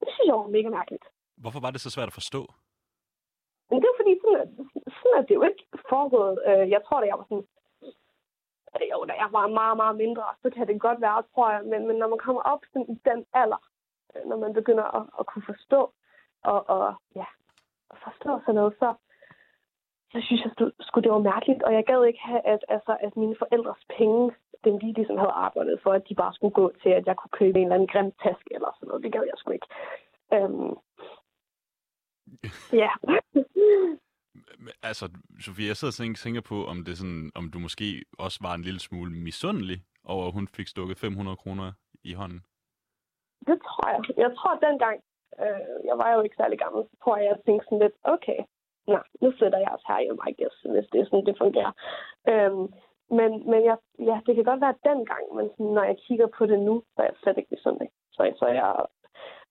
Det 0.00 0.08
synes 0.12 0.26
jeg 0.26 0.34
var 0.34 0.46
mega 0.56 0.68
mærkeligt. 0.68 1.04
Hvorfor 1.36 1.60
var 1.60 1.70
det 1.70 1.80
så 1.80 1.90
svært 1.90 2.10
at 2.12 2.18
forstå? 2.20 2.42
Men 3.70 3.76
det 3.80 3.88
er 3.88 3.98
fordi, 4.00 4.14
sådan, 4.22 4.46
sådan 4.96 5.16
er 5.18 5.22
det 5.22 5.34
jo 5.34 5.42
ikke 5.42 5.64
foregået. 5.90 6.36
Øh, 6.48 6.70
jeg 6.74 6.80
tror, 6.86 6.98
at 7.00 7.08
jeg 7.08 7.18
var 7.18 7.26
sådan... 7.30 7.46
Jo, 8.92 9.04
da 9.08 9.12
jeg 9.22 9.28
var 9.32 9.46
meget, 9.46 9.76
meget 9.76 9.96
mindre, 9.96 10.24
så 10.42 10.50
kan 10.50 10.66
det 10.66 10.80
godt 10.80 11.00
være, 11.00 11.22
tror 11.34 11.50
jeg. 11.50 11.62
Men, 11.64 11.86
men 11.86 11.96
når 11.96 12.08
man 12.08 12.18
kommer 12.18 12.42
op 12.42 12.62
sådan, 12.72 12.88
i 12.94 12.96
den 13.08 13.26
alder, 13.32 13.62
øh, 14.14 14.22
når 14.28 14.36
man 14.36 14.52
begynder 14.52 14.86
at, 14.98 15.04
at 15.20 15.26
kunne 15.26 15.46
forstå, 15.52 15.80
og, 16.42 16.68
og 16.68 16.94
ja, 17.14 17.26
at 17.90 17.98
forstå 18.04 18.30
sådan 18.40 18.54
noget, 18.54 18.74
så, 18.78 18.94
så 20.12 20.18
synes 20.26 20.40
jeg, 20.44 20.50
at 20.60 20.72
skulle 20.80 21.04
det 21.04 21.12
var 21.12 21.28
mærkeligt. 21.32 21.62
Og 21.62 21.72
jeg 21.74 21.84
gad 21.86 22.04
ikke 22.04 22.22
have, 22.30 22.46
at, 22.46 22.64
altså, 22.68 22.96
at 23.00 23.16
mine 23.16 23.36
forældres 23.38 23.82
penge 23.98 24.32
dem, 24.64 24.78
de 24.80 24.92
ligesom 24.92 25.18
havde 25.18 25.38
arbejdet 25.46 25.80
for, 25.82 25.92
at 25.92 26.08
de 26.08 26.14
bare 26.14 26.34
skulle 26.34 26.54
gå 26.54 26.72
til, 26.82 26.88
at 26.98 27.06
jeg 27.06 27.16
kunne 27.16 27.36
købe 27.40 27.58
en 27.58 27.64
eller 27.64 27.74
anden 27.74 27.92
grim 27.92 28.12
taske 28.22 28.50
eller 28.56 28.70
sådan 28.74 28.88
noget. 28.88 29.04
Det 29.04 29.12
gad 29.12 29.24
jeg 29.30 29.38
sgu 29.38 29.50
ikke. 29.50 29.70
Øhm, 30.34 30.72
ja. 32.82 32.90
altså, 34.88 35.04
Sofie, 35.44 35.68
jeg 35.68 35.76
sidder 35.76 36.12
og 36.12 36.16
tænker, 36.24 36.40
på, 36.40 36.56
om, 36.72 36.84
det 36.84 36.98
sådan, 36.98 37.30
om 37.34 37.44
du 37.52 37.58
måske 37.58 38.04
også 38.18 38.38
var 38.46 38.54
en 38.54 38.62
lille 38.62 38.80
smule 38.80 39.10
misundelig 39.10 39.78
over, 40.04 40.26
at 40.26 40.32
hun 40.32 40.48
fik 40.48 40.68
stukket 40.68 40.98
500 40.98 41.36
kroner 41.36 41.72
i 42.04 42.12
hånden. 42.12 42.40
Det 43.48 43.58
tror 43.68 43.86
jeg. 43.92 44.00
Jeg 44.24 44.30
tror, 44.36 44.50
at 44.56 44.64
dengang, 44.68 44.96
øh, 45.42 45.78
jeg 45.88 45.96
var 46.02 46.10
jo 46.14 46.20
ikke 46.22 46.36
særlig 46.36 46.58
gammel, 46.58 46.82
så 46.90 46.96
tror 47.02 47.16
jeg, 47.16 47.26
at 47.26 47.30
jeg 47.30 47.44
tænkte 47.44 47.64
sådan 47.64 47.82
lidt, 47.84 47.96
okay, 48.14 48.40
nej, 48.94 49.04
nu 49.22 49.28
flytter 49.38 49.58
jeg 49.58 49.70
også 49.74 49.86
her 49.88 49.98
i 50.30 50.34
guess, 50.38 50.56
hvis 50.74 50.90
det 50.92 51.00
er 51.00 51.04
sådan, 51.04 51.26
det 51.26 51.42
fungerer. 51.42 51.72
Øhm, 52.32 52.66
men 53.10 53.50
men 53.50 53.64
jeg, 53.64 53.76
ja, 53.98 54.20
det 54.26 54.34
kan 54.34 54.44
godt 54.44 54.60
være 54.60 54.82
dengang, 54.84 55.34
men 55.34 55.50
sådan, 55.50 55.66
når 55.66 55.84
jeg 55.84 55.96
kigger 56.06 56.26
på 56.26 56.46
det 56.46 56.58
nu, 56.60 56.82
så 56.94 57.02
er 57.02 57.06
jeg 57.06 57.16
slet 57.22 57.38
ikke 57.38 57.56
sådan. 57.56 57.88
Så, 58.12 58.32
så 58.38 58.44
er 58.44 58.52
jeg 58.52 58.86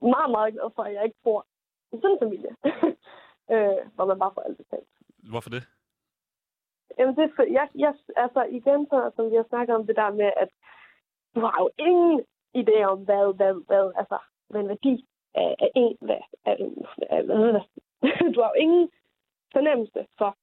meget, 0.01 0.31
meget 0.31 0.53
glad 0.53 0.69
for, 0.75 0.83
at 0.83 0.93
jeg 0.93 1.03
ikke 1.03 1.23
bor 1.23 1.45
i 1.91 1.95
sådan 2.01 2.11
en 2.11 2.19
familie, 2.19 2.51
øh, 3.53 3.79
hvor 3.95 4.05
man 4.05 4.19
bare 4.19 4.33
får 4.33 4.41
alt 4.41 4.57
betalt. 4.57 4.89
Hvorfor 5.31 5.49
det? 5.49 5.63
Jamen, 6.97 7.15
det 7.15 7.23
er 7.23 7.35
for, 7.35 7.43
jeg, 7.43 7.69
jeg, 7.75 7.93
altså 8.15 8.41
igen, 8.43 8.87
så, 8.89 9.11
som 9.15 9.31
vi 9.31 9.35
har 9.35 9.45
snakket 9.49 9.75
om 9.75 9.87
det 9.87 9.95
der 9.95 10.11
med, 10.11 10.31
at 10.37 10.49
du 11.35 11.39
har 11.39 11.57
jo 11.63 11.69
ingen 11.77 12.25
idé 12.57 12.83
om, 12.83 12.99
hvad, 13.07 13.33
hvad, 13.35 13.53
hvad, 13.67 13.91
altså, 13.95 14.17
hvad 14.49 14.61
en 14.61 14.67
værdi 14.67 15.05
af, 15.35 15.55
af 15.59 15.69
en, 15.75 15.97
hvad, 16.01 16.21
af, 16.45 16.55
af, 17.09 17.23
hvad, 17.25 17.37
hvad, 17.37 17.61
du 18.33 18.41
har 18.41 18.51
jo 18.55 18.61
ingen 18.65 18.89
fornemmelse 19.53 20.05
for, 20.17 20.37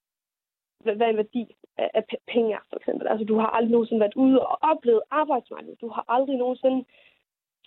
hvad, 0.83 0.95
hvad 0.95 1.09
en 1.09 1.17
værdi 1.17 1.57
af, 1.79 1.91
af 1.95 2.05
penge 2.33 2.59
for 2.71 2.77
eksempel. 2.77 3.09
Altså, 3.09 3.25
du 3.25 3.39
har 3.39 3.47
aldrig 3.47 3.73
nogensinde 3.73 4.01
været 4.01 4.17
ude 4.17 4.41
og 4.47 4.59
oplevet 4.63 5.03
arbejdsmarkedet. 5.11 5.81
Du 5.81 5.89
har 5.89 6.05
aldrig 6.09 6.37
nogensinde 6.37 6.85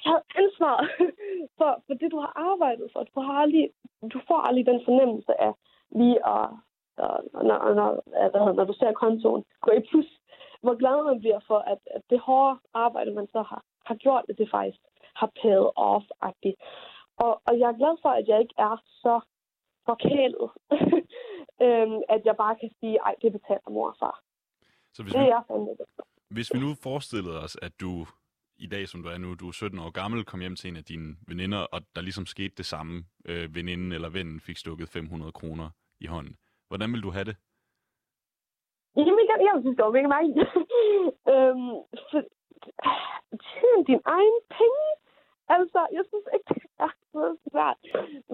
taget 0.04 0.24
ansvar 0.36 0.78
for, 1.58 1.72
for 1.88 1.93
det, 1.93 2.12
du 2.12 2.20
har 2.20 2.34
arbejdet 2.51 2.89
for. 2.93 3.04
Du, 3.04 3.20
har 3.22 3.34
aldrig, 3.34 3.70
du 4.14 4.20
får 4.28 4.39
aldrig 4.47 4.66
den 4.66 4.82
fornemmelse 4.86 5.41
af 5.41 5.54
lige 5.91 6.20
at, 6.28 6.49
at 6.97 7.18
når, 7.34 7.74
når, 7.80 7.89
når, 8.34 8.54
når 8.54 8.64
du 8.64 8.74
ser 8.74 8.91
kontoen 8.91 9.43
gå 9.62 9.72
i 9.72 9.80
plus, 9.89 10.10
hvor 10.62 10.76
glad 10.76 11.04
man 11.04 11.20
bliver 11.20 11.39
for, 11.47 11.58
at, 11.58 11.78
at 11.86 12.01
det 12.10 12.20
hårde 12.20 12.60
arbejde, 12.74 13.14
man 13.14 13.28
så 13.28 13.41
har, 13.41 13.64
har 13.86 13.95
gjort, 13.95 14.26
at 14.30 14.38
det 14.38 14.49
faktisk 14.51 14.80
har 15.16 15.30
paid 15.41 15.66
off-agtigt. 15.76 16.58
Og, 17.18 17.41
og 17.45 17.60
jeg 17.60 17.70
er 17.70 17.78
glad 17.82 17.97
for, 18.01 18.10
at 18.10 18.28
jeg 18.28 18.39
ikke 18.39 18.54
er 18.58 18.76
så 19.04 19.20
forkælet, 19.86 20.49
øhm, 21.62 22.02
at 22.10 22.22
jeg 22.26 22.36
bare 22.44 22.56
kan 22.62 22.70
sige, 22.80 22.98
ej, 23.08 23.16
det 23.22 23.32
betaler 23.32 23.70
mor 23.70 23.88
og 23.89 23.96
far. 24.00 24.24
Så 24.94 25.04
hvis 25.04 25.14
det 25.14 25.22
vi, 25.22 25.28
er 25.28 25.44
fandme 25.48 25.76
Hvis 26.30 26.54
vi 26.54 26.60
nu 26.60 26.76
forestillede 26.84 27.39
os, 27.46 27.58
at 27.62 27.74
du 27.82 28.06
i 28.58 28.68
dag, 28.68 28.88
som 28.88 29.04
du 29.04 29.10
er 29.10 29.18
nu, 29.18 29.36
du 29.36 29.48
er 29.48 29.52
17 29.52 29.80
år 29.80 29.89
gammel, 29.89 30.26
kom 30.26 30.39
hjem 30.39 30.56
til 30.56 30.70
en 30.70 30.78
af 30.78 30.84
dine 30.84 31.16
veninder, 31.28 31.62
og 31.74 31.82
der 31.96 32.02
ligesom 32.02 32.26
skete 32.26 32.56
det 32.58 32.66
samme. 32.66 33.06
Øh, 33.26 33.56
veninden 33.56 33.91
eller 33.91 34.10
vennen 34.10 34.39
fik 34.39 34.58
stukket 34.58 34.89
500 34.89 35.32
kroner 35.32 35.70
i 36.00 36.06
hånden. 36.06 36.38
Hvordan 36.68 36.94
vil 36.94 37.04
du 37.04 37.12
have 37.12 37.26
det? 37.26 37.36
Jamen, 38.96 39.26
jeg, 39.32 39.38
jeg 39.48 39.54
synes, 39.62 39.76
det 39.78 39.86
var 39.86 39.91
mega 39.91 40.08
meget. 40.08 40.32
øhm, 41.34 41.74
for, 42.12 42.22
tjen 43.50 43.80
din 43.89 44.02
egen 44.06 44.38
penge. 44.58 44.86
Altså, 45.56 45.80
jeg 45.98 46.04
synes 46.10 46.26
ikke, 46.34 46.48
det 46.50 46.64
er 46.80 46.91
så 47.14 47.38
svært. 47.51 47.80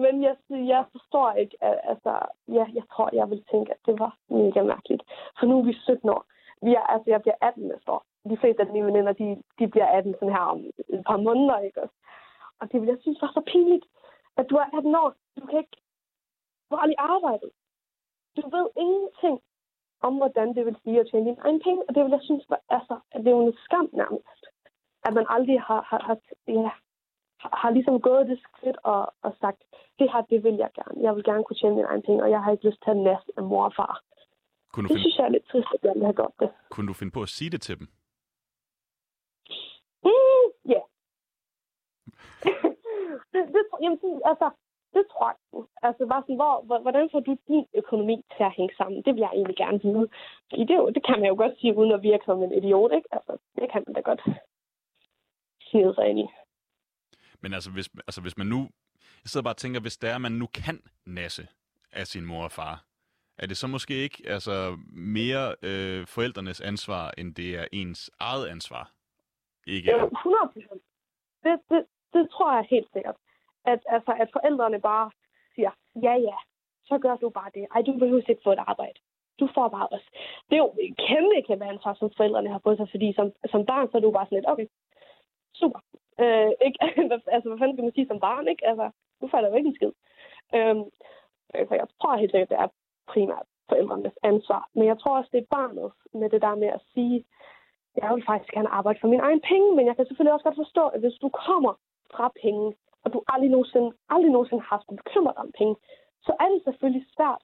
Men 0.02 0.22
jeg, 0.26 0.36
jeg 0.72 0.84
forstår 0.92 1.32
ikke, 1.32 1.56
at, 1.60 1.76
altså, 1.92 2.12
ja, 2.48 2.64
jeg 2.78 2.84
tror, 2.92 3.08
jeg 3.12 3.30
vil 3.30 3.44
tænke, 3.50 3.72
at 3.72 3.80
det 3.86 3.98
var 3.98 4.12
mega 4.28 4.62
mærkeligt. 4.62 5.02
For 5.38 5.46
nu 5.46 5.58
er 5.58 5.64
vi 5.64 5.72
17 5.72 6.08
år. 6.08 6.24
Vi 6.62 6.70
er, 6.74 6.84
altså, 6.94 7.10
jeg 7.10 7.20
bliver 7.22 7.38
18 7.40 7.68
næste 7.68 7.90
år. 7.92 8.02
De 8.30 8.36
fleste 8.40 8.62
af 8.62 8.72
mine 8.72 8.86
veninder, 8.86 9.12
de, 9.12 9.42
de 9.58 9.68
bliver 9.68 9.86
18 9.86 10.14
sådan 10.14 10.34
her 10.36 10.46
om 10.54 10.58
et 10.88 11.02
par 11.06 11.16
måneder, 11.16 11.58
ikke 11.58 11.82
også? 11.82 11.96
Og 12.60 12.72
det 12.72 12.80
vil 12.80 12.88
jeg 12.88 12.98
synes 13.00 13.22
var 13.22 13.32
så 13.34 13.42
pinligt, 13.52 13.86
at 14.36 14.46
du 14.50 14.54
er 14.56 14.66
18 14.78 14.94
år. 14.94 15.14
Du 15.40 15.46
kan 15.46 15.58
ikke... 15.58 15.76
Du 16.66 16.76
har 16.76 16.82
aldrig 16.82 16.98
arbejdet. 16.98 17.50
Du 18.36 18.42
ved 18.56 18.66
ingenting 18.76 19.36
om, 20.06 20.16
hvordan 20.16 20.48
det 20.54 20.66
vil 20.66 20.76
sige 20.84 21.00
at 21.00 21.08
tjene 21.10 21.26
dine 21.26 21.42
egen 21.44 21.60
penge. 21.66 21.82
Og 21.88 21.94
det 21.94 22.04
vil 22.04 22.10
jeg 22.10 22.22
synes, 22.22 22.44
var, 22.50 22.60
altså, 22.68 22.94
at 23.12 23.20
det 23.20 23.28
er 23.28 23.36
jo 23.36 23.46
en 23.46 23.58
skam 23.64 23.88
nærmest. 23.92 24.44
At 25.04 25.12
man 25.14 25.26
aldrig 25.28 25.60
har, 25.60 25.82
har, 25.90 26.00
har, 26.08 26.16
ja, 26.48 26.70
har, 27.42 27.70
ligesom 27.70 28.00
gået 28.00 28.26
det 28.26 28.38
skridt 28.46 28.76
og, 28.82 29.14
og 29.22 29.32
sagt, 29.40 29.60
det 29.98 30.12
her, 30.12 30.22
det 30.30 30.44
vil 30.44 30.54
jeg 30.54 30.70
gerne. 30.74 31.02
Jeg 31.06 31.16
vil 31.16 31.24
gerne 31.24 31.44
kunne 31.44 31.56
tjene 31.56 31.74
mine 31.74 31.88
egen 31.88 32.02
penge, 32.02 32.22
og 32.22 32.30
jeg 32.30 32.42
har 32.42 32.52
ikke 32.52 32.68
lyst 32.68 32.82
til 32.84 32.90
at 32.90 32.96
næste 32.96 33.32
af 33.36 33.42
mor 33.42 33.64
og 33.64 33.74
far. 33.76 34.02
Kunne 34.72 34.82
du 34.82 34.88
det 34.88 34.94
finde, 34.94 35.02
synes 35.02 35.18
jeg 35.18 35.26
er 35.26 35.34
lidt 35.36 35.46
trist, 35.50 35.68
at 35.74 35.84
jeg 35.84 36.06
har 36.06 36.12
gjort 36.12 36.36
det. 36.40 36.50
kunne 36.70 36.88
du 36.88 36.92
finde 36.92 37.12
på 37.12 37.22
at 37.22 37.28
sige 37.28 37.50
det 37.50 37.60
til 37.62 37.78
dem? 37.78 37.86
Mm, 40.08 40.46
ja. 40.74 40.82
det, 43.32 43.40
det, 43.54 43.62
jamen, 43.82 43.98
sådan, 44.00 44.22
altså, 44.24 44.50
det 44.94 45.04
tror 45.12 45.26
jeg. 45.30 45.36
Altså, 45.82 46.06
bare 46.12 46.22
sådan, 46.22 46.40
hvor, 46.42 46.80
hvordan 46.84 47.08
får 47.12 47.20
du 47.20 47.36
din 47.48 47.66
økonomi 47.74 48.16
til 48.36 48.44
at 48.44 48.56
hænge 48.56 48.74
sammen? 48.76 49.02
Det 49.04 49.14
vil 49.14 49.20
jeg 49.26 49.32
egentlig 49.34 49.56
gerne 49.56 49.80
vide. 49.82 50.08
Fordi 50.50 50.64
det, 50.64 50.94
det 50.94 51.02
kan 51.06 51.18
man 51.20 51.28
jo 51.28 51.36
godt 51.42 51.58
sige, 51.58 51.76
uden 51.76 51.92
at 51.92 52.02
virke 52.02 52.24
som 52.24 52.42
en 52.42 52.52
idiot, 52.52 52.92
ikke? 52.92 53.08
Altså, 53.12 53.32
det 53.56 53.70
kan 53.72 53.82
man 53.86 53.94
da 53.94 54.00
godt 54.00 54.22
snide 55.70 55.94
sig 55.94 56.06
ind 56.08 56.18
i. 56.18 56.26
Men 57.42 57.54
altså 57.54 57.70
hvis, 57.70 57.88
altså, 58.06 58.20
hvis 58.20 58.36
man 58.36 58.46
nu... 58.46 58.68
Jeg 59.22 59.30
sidder 59.30 59.44
bare 59.44 59.52
og 59.52 59.56
tænker, 59.56 59.80
hvis 59.80 59.96
det 59.96 60.10
er, 60.10 60.14
at 60.14 60.20
man 60.20 60.32
nu 60.32 60.46
kan 60.46 60.82
nasse 61.06 61.48
af 61.92 62.06
sin 62.06 62.24
mor 62.24 62.44
og 62.44 62.52
far, 62.52 62.84
er 63.38 63.46
det 63.46 63.56
så 63.56 63.66
måske 63.66 63.94
ikke 63.94 64.22
altså, 64.26 64.76
mere 64.92 65.54
øh, 65.62 66.06
forældrenes 66.06 66.60
ansvar, 66.60 67.12
end 67.18 67.34
det 67.34 67.56
er 67.56 67.66
ens 67.72 68.10
eget 68.20 68.46
ansvar? 68.48 68.92
Ikke? 69.66 69.90
Ja, 69.90 70.04
100 70.04 70.52
procent. 70.52 70.82
Det, 71.44 71.60
det, 71.70 71.84
det 72.12 72.30
tror 72.30 72.54
jeg 72.56 72.66
helt 72.70 72.88
sikkert. 72.92 73.16
At, 73.64 73.80
altså, 73.88 74.12
at 74.22 74.28
forældrene 74.32 74.80
bare 74.80 75.10
siger, 75.54 75.70
ja 76.02 76.14
ja, 76.28 76.36
så 76.84 76.98
gør 76.98 77.16
du 77.16 77.28
bare 77.30 77.50
det. 77.54 77.66
Ej, 77.74 77.82
du 77.82 77.92
behøver 77.98 78.30
ikke 78.30 78.44
få 78.44 78.52
et 78.52 78.64
arbejde. 78.72 78.98
Du 79.40 79.48
får 79.54 79.68
bare 79.68 79.88
også. 79.94 80.08
Det 80.48 80.54
er 80.56 80.62
jo 80.66 80.72
et 80.86 80.96
kæmpe, 81.08 81.36
kæmpe 81.48 81.64
ansvar, 81.64 81.94
som 81.94 82.10
forældrene 82.16 82.52
har 82.54 82.58
på 82.58 82.76
sig, 82.76 82.86
fordi 82.90 83.12
som, 83.18 83.26
som 83.52 83.66
barn, 83.66 83.88
så 83.90 83.96
er 83.96 84.00
du 84.00 84.10
bare 84.10 84.26
sådan 84.26 84.38
lidt, 84.38 84.50
okay, 84.52 84.66
super. 85.54 85.80
Øh, 86.22 86.50
ikke? 86.66 86.78
altså, 87.34 87.48
hvad 87.48 87.58
fanden 87.58 87.76
skal 87.76 87.84
man 87.84 87.96
sige 87.96 88.10
som 88.10 88.20
barn, 88.20 88.48
ikke? 88.48 88.66
Altså, 88.70 88.90
nu 89.20 89.28
falder 89.28 89.48
jo 89.48 89.56
ikke 89.56 89.68
en 89.68 89.78
skid. 89.78 89.92
Øhm, 90.54 90.84
øh, 91.54 91.68
så 91.68 91.74
jeg 91.80 91.86
tror 92.00 92.16
helt 92.16 92.32
sikkert, 92.32 92.52
det 92.52 92.58
er 92.64 92.68
primært 93.12 93.46
forældrenes 93.68 94.16
ansvar. 94.22 94.62
Men 94.76 94.84
jeg 94.90 94.98
tror 94.98 95.18
også, 95.18 95.30
det 95.32 95.40
er 95.40 95.54
barnet 95.58 95.88
med 96.20 96.28
det 96.30 96.42
der 96.42 96.54
med 96.54 96.68
at 96.68 96.82
sige, 96.92 97.24
jeg 97.96 98.14
vil 98.14 98.24
faktisk 98.30 98.52
gerne 98.54 98.74
arbejde 98.78 99.00
for 99.00 99.08
min 99.08 99.24
egen 99.28 99.40
penge, 99.50 99.68
men 99.76 99.86
jeg 99.86 99.96
kan 99.96 100.06
selvfølgelig 100.06 100.34
også 100.34 100.48
godt 100.48 100.62
forstå, 100.64 100.84
at 100.94 101.00
hvis 101.00 101.18
du 101.22 101.28
kommer 101.28 101.72
fra 102.14 102.26
penge, 102.42 102.66
og 103.04 103.12
du 103.12 103.22
aldrig 103.32 103.50
nogensinde, 103.50 103.90
aldrig 104.08 104.32
nogensinde 104.32 104.62
har 104.62 104.76
haft 104.76 104.86
bekymre 105.02 105.32
dig 105.32 105.42
om 105.46 105.52
penge, 105.58 105.76
så 106.26 106.32
er 106.40 106.48
det 106.52 106.60
selvfølgelig 106.64 107.06
svært, 107.16 107.42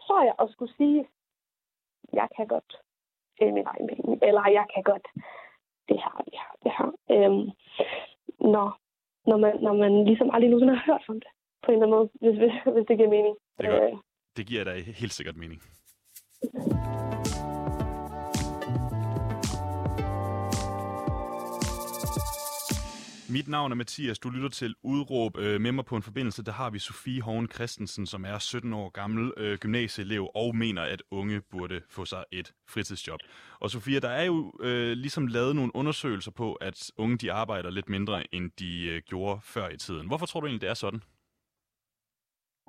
tror 0.00 0.20
jeg, 0.28 0.34
at 0.38 0.50
skulle 0.50 0.74
sige, 0.76 1.08
jeg 2.12 2.28
kan 2.36 2.46
godt 2.46 2.70
tjene 3.38 3.52
min 3.52 3.66
egen 3.72 3.86
penge, 3.92 4.18
eller 4.28 4.42
jeg 4.58 4.66
kan 4.74 4.82
godt 4.82 5.06
det 5.88 5.98
her, 6.04 6.14
det 6.26 6.38
her, 6.42 6.50
det 6.64 6.72
her. 6.78 6.88
Øhm, 7.14 7.44
når, 8.54 8.66
når, 9.30 9.38
man, 9.44 9.52
når 9.66 9.74
man 9.82 9.92
ligesom 10.04 10.30
aldrig 10.34 10.50
nogensinde 10.50 10.76
har 10.76 10.84
hørt 10.92 11.04
om 11.08 11.20
det, 11.24 11.30
på 11.62 11.68
en 11.70 11.74
eller 11.74 11.86
anden 11.86 11.96
måde, 11.96 12.08
hvis, 12.22 12.36
hvis, 12.42 12.52
hvis 12.74 12.86
det 12.88 12.96
giver 12.98 13.10
mening. 13.16 13.34
Det, 13.58 13.66
gør, 13.66 13.86
øh, 13.86 13.96
det 14.36 14.46
giver 14.46 14.64
da 14.64 14.72
helt 15.02 15.12
sikkert 15.12 15.36
mening. 15.36 15.60
Mit 23.36 23.48
navn 23.48 23.72
er 23.72 23.76
Mathias, 23.82 24.18
du 24.18 24.28
lytter 24.36 24.48
til 24.60 24.72
Udråb. 24.92 25.32
Øh, 25.44 25.60
med 25.64 25.72
mig 25.72 25.84
på 25.90 25.96
en 25.96 26.06
forbindelse, 26.08 26.44
der 26.48 26.54
har 26.60 26.70
vi 26.74 26.78
Sofie 26.78 27.22
Hoven 27.26 27.48
Christensen, 27.56 28.04
som 28.12 28.20
er 28.32 28.38
17 28.38 28.72
år 28.80 28.88
gammel 29.00 29.24
øh, 29.42 29.54
gymnasieelev 29.62 30.22
og 30.42 30.48
mener, 30.62 30.82
at 30.94 31.02
unge 31.20 31.38
burde 31.52 31.76
få 31.96 32.02
sig 32.12 32.22
et 32.40 32.48
fritidsjob. 32.72 33.20
Og 33.62 33.68
Sofie, 33.70 34.00
der 34.06 34.12
er 34.20 34.24
jo 34.32 34.38
øh, 34.68 34.92
ligesom 35.04 35.24
lavet 35.36 35.52
nogle 35.58 35.72
undersøgelser 35.80 36.32
på, 36.40 36.48
at 36.68 36.78
unge 37.02 37.16
de 37.22 37.32
arbejder 37.42 37.70
lidt 37.70 37.88
mindre, 37.96 38.16
end 38.34 38.46
de 38.62 38.72
øh, 38.92 38.98
gjorde 39.10 39.36
før 39.54 39.66
i 39.76 39.78
tiden. 39.86 40.06
Hvorfor 40.10 40.26
tror 40.26 40.40
du 40.40 40.46
egentlig, 40.46 40.66
det 40.66 40.70
er 40.74 40.80
sådan? 40.84 41.00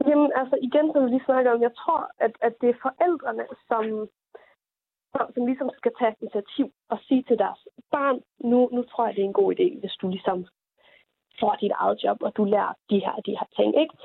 Jamen, 0.07 0.31
altså 0.41 0.55
igen, 0.67 0.85
som 0.93 0.99
vi 1.03 1.09
lige 1.09 1.27
snakker 1.29 1.49
om, 1.55 1.61
jeg 1.67 1.73
tror, 1.81 2.01
at, 2.25 2.33
at 2.47 2.53
det 2.61 2.69
er 2.69 2.77
forældrene, 2.87 3.45
som, 3.69 3.83
som, 5.13 5.23
som 5.33 5.41
ligesom 5.49 5.69
skal 5.79 5.91
tage 5.99 6.15
initiativ 6.21 6.67
og 6.91 6.97
sige 7.07 7.23
til 7.29 7.37
deres 7.43 7.61
barn, 7.91 8.21
nu, 8.39 8.69
nu 8.71 8.83
tror 8.83 9.05
jeg, 9.05 9.15
det 9.15 9.21
er 9.21 9.25
en 9.27 9.41
god 9.41 9.53
idé, 9.55 9.79
hvis 9.79 9.95
du 10.01 10.07
ligesom 10.07 10.45
får 11.39 11.55
dit 11.61 11.71
eget 11.71 12.03
job, 12.03 12.17
og 12.21 12.37
du 12.37 12.43
lærer 12.43 12.73
de 12.89 12.99
her, 13.05 13.15
de 13.25 13.37
her 13.39 13.47
ting, 13.57 13.69
ikke? 13.83 13.95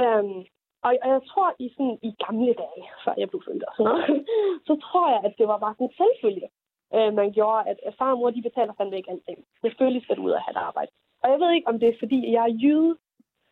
Øhm, 0.00 0.40
og, 0.86 0.90
og 1.02 1.08
jeg 1.14 1.22
tror, 1.30 1.48
i, 1.58 1.68
sådan, 1.76 1.98
i 2.02 2.10
gamle 2.24 2.54
dage, 2.64 2.82
før 3.04 3.14
jeg 3.16 3.28
blev 3.28 3.42
født 3.46 3.64
og 3.68 3.72
sådan 3.76 3.88
noget, 3.90 4.26
så 4.68 4.74
tror 4.84 5.06
jeg, 5.14 5.20
at 5.24 5.34
det 5.38 5.48
var 5.48 5.58
bare 5.58 5.74
sådan 5.74 5.96
selvfølgelig, 6.00 6.48
øh, 6.94 7.10
man 7.20 7.32
gjorde, 7.32 7.68
at, 7.70 7.78
at 7.86 7.94
far 7.98 8.12
og 8.12 8.18
mor, 8.18 8.30
de 8.30 8.42
betaler 8.48 8.72
fandme 8.74 8.96
ikke 8.96 9.10
alting. 9.10 9.38
Selvfølgelig 9.60 10.02
skal 10.02 10.16
du 10.16 10.22
ud 10.22 10.30
og 10.30 10.42
have 10.44 10.52
et 10.56 10.64
arbejde. 10.68 10.90
Og 11.22 11.30
jeg 11.30 11.38
ved 11.40 11.50
ikke, 11.52 11.68
om 11.68 11.78
det 11.80 11.88
er, 11.88 12.00
fordi 12.02 12.32
jeg 12.32 12.42
er 12.48 12.58
jyde, 12.62 12.96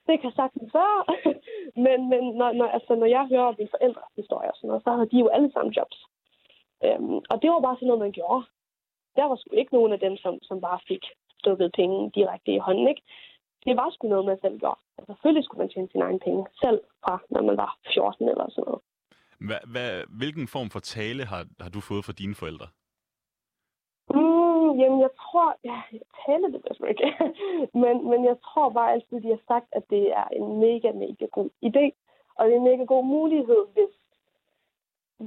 det 0.06 0.20
kan 0.20 0.32
sagtens 0.32 0.74
være. 0.74 1.00
men 1.84 1.98
men 2.10 2.22
når, 2.40 2.52
når, 2.52 2.66
altså, 2.66 2.94
når 2.94 3.06
jeg 3.06 3.26
hører 3.32 3.54
mine 3.58 3.74
forældres 3.74 4.12
historier, 4.16 4.52
sådan 4.54 4.68
noget, 4.68 4.82
så 4.84 4.90
havde 4.90 5.10
de 5.12 5.18
jo 5.18 5.28
alle 5.28 5.52
sammen 5.52 5.72
jobs. 5.72 5.98
Øhm, 6.84 7.20
og 7.30 7.36
det 7.42 7.50
var 7.50 7.60
bare 7.60 7.76
sådan 7.76 7.86
noget, 7.86 8.04
man 8.06 8.12
gjorde 8.12 8.44
der 9.16 9.24
var 9.24 9.36
sgu 9.36 9.50
ikke 9.54 9.74
nogen 9.74 9.92
af 9.92 10.00
dem, 10.00 10.16
som, 10.16 10.38
som 10.42 10.60
bare 10.60 10.80
fik 10.88 11.04
stukket 11.38 11.72
penge 11.78 12.10
direkte 12.14 12.52
i 12.52 12.58
hånden, 12.58 12.88
ikke? 12.88 13.02
Det 13.66 13.76
var 13.76 13.90
sgu 13.90 14.08
noget, 14.08 14.26
man 14.26 14.38
selv 14.40 14.58
gjorde. 14.58 14.80
Altså, 14.98 15.12
selvfølgelig 15.12 15.44
skulle 15.44 15.62
man 15.62 15.68
tjene 15.68 15.88
sine 15.90 16.04
egne 16.04 16.18
penge, 16.18 16.46
selv 16.62 16.80
fra, 17.02 17.14
når 17.30 17.42
man 17.42 17.56
var 17.56 17.78
14 17.94 18.28
eller 18.28 18.46
sådan 18.50 18.64
noget. 18.66 18.82
Hva, 19.46 19.58
hva, 19.72 19.84
hvilken 20.20 20.46
form 20.48 20.68
for 20.74 20.80
tale 20.80 21.22
har, 21.32 21.42
har 21.64 21.70
du 21.70 21.80
fået 21.80 22.04
fra 22.04 22.18
dine 22.22 22.34
forældre? 22.34 22.68
Mm, 24.14 24.70
jamen, 24.80 25.00
jeg 25.06 25.12
tror... 25.24 25.48
Ja, 25.70 25.78
jeg 25.92 26.06
taler 26.26 26.48
det 26.52 26.60
vist 26.66 26.84
ikke. 26.92 27.08
men, 27.82 27.94
men 28.10 28.20
jeg 28.30 28.36
tror 28.46 28.68
bare 28.78 28.92
altid, 28.92 29.16
de 29.24 29.34
har 29.36 29.42
sagt, 29.52 29.68
at 29.78 29.84
det 29.90 30.04
er 30.20 30.28
en 30.38 30.46
mega, 30.64 30.88
mega 31.04 31.26
god 31.36 31.50
idé. 31.68 31.84
Og 32.36 32.42
det 32.46 32.52
er 32.52 32.60
en 32.60 32.70
mega 32.70 32.84
god 32.84 33.04
mulighed, 33.04 33.62
hvis... 33.74 33.92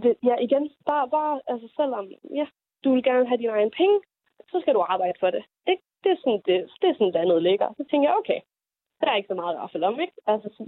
hvis 0.02 0.18
ja, 0.30 0.36
igen, 0.46 0.64
bare, 0.86 1.10
bare 1.10 1.42
altså 1.48 1.68
selvom 1.80 2.06
ja, 2.40 2.48
du 2.84 2.94
vil 2.94 3.04
gerne 3.04 3.28
have 3.28 3.38
dine 3.38 3.52
egne 3.52 3.72
penge, 3.72 4.00
så 4.52 4.58
skal 4.62 4.74
du 4.74 4.82
arbejde 4.82 5.18
for 5.20 5.30
det. 5.30 5.44
Ikke? 5.68 5.84
Det, 6.04 6.12
er 6.12 6.18
sådan, 6.24 6.42
det, 6.46 6.56
det 6.82 6.90
er 6.90 6.94
sådan, 6.94 7.12
landet 7.12 7.44
ligger. 7.44 7.68
Så 7.78 7.84
tænker 7.90 8.10
jeg, 8.10 8.18
okay, 8.18 8.40
der 9.02 9.08
er 9.12 9.16
ikke 9.16 9.32
så 9.34 9.34
meget 9.42 9.56
at 9.76 9.84
om, 9.84 10.00
ikke? 10.00 10.14
Altså, 10.28 10.50
så, 10.58 10.62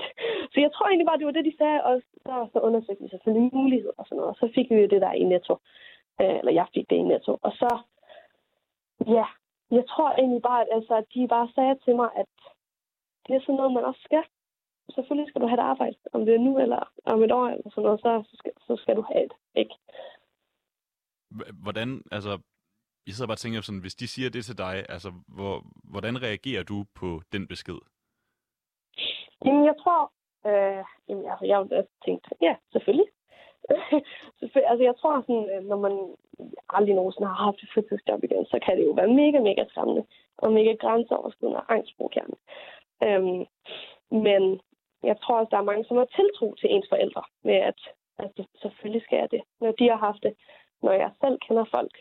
så 0.54 0.58
jeg 0.60 0.72
tror 0.72 0.86
egentlig 0.88 1.08
bare, 1.08 1.18
det 1.18 1.26
var 1.26 1.32
det, 1.32 1.46
de 1.46 1.58
sagde, 1.58 1.84
og 1.84 2.02
så, 2.26 2.48
så 2.54 2.60
undersøgte 2.60 3.04
vi 3.04 3.10
selvfølgelig 3.10 3.50
muligheder 3.54 3.94
og 3.98 4.06
sådan 4.06 4.18
noget, 4.18 4.30
og 4.34 4.38
så 4.42 4.52
fik 4.56 4.70
vi 4.70 4.76
jo 4.76 4.88
det 4.88 5.02
der 5.02 5.12
i 5.12 5.24
netto. 5.24 5.54
Øh, 6.22 6.38
eller 6.40 6.52
jeg 6.52 6.68
fik 6.74 6.90
det 6.90 6.96
i 6.96 7.10
netto. 7.12 7.32
Og 7.42 7.52
så, 7.52 7.70
ja, 9.18 9.26
jeg 9.78 9.84
tror 9.92 10.10
egentlig 10.12 10.42
bare, 10.42 10.62
at, 10.62 10.68
altså, 10.72 10.94
at 10.96 11.06
de 11.14 11.28
bare 11.28 11.50
sagde 11.56 11.76
til 11.86 11.96
mig, 11.96 12.10
at 12.16 12.32
det 13.28 13.36
er 13.36 13.42
sådan 13.42 13.56
noget, 13.56 13.74
man 13.74 13.86
også 13.86 14.02
skal. 14.04 14.24
Selvfølgelig 14.96 15.30
skal 15.30 15.42
du 15.42 15.48
have 15.48 15.60
et 15.60 15.70
arbejde, 15.72 15.98
om 16.14 16.26
det 16.26 16.36
er 16.36 16.40
nu 16.48 16.60
eller 16.60 16.92
om 17.06 17.24
et 17.24 17.32
år 17.32 17.48
eller 17.48 17.70
sådan 17.70 17.84
noget, 17.84 18.02
så, 18.02 18.24
så, 18.30 18.36
skal, 18.38 18.52
så 18.68 18.76
skal 18.76 18.96
du 18.96 19.02
have 19.02 19.26
et, 19.26 19.34
ikke? 19.56 19.76
Hvordan, 21.64 22.02
altså, 22.12 22.40
jeg 23.08 23.14
sidder 23.14 23.28
bare 23.28 23.40
og 23.42 23.44
tænker 23.46 23.62
sådan, 23.62 23.82
hvis 23.82 23.96
de 23.96 24.08
siger 24.08 24.30
det 24.30 24.46
til 24.46 24.58
dig, 24.58 24.86
altså, 24.90 25.10
hvor, 25.28 25.64
hvordan 25.84 26.22
reagerer 26.22 26.64
du 26.64 26.86
på 26.96 27.22
den 27.34 27.48
besked? 27.48 27.80
Jamen, 29.46 29.66
jeg 29.66 29.76
tror, 29.84 30.12
øh, 30.50 30.84
jamen, 31.10 31.26
altså, 31.32 31.46
jeg 31.46 31.58
har 31.58 31.86
tænkt, 32.06 32.28
ja, 32.42 32.56
selvfølgelig. 32.74 33.10
Altså, 34.72 34.84
jeg 34.90 34.96
tror 35.00 35.22
sådan, 35.22 35.48
øh, 35.54 35.64
når 35.70 35.78
man 35.86 36.16
aldrig 36.70 36.96
nogensinde 36.96 37.28
har 37.28 37.44
haft 37.46 37.64
et 37.64 37.70
fritidsjob 37.74 38.24
igen, 38.24 38.46
så 38.46 38.60
kan 38.66 38.78
det 38.78 38.86
jo 38.86 38.92
være 38.92 39.18
mega, 39.22 39.40
mega 39.40 39.64
skræmmende 39.70 40.04
og 40.38 40.54
mega 40.54 40.74
grænseoverskridende 40.74 41.60
og 41.60 41.74
angstprovokerende. 41.74 42.38
Øhm, 43.04 43.46
men 44.26 44.44
jeg 45.04 45.18
tror 45.22 45.40
også, 45.40 45.50
der 45.52 45.58
er 45.58 45.70
mange, 45.72 45.86
som 45.86 45.98
har 45.98 46.06
tiltro 46.06 46.56
til 46.56 46.72
ens 46.72 46.90
forældre 46.90 47.24
med, 47.44 47.56
at 47.56 47.80
altså, 48.18 48.44
selvfølgelig 48.62 49.04
skal 49.04 49.18
jeg 49.18 49.32
det. 49.32 49.42
Når 49.62 49.72
de 49.72 49.90
har 49.90 49.98
haft 49.98 50.24
det, 50.24 50.34
når 50.84 50.92
jeg 50.92 51.12
selv 51.22 51.38
kender 51.48 51.66
folk 51.72 51.94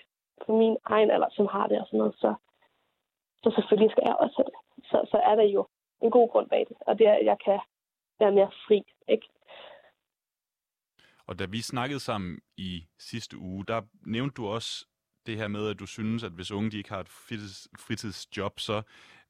på 0.46 0.56
min 0.60 0.76
egen 0.84 1.10
alder, 1.10 1.30
som 1.30 1.46
har 1.46 1.66
det 1.66 1.80
og 1.80 1.86
sådan 1.86 1.98
noget, 1.98 2.14
så, 2.14 2.34
så 3.42 3.48
selvfølgelig 3.56 3.90
skal 3.90 4.02
jeg 4.06 4.16
også 4.16 4.36
have 4.36 4.50
det. 4.52 4.86
Så, 4.90 4.98
så 5.10 5.18
er 5.30 5.34
der 5.34 5.46
jo 5.56 5.66
en 6.02 6.10
god 6.10 6.28
grund 6.28 6.48
bag 6.48 6.66
det, 6.68 6.76
og 6.80 6.98
det 6.98 7.06
er, 7.06 7.12
at 7.12 7.26
jeg 7.26 7.38
kan 7.44 7.60
være 8.20 8.32
mere 8.32 8.50
fri, 8.66 8.82
ikke? 9.08 9.28
Og 11.26 11.38
da 11.38 11.44
vi 11.44 11.60
snakkede 11.62 12.00
sammen 12.00 12.40
i 12.56 12.84
sidste 12.98 13.38
uge, 13.38 13.64
der 13.66 13.82
nævnte 14.06 14.34
du 14.34 14.46
også 14.46 14.86
det 15.26 15.36
her 15.36 15.48
med, 15.48 15.70
at 15.70 15.78
du 15.78 15.86
synes, 15.86 16.24
at 16.24 16.32
hvis 16.32 16.52
unge 16.52 16.70
de 16.70 16.78
ikke 16.78 16.90
har 16.90 17.00
et 17.00 17.08
fritids, 17.08 17.68
fritidsjob, 17.78 18.60
så 18.60 18.82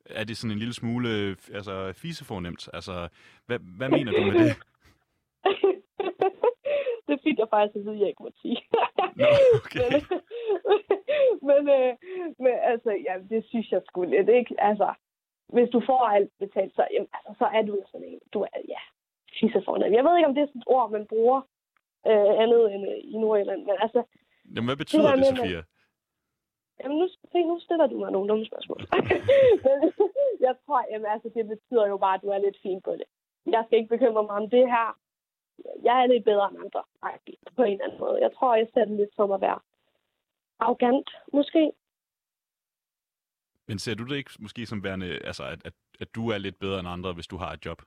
er 0.07 0.25
det 0.25 0.37
sådan 0.37 0.53
en 0.53 0.59
lille 0.59 0.75
smule 0.75 1.37
altså, 1.53 1.93
fisefornemt. 1.93 2.69
Altså, 2.73 3.09
hvad, 3.47 3.59
hvad 3.59 3.89
mener 3.89 4.13
du 4.13 4.23
med 4.23 4.35
det? 4.45 4.57
det 7.09 7.21
fik 7.25 7.39
jeg 7.39 7.47
faktisk 7.51 7.77
at 7.77 7.85
vide, 7.85 7.95
at 7.95 8.01
jeg 8.01 8.09
ikke 8.09 8.23
må 8.23 8.31
sige. 8.43 8.61
Nå, 9.21 9.29
okay. 9.59 9.79
men, 9.93 10.01
men, 11.49 11.63
øh, 11.77 11.93
men 12.45 12.55
altså, 12.73 12.91
ja, 13.07 13.15
det 13.31 13.45
synes 13.51 13.73
jeg 13.73 13.83
sgu 13.87 14.03
lidt, 14.03 14.29
ikke? 14.29 14.55
Altså, 14.59 14.89
hvis 15.55 15.69
du 15.75 15.83
får 15.87 16.03
alt 16.17 16.33
betalt, 16.39 16.75
så, 16.75 16.83
jamen, 16.95 17.09
altså, 17.17 17.33
så 17.39 17.47
er 17.57 17.63
du 17.63 17.75
sådan 17.91 18.07
en, 18.07 18.21
du 18.33 18.41
er, 18.43 18.61
ja, 18.75 18.83
fisefornemt. 19.41 19.97
Jeg 19.97 20.05
ved 20.05 20.17
ikke, 20.17 20.29
om 20.29 20.35
det 20.35 20.43
er 20.43 20.47
sådan 20.47 20.63
et 20.63 20.73
ord, 20.77 20.91
man 20.91 21.07
bruger 21.07 21.41
øh, 22.11 22.33
andet 22.43 22.75
end 22.75 22.83
øh, 22.91 22.99
i 23.15 23.17
Nordjylland, 23.19 23.63
men 23.69 23.77
altså... 23.85 24.01
Jamen, 24.55 24.69
hvad 24.69 24.77
betyder 24.77 25.11
det, 25.11 25.19
det 25.19 25.39
Sofia? 25.39 25.63
Jamen, 26.81 26.99
nu, 26.99 27.07
nu 27.51 27.61
stiller 27.61 27.87
du 27.87 27.99
mig 27.99 28.11
nogle 28.13 28.29
dumme 28.29 28.47
spørgsmål. 28.47 28.81
jeg 30.47 30.55
tror, 30.67 30.81
jamen, 30.93 31.07
altså, 31.15 31.29
det 31.35 31.49
betyder 31.49 31.87
jo 31.87 31.97
bare, 31.97 32.15
at 32.15 32.23
du 32.23 32.29
er 32.29 32.39
lidt 32.39 32.59
fin 32.63 32.81
på 32.83 32.93
det. 32.93 33.09
Jeg 33.47 33.63
skal 33.67 33.79
ikke 33.79 33.95
bekymre 33.97 34.23
mig 34.23 34.37
om 34.43 34.51
det 34.51 34.67
her. 34.75 34.89
Jeg 35.83 36.03
er 36.03 36.07
lidt 36.07 36.25
bedre 36.25 36.49
end 36.51 36.59
andre, 36.65 36.83
på 37.57 37.63
en 37.63 37.73
eller 37.73 37.85
anden 37.85 38.01
måde. 38.01 38.23
Jeg 38.23 38.31
tror, 38.35 38.57
jeg 38.57 38.69
ser 38.75 38.85
det 38.85 38.97
lidt 38.97 39.15
som 39.15 39.33
at 39.33 39.41
være 39.41 39.59
arrogant, 40.59 41.11
måske. 41.33 41.73
Men 43.69 43.79
ser 43.79 43.95
du 43.95 44.05
det 44.05 44.17
ikke 44.17 44.31
måske 44.39 44.67
som 44.67 44.85
værende, 44.85 45.07
altså, 45.25 45.45
at, 45.45 45.61
at, 45.65 45.73
at 46.01 46.15
du 46.15 46.29
er 46.31 46.39
lidt 46.39 46.59
bedre 46.59 46.79
end 46.81 46.89
andre, 46.89 47.13
hvis 47.13 47.27
du 47.27 47.37
har 47.37 47.53
et 47.53 47.67
job? 47.67 47.83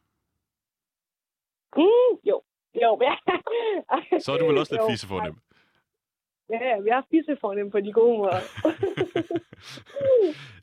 Mm, 1.76 2.14
jo. 2.24 2.42
Jo, 2.82 3.00
ja. 3.08 3.16
Så 4.20 4.32
er 4.34 4.38
du 4.38 4.46
vel 4.48 4.58
også 4.58 4.74
lidt 4.74 4.92
fissefornem? 4.92 5.36
Ja, 6.50 6.84
jeg 6.86 6.98
er 6.98 7.02
fissefornem 7.12 7.72
på 7.72 7.80
de 7.80 7.94
gode 7.94 8.18
måder. 8.18 8.42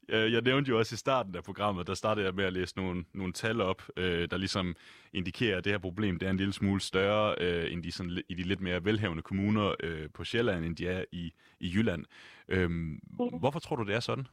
jeg 0.08 0.42
nævnte 0.42 0.68
jo 0.68 0.78
også 0.78 0.94
i 0.94 0.96
starten 0.96 1.36
af 1.36 1.44
programmet, 1.44 1.86
der 1.86 1.94
startede 1.94 2.26
jeg 2.26 2.34
med 2.34 2.44
at 2.44 2.52
læse 2.52 2.76
nogle, 2.76 3.04
nogle 3.14 3.32
tal 3.32 3.60
op, 3.60 3.82
øh, 3.96 4.30
der 4.30 4.36
ligesom 4.36 4.76
indikerer, 5.12 5.58
at 5.58 5.64
det 5.64 5.72
her 5.72 5.78
problem 5.78 6.18
det 6.18 6.26
er 6.26 6.30
en 6.30 6.36
lille 6.36 6.52
smule 6.52 6.80
større 6.80 7.34
øh, 7.40 7.72
end 7.72 7.82
de, 7.82 7.92
sådan, 7.92 8.22
i 8.28 8.34
de 8.34 8.42
lidt 8.42 8.60
mere 8.60 8.84
velhavende 8.84 9.22
kommuner 9.22 9.74
øh, 9.80 10.08
på 10.14 10.24
Sjælland, 10.24 10.64
end 10.64 10.76
de 10.76 10.88
er 10.88 11.04
i, 11.12 11.32
i 11.60 11.72
Jylland. 11.74 12.04
Mm. 12.48 13.00
Hvorfor 13.40 13.58
tror 13.58 13.76
du, 13.76 13.84
det 13.84 13.94
er 13.94 14.00
sådan? 14.00 14.26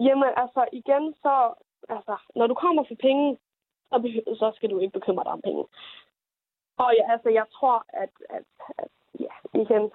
Jamen, 0.00 0.30
altså 0.36 0.66
igen, 0.72 1.14
så 1.22 1.54
altså, 1.88 2.16
når 2.36 2.46
du 2.46 2.54
kommer 2.54 2.84
for 2.88 2.94
penge, 3.00 3.38
så, 3.90 3.96
så 4.38 4.52
skal 4.56 4.70
du 4.70 4.78
ikke 4.78 4.98
bekymre 4.98 5.24
dig 5.24 5.32
om 5.32 5.40
penge. 5.44 5.64
Og 6.76 6.90
ja, 6.98 7.12
altså, 7.12 7.28
jeg 7.28 7.46
tror, 7.52 7.84
at, 7.88 8.10
at, 8.30 8.44
at 8.78 8.90
ja, 9.20 9.34
igen, 9.62 9.90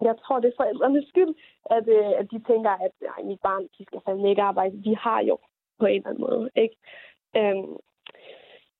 jeg 0.00 0.14
tror, 0.18 0.40
det 0.40 0.48
er 0.48 0.56
forældrenes 0.56 1.08
skyld, 1.08 1.34
at, 1.70 1.88
øh, 1.88 2.12
at 2.20 2.30
de 2.30 2.38
tænker, 2.50 2.70
at 2.70 2.92
nej, 3.02 3.22
mit 3.24 3.40
barn, 3.40 3.62
de 3.78 3.84
skal 3.84 4.00
fandme 4.04 4.30
ikke 4.30 4.42
arbejde. 4.42 4.84
De 4.84 4.96
har 4.96 5.20
jo 5.22 5.38
på 5.78 5.86
en 5.86 5.96
eller 5.96 6.08
anden 6.08 6.24
måde, 6.30 6.50
ikke? 6.56 6.76
Øhm, 7.36 7.76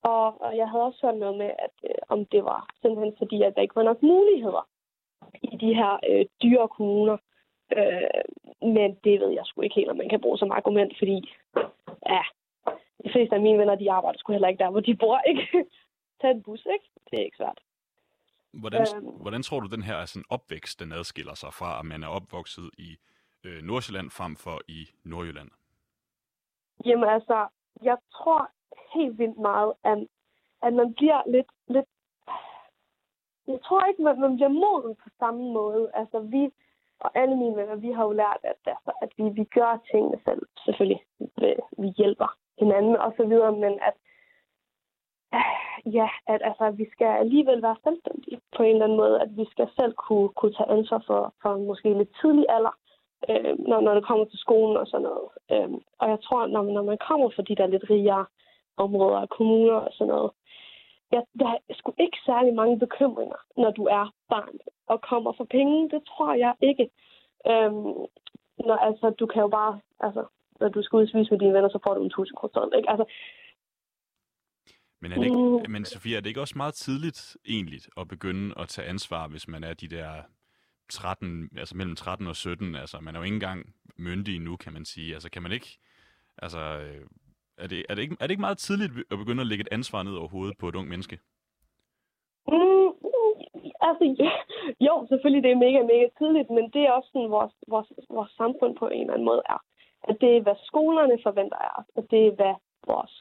og, 0.02 0.40
og 0.40 0.56
jeg 0.56 0.68
havde 0.70 0.84
også 0.84 1.06
hørt 1.06 1.16
noget 1.16 1.38
med, 1.38 1.50
at 1.66 1.74
øh, 1.90 2.00
om 2.08 2.26
det 2.26 2.44
var 2.44 2.68
simpelthen 2.82 3.14
fordi, 3.18 3.42
at 3.42 3.54
der 3.54 3.62
ikke 3.62 3.76
var 3.76 3.82
nok 3.82 4.02
muligheder 4.02 4.68
i 5.42 5.56
de 5.56 5.74
her 5.74 5.98
øh, 6.08 6.24
dyre 6.42 6.68
kommuner. 6.68 7.16
Øh, 7.76 8.24
men 8.62 8.94
det 9.04 9.20
ved 9.20 9.30
jeg 9.30 9.44
sgu 9.46 9.60
ikke 9.60 9.74
helt, 9.74 9.90
om 9.90 9.96
man 9.96 10.08
kan 10.08 10.20
bruge 10.20 10.38
som 10.38 10.50
argument, 10.50 10.92
fordi 10.98 11.16
ja, 12.14 12.22
de 13.04 13.10
fleste 13.12 13.34
af 13.34 13.40
mine 13.40 13.58
venner, 13.58 13.74
de 13.74 13.92
arbejder 13.92 14.18
sgu 14.18 14.32
heller 14.32 14.48
ikke 14.48 14.64
der, 14.64 14.70
hvor 14.70 14.80
de 14.80 14.96
bor, 14.96 15.18
ikke? 15.30 15.46
Tag 16.20 16.30
en 16.30 16.42
bus, 16.42 16.66
ikke? 16.72 16.88
Det 17.10 17.18
er 17.18 17.24
ikke 17.24 17.36
svært. 17.36 17.60
Hvordan, 18.60 18.86
øhm, 18.96 19.06
hvordan 19.06 19.42
tror 19.42 19.60
du, 19.60 19.66
den 19.66 19.82
her 19.82 20.04
sådan 20.04 20.24
opvækst, 20.30 20.80
den 20.80 20.92
adskiller 20.92 21.34
sig 21.34 21.52
fra, 21.52 21.78
at 21.80 21.86
man 21.86 22.02
er 22.02 22.08
opvokset 22.08 22.70
i 22.78 22.96
øh, 23.44 23.62
Nordsjælland 23.62 24.10
frem 24.10 24.36
for 24.36 24.60
i 24.68 24.80
Nordjylland? 25.04 25.50
Jamen 26.84 27.08
altså, 27.08 27.48
jeg 27.82 27.96
tror 28.12 28.50
helt 28.94 29.18
vildt 29.18 29.38
meget, 29.38 29.72
at, 29.84 29.98
at 30.62 30.72
man 30.74 30.94
bliver 30.94 31.22
lidt, 31.34 31.50
lidt... 31.68 31.88
Jeg 33.46 33.58
tror 33.66 33.84
ikke, 33.84 34.08
at 34.08 34.18
man 34.18 34.36
bliver 34.36 34.48
moden 34.48 34.96
på 35.04 35.08
samme 35.18 35.42
måde. 35.52 35.90
Altså, 35.94 36.18
vi 36.20 36.50
og 37.00 37.10
alle 37.14 37.36
mine 37.36 37.56
venner, 37.56 37.74
vi 37.74 37.90
har 37.90 38.04
jo 38.04 38.12
lært, 38.12 38.40
at, 38.42 38.56
altså, 38.66 38.92
at 39.02 39.10
vi, 39.18 39.24
vi 39.40 39.44
gør 39.44 39.82
tingene 39.90 40.18
selv. 40.24 40.42
Selvfølgelig, 40.64 41.02
vi 41.82 41.88
hjælper 41.96 42.36
hinanden 42.58 42.96
og 42.96 43.12
så 43.16 43.26
videre, 43.26 43.52
men 43.52 43.72
at 43.88 43.94
ja, 45.98 46.08
at 46.26 46.40
altså, 46.44 46.70
vi 46.70 46.86
skal 46.92 47.06
alligevel 47.06 47.62
være 47.62 47.76
selvstændige 47.84 48.40
på 48.56 48.62
en 48.62 48.72
eller 48.72 48.84
anden 48.84 48.98
måde, 48.98 49.20
at 49.20 49.36
vi 49.36 49.44
skal 49.50 49.68
selv 49.76 49.92
kunne, 49.92 50.28
kunne 50.28 50.52
tage 50.52 50.70
ansvar 50.70 51.02
for, 51.06 51.34
for 51.42 51.56
måske 51.58 51.98
lidt 51.98 52.12
tidlig 52.20 52.46
alder, 52.48 52.74
øh, 53.30 53.58
når, 53.68 53.80
når 53.80 53.94
det 53.94 54.06
kommer 54.06 54.24
til 54.24 54.38
skolen 54.38 54.76
og 54.76 54.86
sådan 54.86 55.08
noget. 55.10 55.28
Øh, 55.52 55.70
og 56.00 56.10
jeg 56.10 56.18
tror, 56.22 56.46
når, 56.46 56.62
når 56.62 56.82
man 56.82 56.98
kommer 57.08 57.30
fra 57.30 57.42
de 57.42 57.56
der 57.56 57.66
lidt 57.66 57.90
rigere 57.90 58.26
områder 58.76 59.18
og 59.18 59.28
kommuner 59.28 59.78
og 59.86 59.92
sådan 59.92 60.12
noget, 60.14 60.30
ja, 61.12 61.20
der 61.40 61.48
er 61.48 61.74
sgu 61.74 61.92
ikke 61.98 62.18
særlig 62.26 62.54
mange 62.54 62.78
bekymringer, 62.78 63.40
når 63.56 63.70
du 63.70 63.84
er 63.84 64.12
barn 64.28 64.58
og 64.86 65.00
kommer 65.00 65.32
for 65.32 65.44
penge. 65.44 65.90
Det 65.90 66.02
tror 66.08 66.34
jeg 66.34 66.54
ikke. 66.60 66.90
Øhm, 67.50 67.94
når, 68.68 68.76
altså, 68.88 69.10
du 69.10 69.26
kan 69.26 69.42
jo 69.42 69.48
bare, 69.48 69.80
altså, 70.00 70.24
når 70.60 70.68
du 70.68 70.82
skal 70.82 70.96
ud 70.96 71.02
og 71.02 71.08
med 71.30 71.38
dine 71.38 71.54
venner, 71.54 71.68
så 71.68 71.78
får 71.84 71.94
du 71.94 72.00
en 72.00 72.06
1000 72.06 72.36
kroner. 72.36 72.76
Ikke? 72.76 72.90
Altså, 72.90 73.04
men, 75.00 75.12
er 75.12 75.16
det 75.16 75.24
ikke, 75.24 75.36
mm. 75.36 75.70
men 75.72 75.84
Sofia, 75.84 76.16
er 76.16 76.20
det 76.20 76.28
ikke 76.28 76.40
også 76.40 76.54
meget 76.56 76.74
tidligt 76.74 77.36
egentlig 77.48 77.80
at 77.96 78.08
begynde 78.08 78.54
at 78.58 78.68
tage 78.68 78.88
ansvar, 78.88 79.28
hvis 79.28 79.48
man 79.48 79.64
er 79.64 79.74
de 79.74 79.88
der 79.88 80.22
13, 80.88 81.50
altså 81.58 81.76
mellem 81.76 81.96
13 81.96 82.26
og 82.26 82.36
17? 82.36 82.74
Altså, 82.74 83.00
man 83.00 83.14
er 83.14 83.18
jo 83.18 83.24
ikke 83.24 83.34
engang 83.34 83.74
myndig 83.96 84.40
nu, 84.40 84.56
kan 84.56 84.72
man 84.72 84.84
sige. 84.84 85.14
Altså, 85.14 85.30
kan 85.30 85.42
man 85.42 85.52
ikke... 85.52 85.78
Altså, 86.38 86.58
øh, 86.58 87.06
er 87.58 87.66
det, 87.66 87.86
er, 87.88 87.94
det 87.94 88.02
ikke, 88.02 88.16
er 88.20 88.26
det 88.26 88.30
ikke 88.30 88.40
meget 88.40 88.58
tidligt 88.58 88.92
at 89.10 89.18
begynde 89.18 89.40
at 89.40 89.46
lægge 89.46 89.62
et 89.62 89.68
ansvar 89.72 90.02
ned 90.02 90.14
over 90.14 90.28
hovedet 90.28 90.58
på 90.58 90.68
et 90.68 90.74
ung 90.74 90.88
menneske? 90.88 91.18
Mm, 92.48 92.76
Altså, 93.88 94.04
jo, 94.86 95.06
selvfølgelig 95.08 95.42
det 95.42 95.52
er 95.52 95.64
mega, 95.66 95.80
mega 95.92 96.06
tidligt, 96.18 96.50
men 96.50 96.64
det 96.74 96.82
er 96.82 96.92
også 96.92 97.10
sådan, 97.12 97.30
vores, 97.30 97.54
vores, 97.68 97.88
vores 98.10 98.32
samfund 98.40 98.76
på 98.76 98.88
en 98.88 99.00
eller 99.00 99.14
anden 99.14 99.30
måde 99.30 99.42
er. 99.54 99.60
At 100.08 100.16
det 100.20 100.36
er, 100.36 100.40
hvad 100.40 100.58
skolerne 100.70 101.18
forventer 101.22 101.56
af 101.56 101.70
os, 101.80 101.88
og 101.96 102.10
det 102.10 102.26
er, 102.26 102.30
hvad 102.30 102.54
vores... 102.86 103.14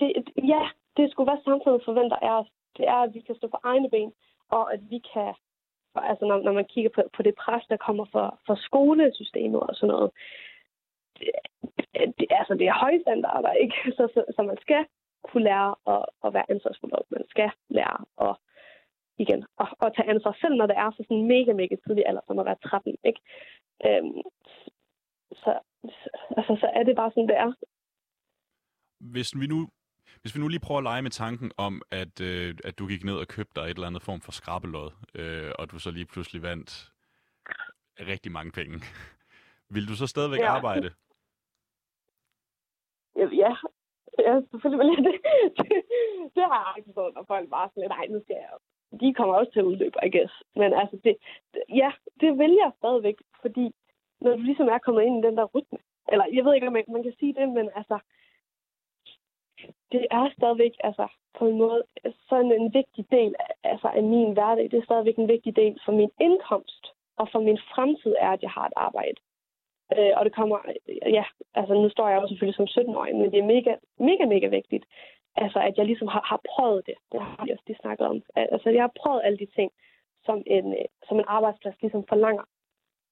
Det, 0.00 0.08
ja, 0.54 0.62
det 0.96 1.10
skulle 1.10 1.30
hvad 1.30 1.44
samfundet 1.44 1.84
forventer 1.84 2.16
af 2.16 2.40
os. 2.40 2.48
Det 2.76 2.84
er, 2.88 3.00
at 3.06 3.14
vi 3.14 3.20
kan 3.20 3.34
stå 3.34 3.46
på 3.48 3.58
egne 3.62 3.90
ben, 3.90 4.12
og 4.48 4.72
at 4.74 4.80
vi 4.90 4.98
kan... 5.12 5.34
Altså, 5.94 6.24
når, 6.24 6.38
når 6.42 6.52
man 6.52 6.64
kigger 6.64 6.90
på, 6.94 7.02
på 7.16 7.22
det 7.22 7.34
pres, 7.34 7.64
der 7.68 7.76
kommer 7.76 8.04
fra, 8.12 8.38
fra 8.46 8.56
skolesystemet 8.56 9.60
og 9.60 9.74
sådan 9.74 9.92
noget, 9.94 10.10
det, 11.18 11.30
det, 12.18 12.26
altså, 12.30 12.54
det 12.54 12.66
er 12.66 12.80
høje 12.84 13.00
standarder, 13.00 13.52
ikke? 13.52 13.76
Så, 13.96 14.08
så, 14.14 14.24
så 14.36 14.42
man 14.42 14.58
skal 14.60 14.86
kunne 15.24 15.44
lære 15.44 15.74
at, 15.94 16.04
at 16.24 16.34
være 16.34 16.50
ansvarsfuld. 16.50 16.92
Man 17.10 17.24
skal 17.28 17.50
lære 17.68 17.98
at 18.28 18.36
igen, 19.18 19.44
og, 19.56 19.68
at 19.86 19.92
tage 19.96 20.10
ansvar, 20.10 20.36
selv 20.40 20.54
når 20.56 20.66
det 20.66 20.76
er 20.76 20.90
så 20.90 21.02
sådan 21.08 21.26
mega, 21.34 21.52
mega 21.52 21.74
tidlig 21.86 22.04
alder, 22.06 22.20
som 22.26 22.38
at 22.38 22.46
være 22.46 22.62
13, 22.62 22.96
ikke? 23.04 23.20
Øhm, 23.86 24.20
så, 25.42 25.50
altså, 26.38 26.52
så 26.60 26.66
er 26.78 26.82
det 26.82 26.96
bare 26.96 27.10
sådan, 27.10 27.28
det 27.28 27.36
er. 27.36 27.52
Hvis 29.12 29.30
vi 29.40 29.46
nu 29.46 29.68
hvis 30.24 30.34
vi 30.34 30.40
nu 30.40 30.48
lige 30.48 30.66
prøver 30.66 30.78
at 30.78 30.88
lege 30.90 31.02
med 31.02 31.10
tanken 31.10 31.52
om, 31.56 31.82
at, 32.02 32.20
øh, 32.20 32.54
at 32.64 32.78
du 32.78 32.86
gik 32.86 33.04
ned 33.04 33.16
og 33.22 33.28
købte 33.28 33.60
dig 33.60 33.66
et 33.66 33.74
eller 33.74 33.86
andet 33.86 34.02
form 34.02 34.20
for 34.20 34.32
skrabelod, 34.32 34.90
øh, 35.14 35.52
og 35.58 35.70
du 35.70 35.78
så 35.78 35.90
lige 35.90 36.06
pludselig 36.12 36.42
vandt 36.42 36.92
rigtig 38.12 38.32
mange 38.32 38.52
penge. 38.52 38.76
Vil 39.74 39.88
du 39.88 39.94
så 39.96 40.06
stadigvæk 40.06 40.40
ja. 40.40 40.56
arbejde? 40.56 40.88
Ja, 43.16 43.52
ja, 44.26 44.34
selvfølgelig 44.50 44.80
vil 44.80 44.94
jeg 44.96 45.04
det. 45.08 45.16
det. 45.58 45.82
det 46.36 46.44
har 46.50 46.60
jeg 46.66 46.74
ikke 46.76 46.88
forstået, 46.88 47.14
når 47.14 47.24
folk 47.32 47.50
bare 47.50 47.68
sådan 47.68 47.82
lidt, 47.82 47.94
nej, 47.96 48.06
nu 48.14 48.20
skal 48.24 48.36
jeg 48.44 48.58
de 49.00 49.14
kommer 49.14 49.34
også 49.34 49.52
til 49.52 49.60
at 49.60 49.70
udløbe, 49.70 49.98
I 50.06 50.10
guess. 50.16 50.34
Men 50.60 50.70
altså, 50.80 50.96
det, 51.04 51.14
ja, 51.68 51.90
det 52.20 52.30
vil 52.38 52.52
jeg 52.62 52.70
stadigvæk, 52.78 53.18
fordi 53.42 53.74
når 54.20 54.30
du 54.36 54.42
ligesom 54.42 54.68
er 54.68 54.78
kommet 54.78 55.02
ind 55.02 55.16
i 55.18 55.26
den 55.26 55.36
der 55.36 55.44
rytme, 55.54 55.78
eller 56.12 56.24
jeg 56.36 56.44
ved 56.44 56.54
ikke, 56.54 56.66
om 56.66 56.72
man, 56.72 56.84
man 56.88 57.02
kan 57.02 57.14
sige 57.20 57.34
det, 57.34 57.48
men 57.48 57.70
altså, 57.76 57.98
det 59.92 60.06
er 60.10 60.30
stadigvæk 60.38 60.74
altså, 60.84 61.06
på 61.38 61.46
en 61.46 61.58
måde 61.58 61.82
sådan 62.28 62.52
en 62.52 62.74
vigtig 62.74 63.04
del 63.10 63.34
altså, 63.64 63.88
af 63.88 64.02
min 64.02 64.32
hverdag. 64.32 64.64
Det 64.70 64.78
er 64.78 64.84
stadigvæk 64.84 65.16
en 65.16 65.28
vigtig 65.28 65.56
del 65.56 65.78
for 65.84 65.92
min 65.92 66.10
indkomst 66.20 66.84
og 67.16 67.28
for 67.32 67.40
min 67.40 67.58
fremtid 67.74 68.14
er, 68.18 68.30
at 68.30 68.42
jeg 68.42 68.50
har 68.50 68.66
et 68.66 68.72
arbejde. 68.76 69.20
Øh, 69.96 70.12
og 70.16 70.24
det 70.24 70.34
kommer, 70.34 70.58
ja, 71.18 71.24
altså 71.54 71.74
nu 71.74 71.88
står 71.88 72.08
jeg 72.08 72.22
jo 72.22 72.28
selvfølgelig 72.28 72.58
som 72.58 72.72
17-årig, 72.76 73.16
men 73.16 73.30
det 73.32 73.38
er 73.38 73.52
mega, 73.54 73.72
mega, 73.98 74.24
mega 74.34 74.46
vigtigt, 74.46 74.84
altså 75.36 75.58
at 75.58 75.78
jeg 75.78 75.86
ligesom 75.86 76.08
har, 76.08 76.22
har 76.30 76.40
prøvet 76.52 76.86
det. 76.86 76.94
Det 77.12 77.20
har 77.20 77.44
vi 77.44 77.50
også 77.50 77.64
lige 77.66 77.82
snakket 77.82 78.06
om. 78.06 78.22
Altså 78.36 78.70
jeg 78.70 78.82
har 78.82 78.92
prøvet 79.02 79.20
alle 79.24 79.38
de 79.38 79.46
ting, 79.56 79.70
som 80.24 80.42
en, 80.46 80.76
som 81.08 81.18
en 81.18 81.24
arbejdsplads 81.28 81.82
ligesom 81.82 82.04
forlanger. 82.08 82.44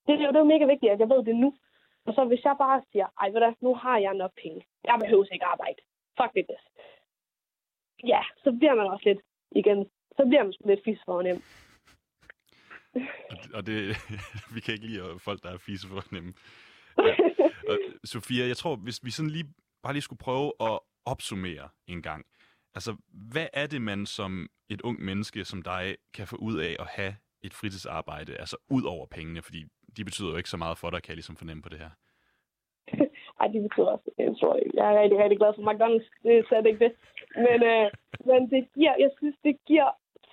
Det, 0.07 0.19
det, 0.19 0.25
er 0.25 0.27
jo, 0.27 0.33
det 0.33 0.37
er 0.37 0.47
jo 0.47 0.55
mega 0.55 0.65
vigtigt, 0.65 0.93
at 0.93 1.01
jeg 1.01 1.09
ved 1.09 1.23
det 1.25 1.37
nu. 1.37 1.55
Og 2.07 2.15
så 2.15 2.25
hvis 2.25 2.45
jeg 2.45 2.57
bare 2.59 2.83
siger, 2.93 3.07
ej 3.21 3.29
ved 3.31 3.41
du, 3.41 3.55
nu 3.61 3.75
har 3.75 3.99
jeg 3.99 4.15
nok 4.15 4.31
penge. 4.43 4.61
Jeg 4.85 4.97
behøver 5.03 5.25
ikke 5.33 5.45
arbejde. 5.45 5.81
Fuck 6.19 6.33
it 6.37 6.47
this. 6.51 6.65
Ja, 8.13 8.23
så 8.45 8.57
bliver 8.59 8.75
man 8.75 8.87
også 8.87 9.05
lidt, 9.09 9.21
igen, 9.51 9.91
så 10.17 10.23
bliver 10.29 10.43
man 10.43 10.55
lidt 10.65 10.85
fis 10.85 10.99
for 11.05 11.23
nem. 11.23 11.43
og 13.55 13.67
det, 13.67 13.97
vi 14.55 14.61
kan 14.61 14.75
ikke 14.75 14.87
lide 14.87 15.19
folk, 15.19 15.43
der 15.43 15.51
er 15.51 15.59
fise 15.59 15.89
for 15.89 16.15
nemme. 16.15 16.35
Ja. 16.99 17.15
Og, 17.71 17.79
Sofia, 18.05 18.47
jeg 18.47 18.57
tror, 18.57 18.77
hvis 18.77 19.05
vi 19.05 19.11
sådan 19.11 19.31
lige 19.31 19.55
bare 19.83 19.93
lige 19.93 20.03
skulle 20.03 20.19
prøve 20.19 20.53
at 20.61 20.79
opsummere 21.05 21.69
en 21.87 22.03
gang. 22.03 22.27
Altså, 22.75 22.97
hvad 23.09 23.47
er 23.53 23.67
det, 23.67 23.83
man 23.83 24.07
som 24.07 24.49
et 24.69 24.81
ung 24.81 25.05
menneske 25.05 25.45
som 25.45 25.63
dig 25.63 25.97
kan 26.15 26.27
få 26.27 26.37
ud 26.37 26.59
af 26.59 26.77
at 26.79 26.87
have 26.87 27.17
et 27.43 27.55
fritidsarbejde, 27.55 28.37
altså 28.37 28.57
ud 28.71 28.83
over 28.83 29.07
pengene, 29.07 29.43
fordi 29.43 29.65
de 29.97 30.05
betyder 30.05 30.31
jo 30.31 30.37
ikke 30.37 30.49
så 30.49 30.57
meget 30.57 30.79
for 30.79 30.91
dig, 30.91 31.03
kan 31.03 31.11
jeg 31.11 31.17
ligesom 31.17 31.37
fornemme 31.37 31.63
på 31.63 31.69
det 31.69 31.79
her. 31.79 31.91
Ej, 33.43 33.49
de 33.49 33.61
betyder 33.67 33.91
også 33.95 34.11
øh, 34.19 34.27
en 34.27 34.37
stor 34.37 34.59
Jeg 34.75 34.87
er 34.95 35.01
rigtig, 35.03 35.19
rigtig 35.19 35.39
glad 35.39 35.53
for 35.55 35.63
McDonald's, 35.69 36.09
det 36.23 36.39
er 36.39 36.49
slet 36.49 36.67
ikke 36.67 36.85
det. 36.85 36.93
Men, 37.47 37.59
øh, 37.73 37.87
men 38.29 38.51
det 38.51 38.63
giver, 38.75 38.95
jeg 39.05 39.11
synes, 39.19 39.37
det 39.45 39.55
giver 39.67 39.91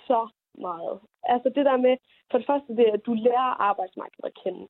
så 0.07 0.21
meget. 0.67 0.99
Altså 1.23 1.49
det 1.55 1.65
der 1.65 1.77
med, 1.77 1.97
for 2.31 2.37
det 2.37 2.47
første 2.47 2.75
det, 2.75 2.85
at 2.95 3.05
du 3.05 3.13
lærer 3.13 3.51
arbejdsmarkedet 3.69 4.25
at 4.25 4.37
kende. 4.43 4.63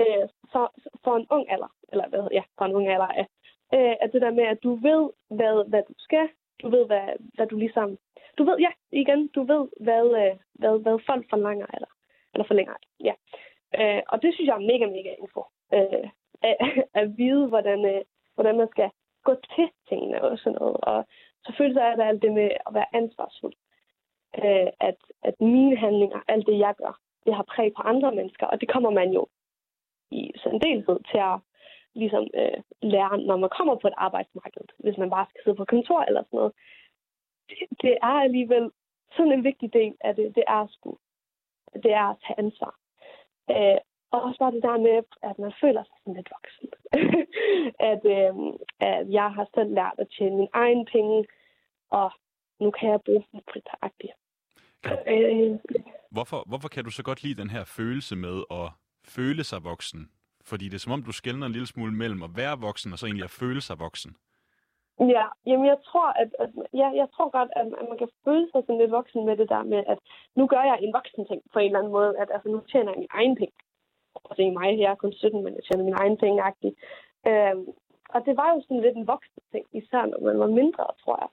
Øh, 0.00 0.26
så 0.52 0.60
for 1.04 1.16
en 1.16 1.26
ung 1.30 1.44
alder, 1.52 1.72
eller 1.92 2.08
hvad 2.08 2.28
ja, 2.32 2.42
for 2.58 2.64
en 2.64 2.76
ung 2.78 2.88
alder, 2.88 3.10
at 3.22 3.26
øh, 3.74 3.94
at 4.00 4.12
det 4.12 4.22
der 4.22 4.30
med, 4.30 4.44
at 4.44 4.62
du 4.62 4.74
ved, 4.74 5.10
hvad, 5.28 5.68
hvad 5.68 5.82
du 5.88 5.94
skal, 5.98 6.28
du 6.62 6.68
ved, 6.68 6.86
hvad, 6.86 7.08
hvad 7.34 7.46
du 7.46 7.56
ligesom... 7.56 7.98
Du 8.38 8.44
ved, 8.44 8.56
ja, 8.58 8.70
igen, 8.92 9.28
du 9.28 9.42
ved, 9.42 9.68
hvad, 9.80 10.04
øh, 10.22 10.36
hvad, 10.54 10.78
hvad 10.78 10.98
folk 11.06 11.26
forlanger 11.30 11.66
af 11.66 11.78
dig. 11.78 11.92
Eller 12.34 12.46
forlænger 12.46 12.72
af 12.72 12.78
dig, 12.82 12.90
ja. 13.08 13.14
Øh, 13.80 14.02
og 14.08 14.22
det 14.22 14.34
synes 14.34 14.48
jeg 14.48 14.54
er 14.54 14.70
mega, 14.72 14.86
mega 14.86 15.10
info. 15.22 15.42
Øh, 15.74 16.08
at, 16.48 16.56
at 17.00 17.06
vide, 17.18 17.46
hvordan, 17.48 17.84
øh, 17.92 18.02
hvordan 18.34 18.56
man 18.56 18.68
skal 18.70 18.90
gå 19.24 19.34
til 19.54 19.68
tingene 19.88 20.22
og 20.22 20.38
sådan 20.38 20.58
noget. 20.60 20.76
Og 20.90 20.98
selvfølgelig 21.46 21.76
så 21.80 21.84
er 21.84 21.96
der 21.96 22.04
alt 22.04 22.22
det 22.22 22.32
med 22.32 22.50
at 22.66 22.74
være 22.74 22.94
ansvarsfuld. 23.00 23.56
Øh, 24.44 24.68
at, 24.88 24.98
at 25.28 25.34
mine 25.40 25.76
handlinger, 25.76 26.20
alt 26.28 26.46
det 26.46 26.58
jeg 26.58 26.74
gør, 26.82 26.94
det 27.26 27.34
har 27.34 27.46
præg 27.54 27.72
på 27.76 27.82
andre 27.82 28.14
mennesker, 28.14 28.46
og 28.46 28.60
det 28.60 28.68
kommer 28.68 28.90
man 28.90 29.10
jo 29.12 29.26
i 30.10 30.32
sådan 30.36 30.60
delhed 30.60 30.98
til 31.10 31.18
at 31.18 31.38
ligesom 31.94 32.24
øh, 32.34 32.58
lære, 32.82 33.18
når 33.18 33.36
man 33.36 33.50
kommer 33.58 33.74
på 33.74 33.86
et 33.88 33.94
arbejdsmarked, 33.96 34.66
hvis 34.78 34.98
man 34.98 35.10
bare 35.10 35.26
skal 35.28 35.40
sidde 35.44 35.56
på 35.56 35.64
kontor 35.64 36.00
eller 36.02 36.22
sådan 36.22 36.36
noget. 36.36 36.52
Det, 37.48 37.58
det 37.82 37.94
er 38.02 38.16
alligevel 38.26 38.70
sådan 39.16 39.32
en 39.32 39.44
vigtig 39.44 39.72
del 39.72 39.94
af 40.00 40.14
det, 40.14 40.34
det 40.36 40.44
er 40.46 40.60
at 40.64 40.70
skulle, 40.70 40.98
det 41.82 41.92
er 41.92 42.06
at 42.10 42.16
tage 42.26 42.38
ansvar. 42.38 42.74
Øh, 43.50 43.78
og 44.16 44.22
også 44.22 44.38
bare 44.38 44.56
det 44.56 44.62
der 44.62 44.78
med, 44.86 44.96
at 45.30 45.38
man 45.38 45.52
føler 45.62 45.82
sig 45.84 45.96
sådan 46.00 46.16
lidt 46.18 46.30
voksen. 46.36 46.66
at, 47.92 48.02
øh, 48.16 48.34
at 48.90 49.12
jeg 49.18 49.28
har 49.36 49.46
selv 49.54 49.70
lært 49.74 49.96
at 49.98 50.08
tjene 50.14 50.36
mine 50.36 50.54
egne 50.62 50.84
penge, 50.94 51.26
og 51.90 52.10
nu 52.60 52.70
kan 52.70 52.90
jeg 52.90 53.00
bruge 53.06 53.24
dem 53.32 53.40
fritagtigt. 53.52 54.12
Øh, 55.12 55.58
hvorfor, 56.10 56.40
hvorfor 56.46 56.68
kan 56.68 56.84
du 56.84 56.90
så 56.90 57.02
godt 57.02 57.22
lide 57.22 57.40
den 57.42 57.50
her 57.50 57.64
følelse 57.64 58.16
med 58.16 58.36
at 58.50 58.68
føle 59.04 59.44
sig 59.44 59.64
voksen? 59.64 60.10
Fordi 60.44 60.64
det 60.64 60.74
er 60.74 60.78
som 60.78 60.92
om, 60.92 61.02
du 61.02 61.12
skældner 61.12 61.46
en 61.46 61.52
lille 61.52 61.66
smule 61.66 61.92
mellem 61.92 62.22
at 62.22 62.36
være 62.36 62.60
voksen, 62.60 62.92
og 62.92 62.98
så 62.98 63.06
egentlig 63.06 63.24
at 63.24 63.38
føle 63.40 63.60
sig 63.60 63.78
voksen. 63.78 64.16
Ja, 65.00 65.24
jamen 65.46 65.66
jeg 65.66 65.78
tror, 65.88 66.08
at, 66.22 66.30
at 66.38 66.50
ja, 66.74 66.88
jeg 67.00 67.08
tror 67.14 67.28
godt, 67.30 67.50
at, 67.56 67.66
at 67.80 67.86
man 67.90 67.98
kan 67.98 68.10
føle 68.24 68.48
sig 68.52 68.60
sådan 68.62 68.78
lidt 68.78 68.90
voksen 68.90 69.26
med 69.26 69.36
det 69.36 69.48
der 69.48 69.62
med, 69.62 69.84
at 69.92 69.98
nu 70.34 70.46
gør 70.46 70.62
jeg 70.70 70.78
en 70.80 70.92
voksen 70.92 71.26
ting 71.26 71.40
på 71.52 71.58
en 71.58 71.66
eller 71.66 71.78
anden 71.78 71.92
måde, 71.92 72.18
at 72.18 72.28
altså, 72.34 72.48
nu 72.48 72.60
tjener 72.70 72.90
jeg 72.92 72.98
min 72.98 73.14
egen 73.18 73.36
penge. 73.36 73.56
Og 74.24 74.36
det 74.36 74.52
mig, 74.52 74.78
jeg 74.78 74.90
er 74.90 74.94
kun 74.94 75.12
17, 75.12 75.44
men 75.44 75.54
jeg 75.54 75.62
tjener 75.64 75.84
min 75.84 76.00
egen 76.02 76.16
penge 76.16 76.42
-agtig. 76.42 76.72
Øhm, 77.30 77.66
og 78.14 78.26
det 78.26 78.36
var 78.36 78.48
jo 78.54 78.60
sådan 78.62 78.80
lidt 78.80 78.96
en 78.96 79.06
voksen 79.06 79.42
ting, 79.52 79.66
især 79.72 80.06
når 80.06 80.20
man 80.20 80.38
var 80.38 80.46
mindre, 80.46 80.84
tror 81.04 81.16
jeg. 81.22 81.28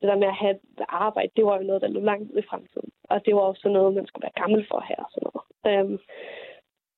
Det 0.00 0.08
der 0.08 0.16
med 0.22 0.26
at 0.26 0.40
have 0.42 0.54
et 0.54 0.60
arbejde, 0.88 1.30
det 1.36 1.44
var 1.46 1.56
jo 1.56 1.62
noget, 1.62 1.82
der 1.82 1.88
lå 1.88 2.00
langt 2.00 2.32
ud 2.32 2.38
i 2.38 2.48
fremtiden. 2.50 2.90
Og 3.10 3.26
det 3.26 3.34
var 3.34 3.40
også 3.40 3.68
noget, 3.68 3.94
man 3.94 4.06
skulle 4.06 4.22
være 4.22 4.40
gammel 4.42 4.66
for 4.70 4.80
her 4.88 5.00
og 5.04 5.10
sådan 5.10 5.28
noget. 5.28 5.46
Øhm, 5.70 5.98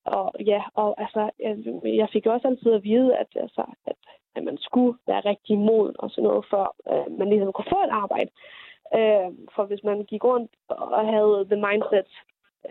og 0.05 0.33
ja, 0.39 0.61
og 0.73 1.01
altså, 1.01 1.29
jeg, 1.39 1.55
jeg 1.83 2.09
fik 2.13 2.25
også 2.25 2.47
altid 2.47 2.71
at 2.73 2.83
vide, 2.83 3.17
at, 3.17 3.27
altså, 3.35 3.63
at, 3.85 3.95
at 4.35 4.43
man 4.43 4.57
skulle 4.57 4.97
være 5.07 5.21
rigtig 5.31 5.57
moden 5.57 5.95
og 5.99 6.09
sådan 6.11 6.23
noget, 6.23 6.45
for 6.49 6.75
øh, 6.91 7.17
man 7.19 7.29
ligesom 7.29 7.51
kunne 7.53 7.73
få 7.75 7.79
et 7.83 7.95
arbejde. 8.03 8.31
Øh, 8.97 9.29
for 9.55 9.63
hvis 9.65 9.83
man 9.83 10.03
gik 10.03 10.23
rundt 10.23 10.51
og 10.69 11.05
havde 11.13 11.45
the 11.51 11.61
mindset, 11.67 12.09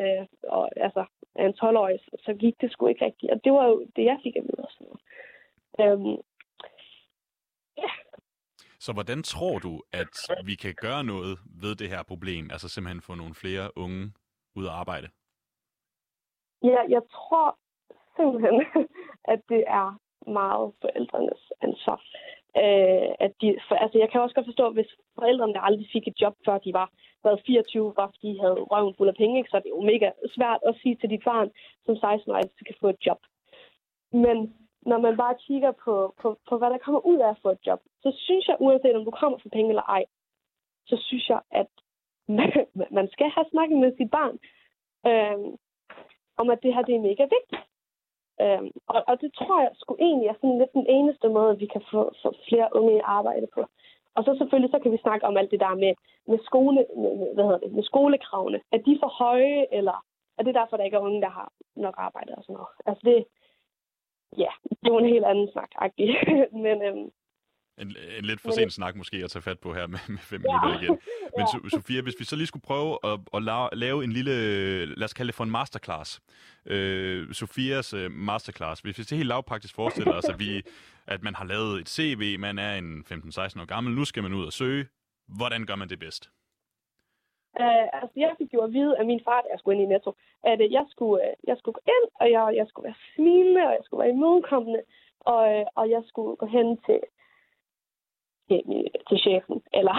øh, 0.01 0.27
og, 0.49 0.69
altså, 0.77 1.05
af 1.39 1.45
en 1.47 1.55
12-årig, 1.63 1.99
så 2.25 2.35
gik 2.35 2.61
det 2.61 2.73
sgu 2.73 2.87
ikke 2.87 3.05
rigtigt. 3.05 3.33
Og 3.33 3.45
det 3.45 3.53
var 3.53 3.67
jo 3.67 3.87
det, 3.97 4.05
jeg 4.05 4.19
fik 4.23 4.37
at 4.37 4.43
vide. 4.43 4.67
Sådan 4.71 4.87
noget. 4.87 5.01
Øhm, 5.81 6.17
ja. 7.77 7.91
Så 8.81 8.93
hvordan 8.93 9.23
tror 9.23 9.59
du, 9.59 9.83
at 9.93 10.15
vi 10.45 10.55
kan 10.55 10.75
gøre 10.75 11.05
noget 11.05 11.39
ved 11.63 11.75
det 11.75 11.89
her 11.89 12.03
problem? 12.03 12.45
Altså 12.53 12.69
simpelthen 12.69 13.03
få 13.03 13.15
nogle 13.15 13.35
flere 13.35 13.71
unge 13.77 14.13
ud 14.57 14.67
at 14.67 14.73
arbejde? 14.73 15.09
Ja, 16.63 16.81
jeg 16.89 17.03
tror 17.17 17.59
simpelthen, 18.17 18.57
at 19.33 19.41
det 19.49 19.65
er 19.67 19.89
meget 20.41 20.73
forældrenes 20.81 21.43
ansvar. 21.61 21.99
Øh, 22.63 23.11
at 23.25 23.33
de, 23.41 23.49
for, 23.69 23.75
altså, 23.75 23.99
jeg 23.99 24.09
kan 24.11 24.21
også 24.21 24.35
godt 24.35 24.51
forstå, 24.51 24.71
hvis 24.71 24.91
forældrene 25.19 25.65
aldrig 25.67 25.89
fik 25.93 26.09
et 26.09 26.21
job, 26.23 26.35
før 26.47 26.59
de 26.59 26.73
var 26.73 26.89
været 27.25 27.43
24, 27.47 27.95
bare 27.95 28.11
fordi 28.15 28.29
de 28.33 28.41
havde 28.41 28.61
røven 28.73 28.95
fuld 28.97 29.09
af 29.09 29.15
penge, 29.15 29.39
ikke? 29.39 29.51
så 29.51 29.57
det 29.57 29.71
er 29.71 29.77
jo 29.79 29.91
mega 29.93 30.09
svært 30.37 30.61
at 30.69 30.75
sige 30.83 30.97
til 30.97 31.11
dit 31.11 31.25
barn 31.25 31.51
som 31.85 31.95
16-årig, 31.95 32.45
at 32.45 32.59
du 32.61 32.65
kan 32.65 32.81
få 32.81 32.89
et 32.89 33.07
job. 33.07 33.21
Men 34.13 34.37
når 34.91 34.99
man 35.07 35.17
bare 35.17 35.35
kigger 35.47 35.73
på, 35.85 36.15
på, 36.21 36.29
på, 36.49 36.59
hvad 36.59 36.71
der 36.71 36.79
kommer 36.79 37.01
ud 37.11 37.19
af 37.19 37.29
at 37.31 37.41
få 37.43 37.49
et 37.51 37.67
job, 37.67 37.81
så 38.03 38.11
synes 38.25 38.49
jeg, 38.49 38.57
uanset 38.61 38.97
om 38.97 39.05
du 39.05 39.11
kommer 39.11 39.39
for 39.39 39.49
penge 39.49 39.69
eller 39.69 39.83
ej, 39.97 40.05
så 40.87 40.97
synes 41.07 41.29
jeg, 41.29 41.41
at 41.51 41.71
man, 42.29 42.51
man 42.99 43.09
skal 43.15 43.31
have 43.31 43.47
snakket 43.51 43.79
med 43.79 43.97
sit 43.97 44.11
barn. 44.11 44.37
Øh, 45.11 45.59
om, 46.41 46.51
at 46.51 46.63
det 46.63 46.75
her 46.75 46.83
det 46.83 46.95
er 46.95 47.09
mega 47.09 47.25
vigtigt. 47.37 47.63
Øh, 48.43 48.63
og, 48.95 49.01
og 49.11 49.21
det 49.21 49.31
tror 49.39 49.61
jeg 49.63 49.71
sgu 49.75 49.97
egentlig 50.01 50.29
er 50.29 50.35
sådan 50.41 50.59
lidt 50.59 50.73
den 50.73 50.87
eneste 50.97 51.29
måde, 51.29 51.59
vi 51.59 51.67
kan 51.67 51.83
få, 51.91 52.13
få 52.23 52.29
flere 52.49 52.69
unge 52.79 52.97
i 52.97 53.07
arbejde 53.19 53.47
på. 53.55 53.63
Og 54.19 54.25
så 54.25 54.35
selvfølgelig, 54.39 54.71
så 54.71 54.79
kan 54.83 54.93
vi 54.93 55.05
snakke 55.07 55.27
om 55.27 55.37
alt 55.37 55.51
det 55.51 55.61
der 55.61 55.75
med, 55.75 55.93
med, 56.31 56.39
skole, 56.49 56.87
med, 57.03 57.35
hvad 57.35 57.45
hedder 57.45 57.59
det, 57.59 57.73
med 57.73 57.83
skolekravene. 57.83 58.61
Er 58.73 58.79
de 58.79 58.99
for 59.03 59.11
høje, 59.23 59.67
eller 59.79 60.05
er 60.39 60.43
det 60.43 60.55
derfor, 60.55 60.77
der 60.77 60.85
ikke 60.85 60.97
er 60.97 61.07
unge, 61.09 61.23
der 61.23 61.29
har 61.29 61.53
nok 61.77 61.95
arbejde 61.99 62.33
og 62.37 62.43
sådan 62.43 62.55
noget? 62.59 62.73
Altså 62.87 63.03
det, 63.09 63.19
ja, 64.43 64.53
det 64.81 64.89
er 64.89 64.95
jo 64.95 64.99
en 64.99 65.13
helt 65.15 65.25
anden 65.25 65.49
snak, 65.53 65.71
Men 66.65 66.77
øhm, 66.87 67.11
en, 67.81 67.97
en 68.19 68.25
lidt 68.25 68.41
for 68.41 68.51
sen 68.51 68.71
snak 68.71 68.97
måske 68.97 69.17
at 69.25 69.31
tage 69.31 69.43
fat 69.43 69.59
på 69.59 69.75
her 69.75 69.87
med, 69.87 69.99
med 70.09 70.19
fem 70.19 70.43
ja. 70.43 70.53
minutter 70.53 70.83
igen. 70.83 70.99
Men 71.37 71.47
ja. 71.65 71.69
Sofia, 71.69 72.01
hvis 72.03 72.15
vi 72.19 72.25
så 72.25 72.37
lige 72.37 72.47
skulle 72.47 72.63
prøve 72.63 72.99
at, 73.05 73.19
at 73.35 73.43
lave 73.79 74.05
en 74.05 74.13
lille, 74.13 74.35
lad 74.85 75.05
os 75.05 75.15
kalde 75.15 75.29
det 75.29 75.35
for 75.35 75.45
en 75.45 75.51
masterclass. 75.51 76.21
Øh, 76.67 77.33
Sofias 77.33 77.95
uh, 77.95 78.11
masterclass. 78.11 78.81
Hvis 78.81 78.99
vi 78.99 79.05
til 79.05 79.17
helt 79.17 79.29
lavpraktisk 79.29 79.75
forestiller 79.75 80.13
os, 80.13 80.29
at, 80.29 80.39
vi, 80.39 80.63
at 81.07 81.23
man 81.23 81.35
har 81.35 81.45
lavet 81.45 81.81
et 81.81 81.89
CV, 81.89 82.39
man 82.39 82.59
er 82.59 82.75
en 82.75 83.05
15-16 83.11 83.61
år 83.61 83.65
gammel, 83.65 83.95
nu 83.95 84.05
skal 84.05 84.23
man 84.23 84.35
ud 84.35 84.45
og 84.47 84.53
søge. 84.53 84.87
Hvordan 85.39 85.67
gør 85.67 85.77
man 85.77 85.89
det 85.89 85.99
bedst? 85.99 86.31
Uh, 87.61 87.87
altså, 88.01 88.15
jeg 88.17 88.35
fik 88.39 88.55
jo 88.55 88.61
at 88.61 88.73
vide 88.73 88.99
af 88.99 89.05
min 89.07 89.21
far, 89.25 89.41
da 89.41 89.49
jeg 89.53 89.59
skulle 89.59 89.77
ind 89.81 89.91
i 89.91 89.93
Netto, 89.95 90.11
at 90.45 90.61
uh, 90.61 90.73
jeg, 90.73 90.85
skulle, 90.89 91.23
uh, 91.27 91.49
jeg 91.49 91.57
skulle 91.59 91.75
gå 91.79 91.83
ind, 91.97 92.05
og 92.21 92.27
jeg, 92.31 92.57
jeg 92.61 92.67
skulle 92.69 92.85
være 92.89 93.01
smilende, 93.15 93.63
og 93.69 93.73
jeg 93.79 93.85
skulle 93.85 94.01
være 94.03 94.15
imødekommende, 94.15 94.83
og, 95.21 95.43
uh, 95.55 95.67
og 95.75 95.91
jeg 95.91 96.03
skulle 96.11 96.37
gå 96.37 96.47
hen 96.47 96.69
til 96.87 97.01
til, 98.49 98.63
øh, 98.77 98.91
til 99.09 99.19
chefen, 99.25 99.63
eller 99.79 99.95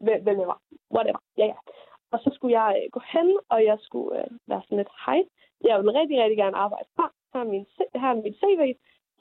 hvem 0.24 0.38
det 0.40 0.46
var, 0.52 0.60
whatever. 0.94 1.20
Ja, 1.38 1.46
ja. 1.46 1.58
Og 2.12 2.18
så 2.24 2.30
skulle 2.34 2.60
jeg 2.60 2.70
øh, 2.78 2.90
gå 2.92 3.00
hen, 3.12 3.38
og 3.48 3.64
jeg 3.64 3.78
skulle 3.80 4.18
øh, 4.20 4.30
være 4.46 4.62
sådan 4.64 4.78
lidt, 4.78 4.92
hej, 5.06 5.20
jeg 5.64 5.78
vil 5.78 5.92
rigtig, 5.92 6.22
rigtig 6.22 6.36
gerne 6.36 6.56
arbejde 6.56 6.88
her. 6.98 7.10
Her 7.32 7.40
er, 7.40 7.50
min, 7.54 7.66
her 7.94 8.10
er 8.10 8.22
mit 8.24 8.36
CV. 8.40 8.62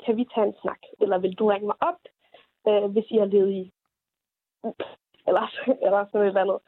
Kan 0.05 0.17
vi 0.17 0.25
tage 0.33 0.47
en 0.47 0.55
snak? 0.61 0.81
Eller 1.01 1.17
vil 1.17 1.35
du 1.39 1.45
ringe 1.47 1.67
mig 1.67 1.75
op, 1.89 2.01
øh, 2.67 2.91
hvis 2.91 3.11
I 3.11 3.17
er 3.17 3.25
ledige? 3.25 3.71
Eller, 5.27 5.45
eller 5.85 6.05
sådan 6.05 6.21
noget 6.21 6.37
andet. 6.43 6.59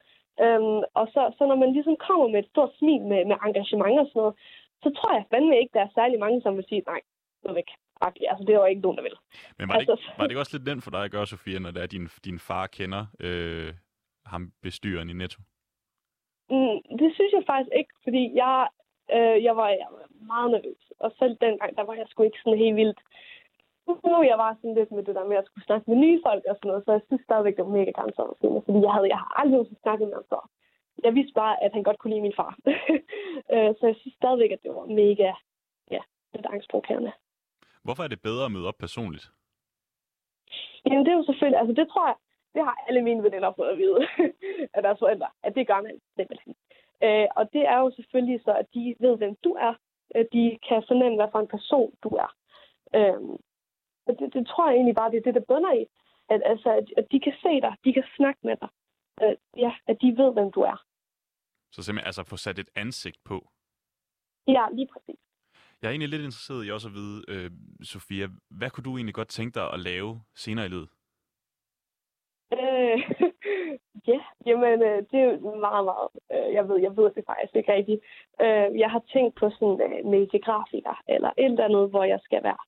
Øhm, 0.46 0.84
og 1.00 1.06
så, 1.14 1.22
så 1.38 1.46
når 1.46 1.56
man 1.56 1.72
ligesom 1.74 1.96
kommer 2.08 2.28
med 2.28 2.40
et 2.40 2.50
stort 2.50 2.72
smil 2.80 3.02
med, 3.02 3.26
med 3.26 3.38
engagement 3.46 4.00
og 4.00 4.08
sådan 4.08 4.20
noget, 4.22 4.36
så 4.84 4.90
tror 4.98 5.14
jeg 5.14 5.26
fandme 5.32 5.60
ikke, 5.60 5.74
der 5.74 5.82
er 5.82 5.96
særlig 5.96 6.20
mange, 6.20 6.42
som 6.42 6.58
vil 6.58 6.66
sige, 6.70 6.84
nej, 6.88 7.02
gå 7.46 7.54
væk. 7.54 7.70
Altså, 8.02 8.44
det 8.48 8.60
var 8.60 8.66
ikke 8.66 8.82
nogen, 8.82 8.98
der 8.98 9.04
ville. 9.04 9.18
Men 9.58 9.68
var 9.68 9.74
det, 9.74 9.80
altså, 9.80 9.94
ikke, 9.94 10.18
var 10.18 10.24
det 10.24 10.32
ikke 10.32 10.40
også 10.40 10.58
lidt 10.58 10.70
den 10.72 10.82
for 10.82 10.92
dig 10.92 11.04
at 11.04 11.12
gøre, 11.12 11.28
Sofia, 11.28 11.60
når 11.60 11.72
det 11.72 11.82
er, 11.84 11.88
din, 11.88 12.08
din 12.26 12.40
far 12.40 12.68
kender 12.68 13.06
øh, 13.20 13.74
ham 14.26 14.52
bestyren 14.62 15.10
i 15.10 15.14
Netto? 15.14 15.40
Mm, 16.50 16.78
det 17.00 17.10
synes 17.16 17.32
jeg 17.34 17.44
faktisk 17.48 17.74
ikke, 17.80 17.94
fordi 18.04 18.24
jeg, 18.36 18.68
øh, 19.16 19.38
jeg, 19.48 19.56
var, 19.60 19.70
jeg 19.70 19.90
var 19.92 20.06
meget 20.34 20.52
nervøs. 20.52 20.82
Og 21.00 21.10
selv 21.20 21.38
dengang, 21.42 21.72
der 21.78 21.84
var 21.84 21.94
jeg 21.94 22.08
sgu 22.08 22.24
ikke 22.24 22.40
sådan 22.44 22.60
helt 22.60 22.76
vildt. 22.76 23.00
Nu 23.88 24.24
jeg 24.32 24.38
var 24.38 24.54
sådan 24.54 24.76
lidt 24.76 24.92
med 24.92 25.04
det 25.04 25.16
der 25.16 25.26
med 25.32 25.38
at 25.38 25.46
skulle 25.46 25.66
snakke 25.66 25.90
med 25.90 25.98
nye 25.98 26.20
folk 26.26 26.44
og 26.50 26.56
sådan 26.56 26.70
noget, 26.70 26.86
så 26.86 26.92
jeg 26.92 27.02
synes 27.08 27.24
stadigvæk, 27.24 27.56
det 27.56 27.66
var 27.66 27.78
mega 27.80 27.92
grænseoverskridende, 27.92 28.62
fordi 28.66 28.80
jeg, 28.86 28.94
havde, 28.94 29.10
jeg 29.14 29.20
har 29.24 29.32
aldrig 29.42 29.78
snakket 29.84 30.08
med 30.08 30.16
ham 30.20 30.28
før. 30.30 30.50
Jeg 31.04 31.16
vidste 31.16 31.34
bare, 31.34 31.64
at 31.64 31.72
han 31.74 31.84
godt 31.84 31.98
kunne 32.00 32.14
lide 32.14 32.28
min 32.28 32.40
far. 32.40 32.54
Øh, 33.54 33.72
så 33.80 33.84
jeg 33.88 33.96
synes 33.96 34.14
stadigvæk, 34.14 34.52
at 34.52 34.64
det 34.64 34.72
var 34.76 34.86
mega, 34.86 35.32
ja, 35.92 36.02
lidt 36.34 36.46
angstprovokerende. 36.46 37.12
Hvorfor 37.88 38.04
er 38.04 38.12
det 38.14 38.22
bedre 38.30 38.46
at 38.46 38.52
møde 38.52 38.68
op 38.68 38.80
personligt? 38.86 39.26
Jamen, 40.86 41.06
det 41.06 41.12
er 41.12 41.20
jo 41.22 41.30
selvfølgelig, 41.30 41.60
altså 41.62 41.74
det 41.80 41.88
tror 41.90 42.08
jeg, 42.08 42.18
det 42.56 42.62
har 42.68 42.76
alle 42.88 43.02
mine 43.02 43.24
venner 43.24 43.54
fået 43.60 43.72
at 43.74 43.78
vide 43.78 44.00
af 44.76 44.82
deres 44.82 45.00
forældre, 45.00 45.30
at 45.44 45.56
det 45.56 45.68
gør 45.68 45.82
man 45.82 46.00
simpelthen. 46.18 46.56
Øh, 47.06 47.28
og 47.40 47.44
det 47.54 47.64
er 47.74 47.78
jo 47.84 47.92
selvfølgelig 47.98 48.40
så, 48.46 48.54
at 48.62 48.68
de 48.74 48.96
ved, 49.00 49.18
hvem 49.18 49.36
du 49.44 49.52
er. 49.68 49.74
De 50.36 50.44
kan 50.68 50.84
fornemme, 50.88 51.16
hvad 51.18 51.30
for 51.32 51.40
en 51.40 51.54
person 51.56 51.92
du 52.04 52.10
er. 52.26 52.30
Øh, 52.98 53.22
og 54.08 54.14
det, 54.20 54.34
det 54.34 54.48
tror 54.48 54.68
jeg 54.68 54.76
egentlig 54.76 54.96
bare, 54.96 55.12
det 55.12 55.18
er 55.18 55.28
det, 55.28 55.36
der 55.36 55.50
bunder 55.52 55.74
i. 55.74 55.86
At, 56.30 56.42
altså, 56.46 56.70
at, 56.80 56.88
at 56.98 57.06
de 57.12 57.20
kan 57.20 57.36
se 57.44 57.54
dig, 57.66 57.74
de 57.86 57.94
kan 57.94 58.06
snakke 58.18 58.40
med 58.44 58.58
dig. 58.64 58.70
Øh, 59.24 59.36
ja, 59.58 59.72
at 59.88 59.98
de 60.02 60.18
ved, 60.18 60.34
hvem 60.34 60.52
du 60.52 60.62
er. 60.62 60.78
Så 61.72 61.80
simpelthen 61.84 62.08
altså 62.08 62.24
få 62.24 62.38
sat 62.38 62.60
et 62.60 62.70
ansigt 62.76 63.20
på? 63.24 63.38
Ja, 64.48 64.64
lige 64.78 64.90
præcis. 64.94 65.27
Jeg 65.82 65.88
er 65.88 65.92
egentlig 65.92 66.10
lidt 66.10 66.28
interesseret 66.28 66.66
i 66.66 66.72
også 66.72 66.88
at 66.88 66.94
vide, 66.94 67.18
øh, 67.28 67.52
Sofia, 67.84 68.28
hvad 68.50 68.70
kunne 68.70 68.84
du 68.84 68.98
egentlig 68.98 69.16
godt 69.16 69.28
tænke 69.28 69.56
dig 69.60 69.74
at 69.74 69.80
lave 69.80 70.22
senere 70.36 70.66
i 70.66 70.70
livet? 70.70 70.90
Øh, 72.54 72.98
ja, 74.12 74.20
jamen, 74.46 74.82
øh, 74.90 75.00
det 75.10 75.18
er 75.20 75.26
jo 75.26 75.56
meget, 75.68 75.86
meget, 75.92 76.10
øh, 76.34 76.54
jeg 76.58 76.64
ved, 76.70 76.78
jeg 76.88 76.98
ved 76.98 77.08
det 77.16 77.24
faktisk 77.32 77.56
ikke 77.56 77.74
rigtigt. 77.74 78.02
Øh, 78.42 78.80
jeg 78.84 78.90
har 78.92 79.04
tænkt 79.14 79.36
på 79.36 79.46
sådan 79.50 79.80
øh, 79.88 80.06
mediegrafiker, 80.14 80.96
eller 81.08 81.32
et 81.38 81.46
eller 81.46 81.66
andet, 81.66 81.90
hvor 81.90 82.04
jeg 82.04 82.20
skal 82.24 82.44
være, 82.44 82.64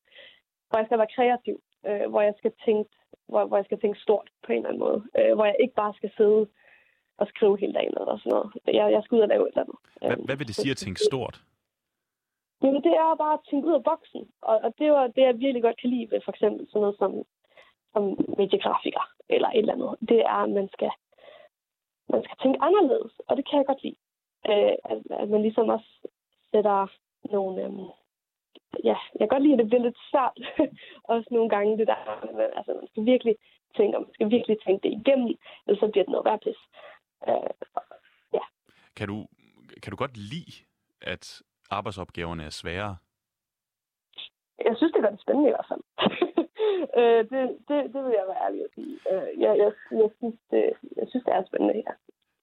hvor 0.70 0.78
jeg 0.80 0.88
skal 0.88 0.98
være 0.98 1.16
kreativ, 1.16 1.58
øh, 1.88 2.10
hvor 2.12 2.22
jeg 2.22 2.34
skal 2.38 2.52
tænke, 2.66 2.90
hvor, 3.28 3.46
hvor 3.46 3.58
jeg 3.58 3.66
skal 3.66 3.80
tænke 3.80 4.00
stort 4.00 4.28
på 4.46 4.52
en 4.52 4.58
eller 4.58 4.70
anden 4.70 4.86
måde, 4.88 5.00
øh, 5.20 5.34
hvor 5.36 5.46
jeg 5.46 5.56
ikke 5.60 5.76
bare 5.76 5.94
skal 5.94 6.12
sidde 6.18 6.48
og 7.18 7.28
skrive 7.28 7.60
hele 7.60 7.74
dagen 7.74 7.94
eller 8.00 8.18
sådan 8.18 8.32
noget. 8.36 8.50
Jeg, 8.80 8.92
jeg 8.96 9.02
skal 9.04 9.16
ud 9.16 9.22
og 9.22 9.28
lave 9.34 9.44
et 9.48 9.52
eller 9.54 9.64
andet. 9.66 9.80
Hvad, 10.02 10.26
hvad 10.26 10.38
vil 10.38 10.48
det 10.48 10.56
sige 10.56 10.72
at 10.72 10.78
tænke 10.78 11.00
stort? 11.00 11.36
Jamen, 12.64 12.84
det 12.84 12.94
er 12.94 13.16
bare 13.16 13.34
at 13.34 13.46
tænke 13.50 13.68
ud 13.68 13.74
af 13.74 13.84
boksen. 13.84 14.32
Og, 14.42 14.56
og 14.66 14.74
det 14.80 14.92
var 14.92 15.08
det, 15.08 15.22
jeg 15.22 15.40
virkelig 15.40 15.62
godt 15.62 15.82
kan 15.82 15.90
lide 15.90 16.12
ved 16.12 16.22
for 16.26 16.32
eksempel 16.32 16.68
sådan 16.68 16.82
noget 16.82 16.98
som, 16.98 17.12
som 17.94 18.04
mediegrafiker 18.38 19.06
eller 19.30 19.50
et 19.50 19.58
eller 19.58 19.74
andet. 19.74 19.96
Det 20.10 20.20
er, 20.20 20.40
at 20.46 20.50
man 20.50 20.70
skal, 20.76 20.92
man 22.10 22.24
skal 22.24 22.38
tænke 22.42 22.60
anderledes, 22.62 23.14
og 23.28 23.38
det 23.38 23.50
kan 23.50 23.58
jeg 23.58 23.66
godt 23.66 23.84
lide. 23.84 24.00
Øh, 24.50 24.76
at, 24.92 25.00
at 25.22 25.30
man 25.30 25.42
ligesom 25.42 25.70
også 25.70 25.92
sætter 26.52 26.88
nogle... 27.24 27.64
Øh, 27.66 27.72
ja, 28.84 28.98
jeg 29.14 29.24
kan 29.24 29.34
godt 29.34 29.44
lide, 29.44 29.54
at 29.54 29.60
det 29.60 29.68
bliver 29.70 29.84
lidt 29.84 30.00
svært. 30.12 30.38
også 31.14 31.28
nogle 31.32 31.50
gange 31.50 31.78
det 31.78 31.88
der, 31.88 32.00
men, 32.26 32.46
altså 32.58 32.72
man 32.74 32.88
skal 32.88 33.06
virkelig 33.06 33.36
tænke, 33.78 33.98
og 33.98 34.02
man 34.02 34.14
skal 34.14 34.30
virkelig 34.32 34.58
tænke 34.66 34.84
det 34.84 34.92
igennem, 35.00 35.28
ellers 35.68 35.80
så 35.80 35.88
bliver 35.92 36.06
det 36.06 36.12
noget 36.12 36.26
værd 36.26 36.42
pis. 36.42 36.60
Øh, 37.28 37.52
ja. 38.34 38.44
Kan 38.96 39.08
du, 39.08 39.18
kan 39.84 39.92
du 39.92 39.98
godt 39.98 40.18
lide, 40.18 40.54
at 41.02 41.42
arbejdsopgaverne 41.70 42.44
er 42.44 42.50
sværere? 42.50 42.98
Jeg 44.66 44.74
synes, 44.78 44.94
det 44.94 45.02
gør 45.02 45.10
det 45.10 45.22
spændende 45.22 45.50
i 45.50 45.54
hvert 45.56 45.70
fald. 45.72 45.84
øh, 47.00 47.22
det, 47.32 47.42
det, 47.68 47.78
det 47.94 48.02
vil 48.06 48.14
jeg 48.20 48.28
være 48.32 48.44
ærlig 48.46 48.62
at 48.68 48.72
sige. 48.76 48.94
Øh, 49.12 49.42
jeg, 49.44 49.58
jeg, 49.58 49.72
jeg, 49.92 50.10
synes, 50.18 50.36
det, 50.52 50.64
jeg 50.98 51.08
synes, 51.10 51.24
det 51.26 51.34
er 51.34 51.44
spændende, 51.48 51.84
ja. 51.88 51.94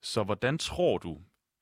Så 0.02 0.24
hvordan 0.24 0.58
tror 0.58 0.98
du, 0.98 1.12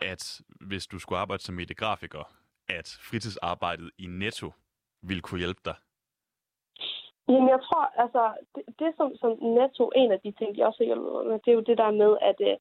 at 0.01 0.41
hvis 0.69 0.87
du 0.87 0.99
skulle 0.99 1.19
arbejde 1.19 1.43
som 1.43 1.55
mediegrafiker, 1.55 2.25
at 2.69 2.99
fritidsarbejdet 3.09 3.91
i 3.99 4.07
Netto 4.07 4.53
ville 5.03 5.23
kunne 5.23 5.39
hjælpe 5.39 5.61
dig? 5.65 5.77
Jamen, 7.29 7.49
jeg 7.49 7.61
tror, 7.67 7.85
altså, 8.05 8.23
det, 8.55 8.65
det 8.79 8.91
som, 8.97 9.17
som 9.17 9.31
Netto, 9.59 9.91
en 9.97 10.13
af 10.13 10.21
de 10.21 10.33
ting, 10.33 10.57
de 10.57 10.67
også 10.67 10.85
hjælper 10.85 11.23
med, 11.23 11.39
det 11.45 11.51
er 11.51 11.59
jo 11.61 11.69
det 11.71 11.79
der 11.79 11.91
med 11.91 12.13
at, 12.31 12.39
øh, 12.49 12.57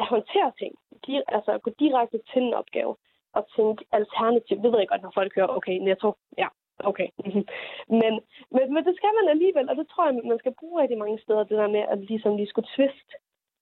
at 0.00 0.06
håndtere 0.14 0.52
ting. 0.58 0.72
De, 1.06 1.22
altså, 1.28 1.58
gå 1.58 1.70
direkte 1.78 2.18
til 2.32 2.42
en 2.42 2.54
opgave 2.54 2.96
at 3.38 3.44
tænke 3.56 3.84
alternativt. 3.98 4.62
Det 4.62 4.72
ved 4.72 4.78
jeg 4.78 4.88
godt, 4.88 5.02
når 5.02 5.12
folk 5.14 5.32
hører, 5.34 5.56
okay, 5.58 5.76
netto, 5.88 6.08
ja, 6.38 6.48
okay. 6.90 7.08
men, 8.00 8.12
men, 8.54 8.64
men 8.74 8.82
det 8.86 8.94
skal 8.96 9.12
man 9.18 9.26
alligevel, 9.34 9.66
og 9.70 9.76
det 9.76 9.86
tror 9.88 10.06
jeg, 10.06 10.14
man 10.32 10.38
skal 10.38 10.54
bruge 10.60 10.82
rigtig 10.82 10.98
mange 10.98 11.18
steder, 11.24 11.44
det 11.44 11.58
der 11.62 11.68
med 11.76 11.84
at 11.92 11.98
ligesom 11.98 12.36
lige 12.36 12.52
skulle 12.52 12.68
twist 12.76 13.08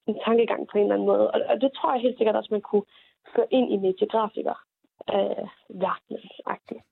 en 0.07 0.19
tankegang 0.25 0.67
på 0.67 0.77
en 0.77 0.83
eller 0.83 0.95
anden 0.95 1.07
måde. 1.11 1.31
Og, 1.31 1.41
og 1.51 1.61
det 1.61 1.71
tror 1.73 1.93
jeg 1.93 2.01
helt 2.01 2.17
sikkert 2.17 2.35
også, 2.35 2.51
man 2.51 2.67
kunne 2.69 2.87
føre 3.35 3.47
ind 3.51 3.67
i 3.73 3.77
mediegrafiker 3.77 4.57
øh, 5.15 5.47
verdenen 5.83 6.29
-agtigt. 6.49 6.83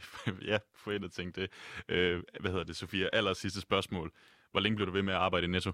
ja, 0.50 0.58
for 0.80 0.92
ind 0.92 1.04
at 1.04 1.10
tænke 1.18 1.40
det. 1.40 1.48
Øh, 1.88 2.22
hvad 2.40 2.50
hedder 2.50 2.64
det, 2.64 2.76
Sofia? 2.76 3.06
Aller 3.12 3.32
sidste 3.32 3.60
spørgsmål. 3.60 4.10
Hvor 4.50 4.60
længe 4.60 4.76
bliver 4.76 4.90
du 4.90 4.92
ved 4.92 5.02
med 5.02 5.14
at 5.14 5.20
arbejde 5.26 5.46
i 5.46 5.50
Netto? 5.50 5.72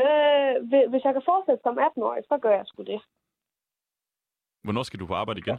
Øh, 0.00 0.54
hvis 0.90 1.04
jeg 1.04 1.12
kan 1.12 1.28
fortsætte 1.30 1.62
som 1.62 1.78
18-årig, 1.78 2.22
så 2.28 2.38
gør 2.42 2.50
jeg 2.50 2.66
sgu 2.66 2.82
det. 2.82 3.00
Hvornår 4.62 4.82
skal 4.82 5.00
du 5.00 5.06
på 5.06 5.14
arbejde 5.14 5.40
igen? 5.40 5.58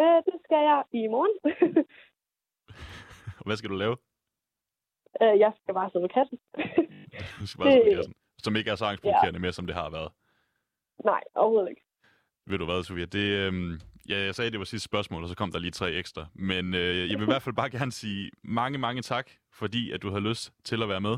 Øh, 0.00 0.18
det 0.26 0.36
skal 0.44 0.62
jeg 0.70 0.82
i 0.92 1.06
morgen. 1.14 1.34
Hvad 3.46 3.56
skal 3.56 3.70
du 3.70 3.74
lave? 3.74 3.96
Øh, 5.22 5.38
jeg 5.38 5.52
skal 5.62 5.74
bare 5.74 5.90
sidde 5.90 6.02
ved 6.02 6.08
kassen. 6.08 6.38
du 7.40 7.46
skal 7.46 7.58
bare 7.58 7.72
sidde 7.72 7.86
ved 7.86 7.96
kassen. 7.96 8.14
Som 8.38 8.56
ikke 8.56 8.70
er 8.70 8.74
så 8.74 8.84
angstprovokerende 8.84 9.38
ja. 9.38 9.40
mere, 9.40 9.52
som 9.52 9.66
det 9.66 9.74
har 9.74 9.90
været. 9.90 10.12
Nej, 11.04 11.20
overhovedet 11.34 11.70
ikke. 11.70 11.82
Ved 12.46 12.58
du 12.58 12.64
hvad, 12.64 12.82
Sofia? 12.82 13.04
Det, 13.04 13.26
øh, 13.42 13.52
ja, 14.08 14.18
jeg 14.24 14.34
sagde, 14.34 14.50
det 14.50 14.58
var 14.58 14.64
sidste 14.64 14.84
spørgsmål, 14.84 15.22
og 15.22 15.28
så 15.28 15.36
kom 15.36 15.52
der 15.52 15.58
lige 15.58 15.70
tre 15.70 15.92
ekstra. 15.92 16.26
Men 16.34 16.74
øh, 16.74 17.10
jeg 17.10 17.18
vil 17.18 17.28
i 17.28 17.32
hvert 17.32 17.42
fald 17.42 17.56
bare 17.56 17.70
gerne 17.70 17.92
sige 17.92 18.30
mange, 18.42 18.78
mange 18.78 19.02
tak, 19.02 19.30
fordi 19.52 19.92
at 19.92 20.02
du 20.02 20.10
har 20.10 20.20
lyst 20.20 20.52
til 20.64 20.82
at 20.82 20.88
være 20.88 21.00
med. 21.00 21.16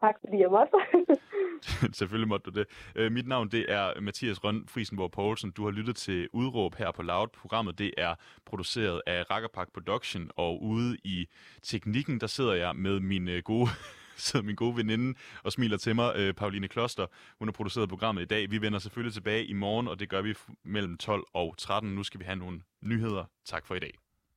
Tak 0.00 0.14
fordi 0.20 0.38
jeg 0.38 0.50
måtte. 0.50 0.72
Selvfølgelig 1.92 2.28
måtte 2.28 2.50
du 2.50 2.58
det. 2.58 2.66
Øh, 2.94 3.12
mit 3.12 3.26
navn 3.26 3.48
det 3.48 3.66
er 3.68 4.00
Mathias 4.00 4.44
Røn 4.44 4.64
Friesenborg 4.68 5.10
Poulsen. 5.10 5.50
Du 5.50 5.64
har 5.64 5.70
lyttet 5.70 5.96
til 5.96 6.28
Udråb 6.32 6.74
her 6.74 6.90
på 6.90 7.02
Loud. 7.02 7.28
Programmet 7.28 7.78
det 7.78 7.94
er 7.98 8.14
produceret 8.46 9.02
af 9.06 9.30
Rackerpark 9.30 9.68
Production, 9.74 10.30
og 10.36 10.62
ude 10.62 10.96
i 11.04 11.26
teknikken, 11.62 12.20
der 12.20 12.26
sidder 12.26 12.52
jeg 12.52 12.76
med 12.76 13.00
min 13.00 13.28
øh, 13.28 13.42
gode 13.42 13.70
sidder 14.16 14.46
min 14.46 14.56
gode 14.56 14.76
veninde 14.76 15.18
og 15.42 15.52
smiler 15.52 15.76
til 15.76 15.94
mig, 15.94 16.12
øh, 16.16 16.34
Pauline 16.34 16.68
Kloster. 16.68 17.06
Hun 17.38 17.48
har 17.48 17.52
produceret 17.52 17.88
programmet 17.88 18.22
i 18.22 18.26
dag. 18.26 18.50
Vi 18.50 18.60
vender 18.60 18.78
selvfølgelig 18.78 19.14
tilbage 19.14 19.46
i 19.46 19.52
morgen, 19.52 19.88
og 19.88 20.00
det 20.00 20.08
gør 20.08 20.22
vi 20.22 20.34
mellem 20.64 20.96
12 20.96 21.24
og 21.34 21.54
13. 21.58 21.94
Nu 21.94 22.02
skal 22.02 22.20
vi 22.20 22.24
have 22.24 22.36
nogle 22.36 22.60
nyheder. 22.80 23.24
Tak 23.44 23.66
for 23.66 23.74
i 23.74 23.78
dag. 23.78 24.01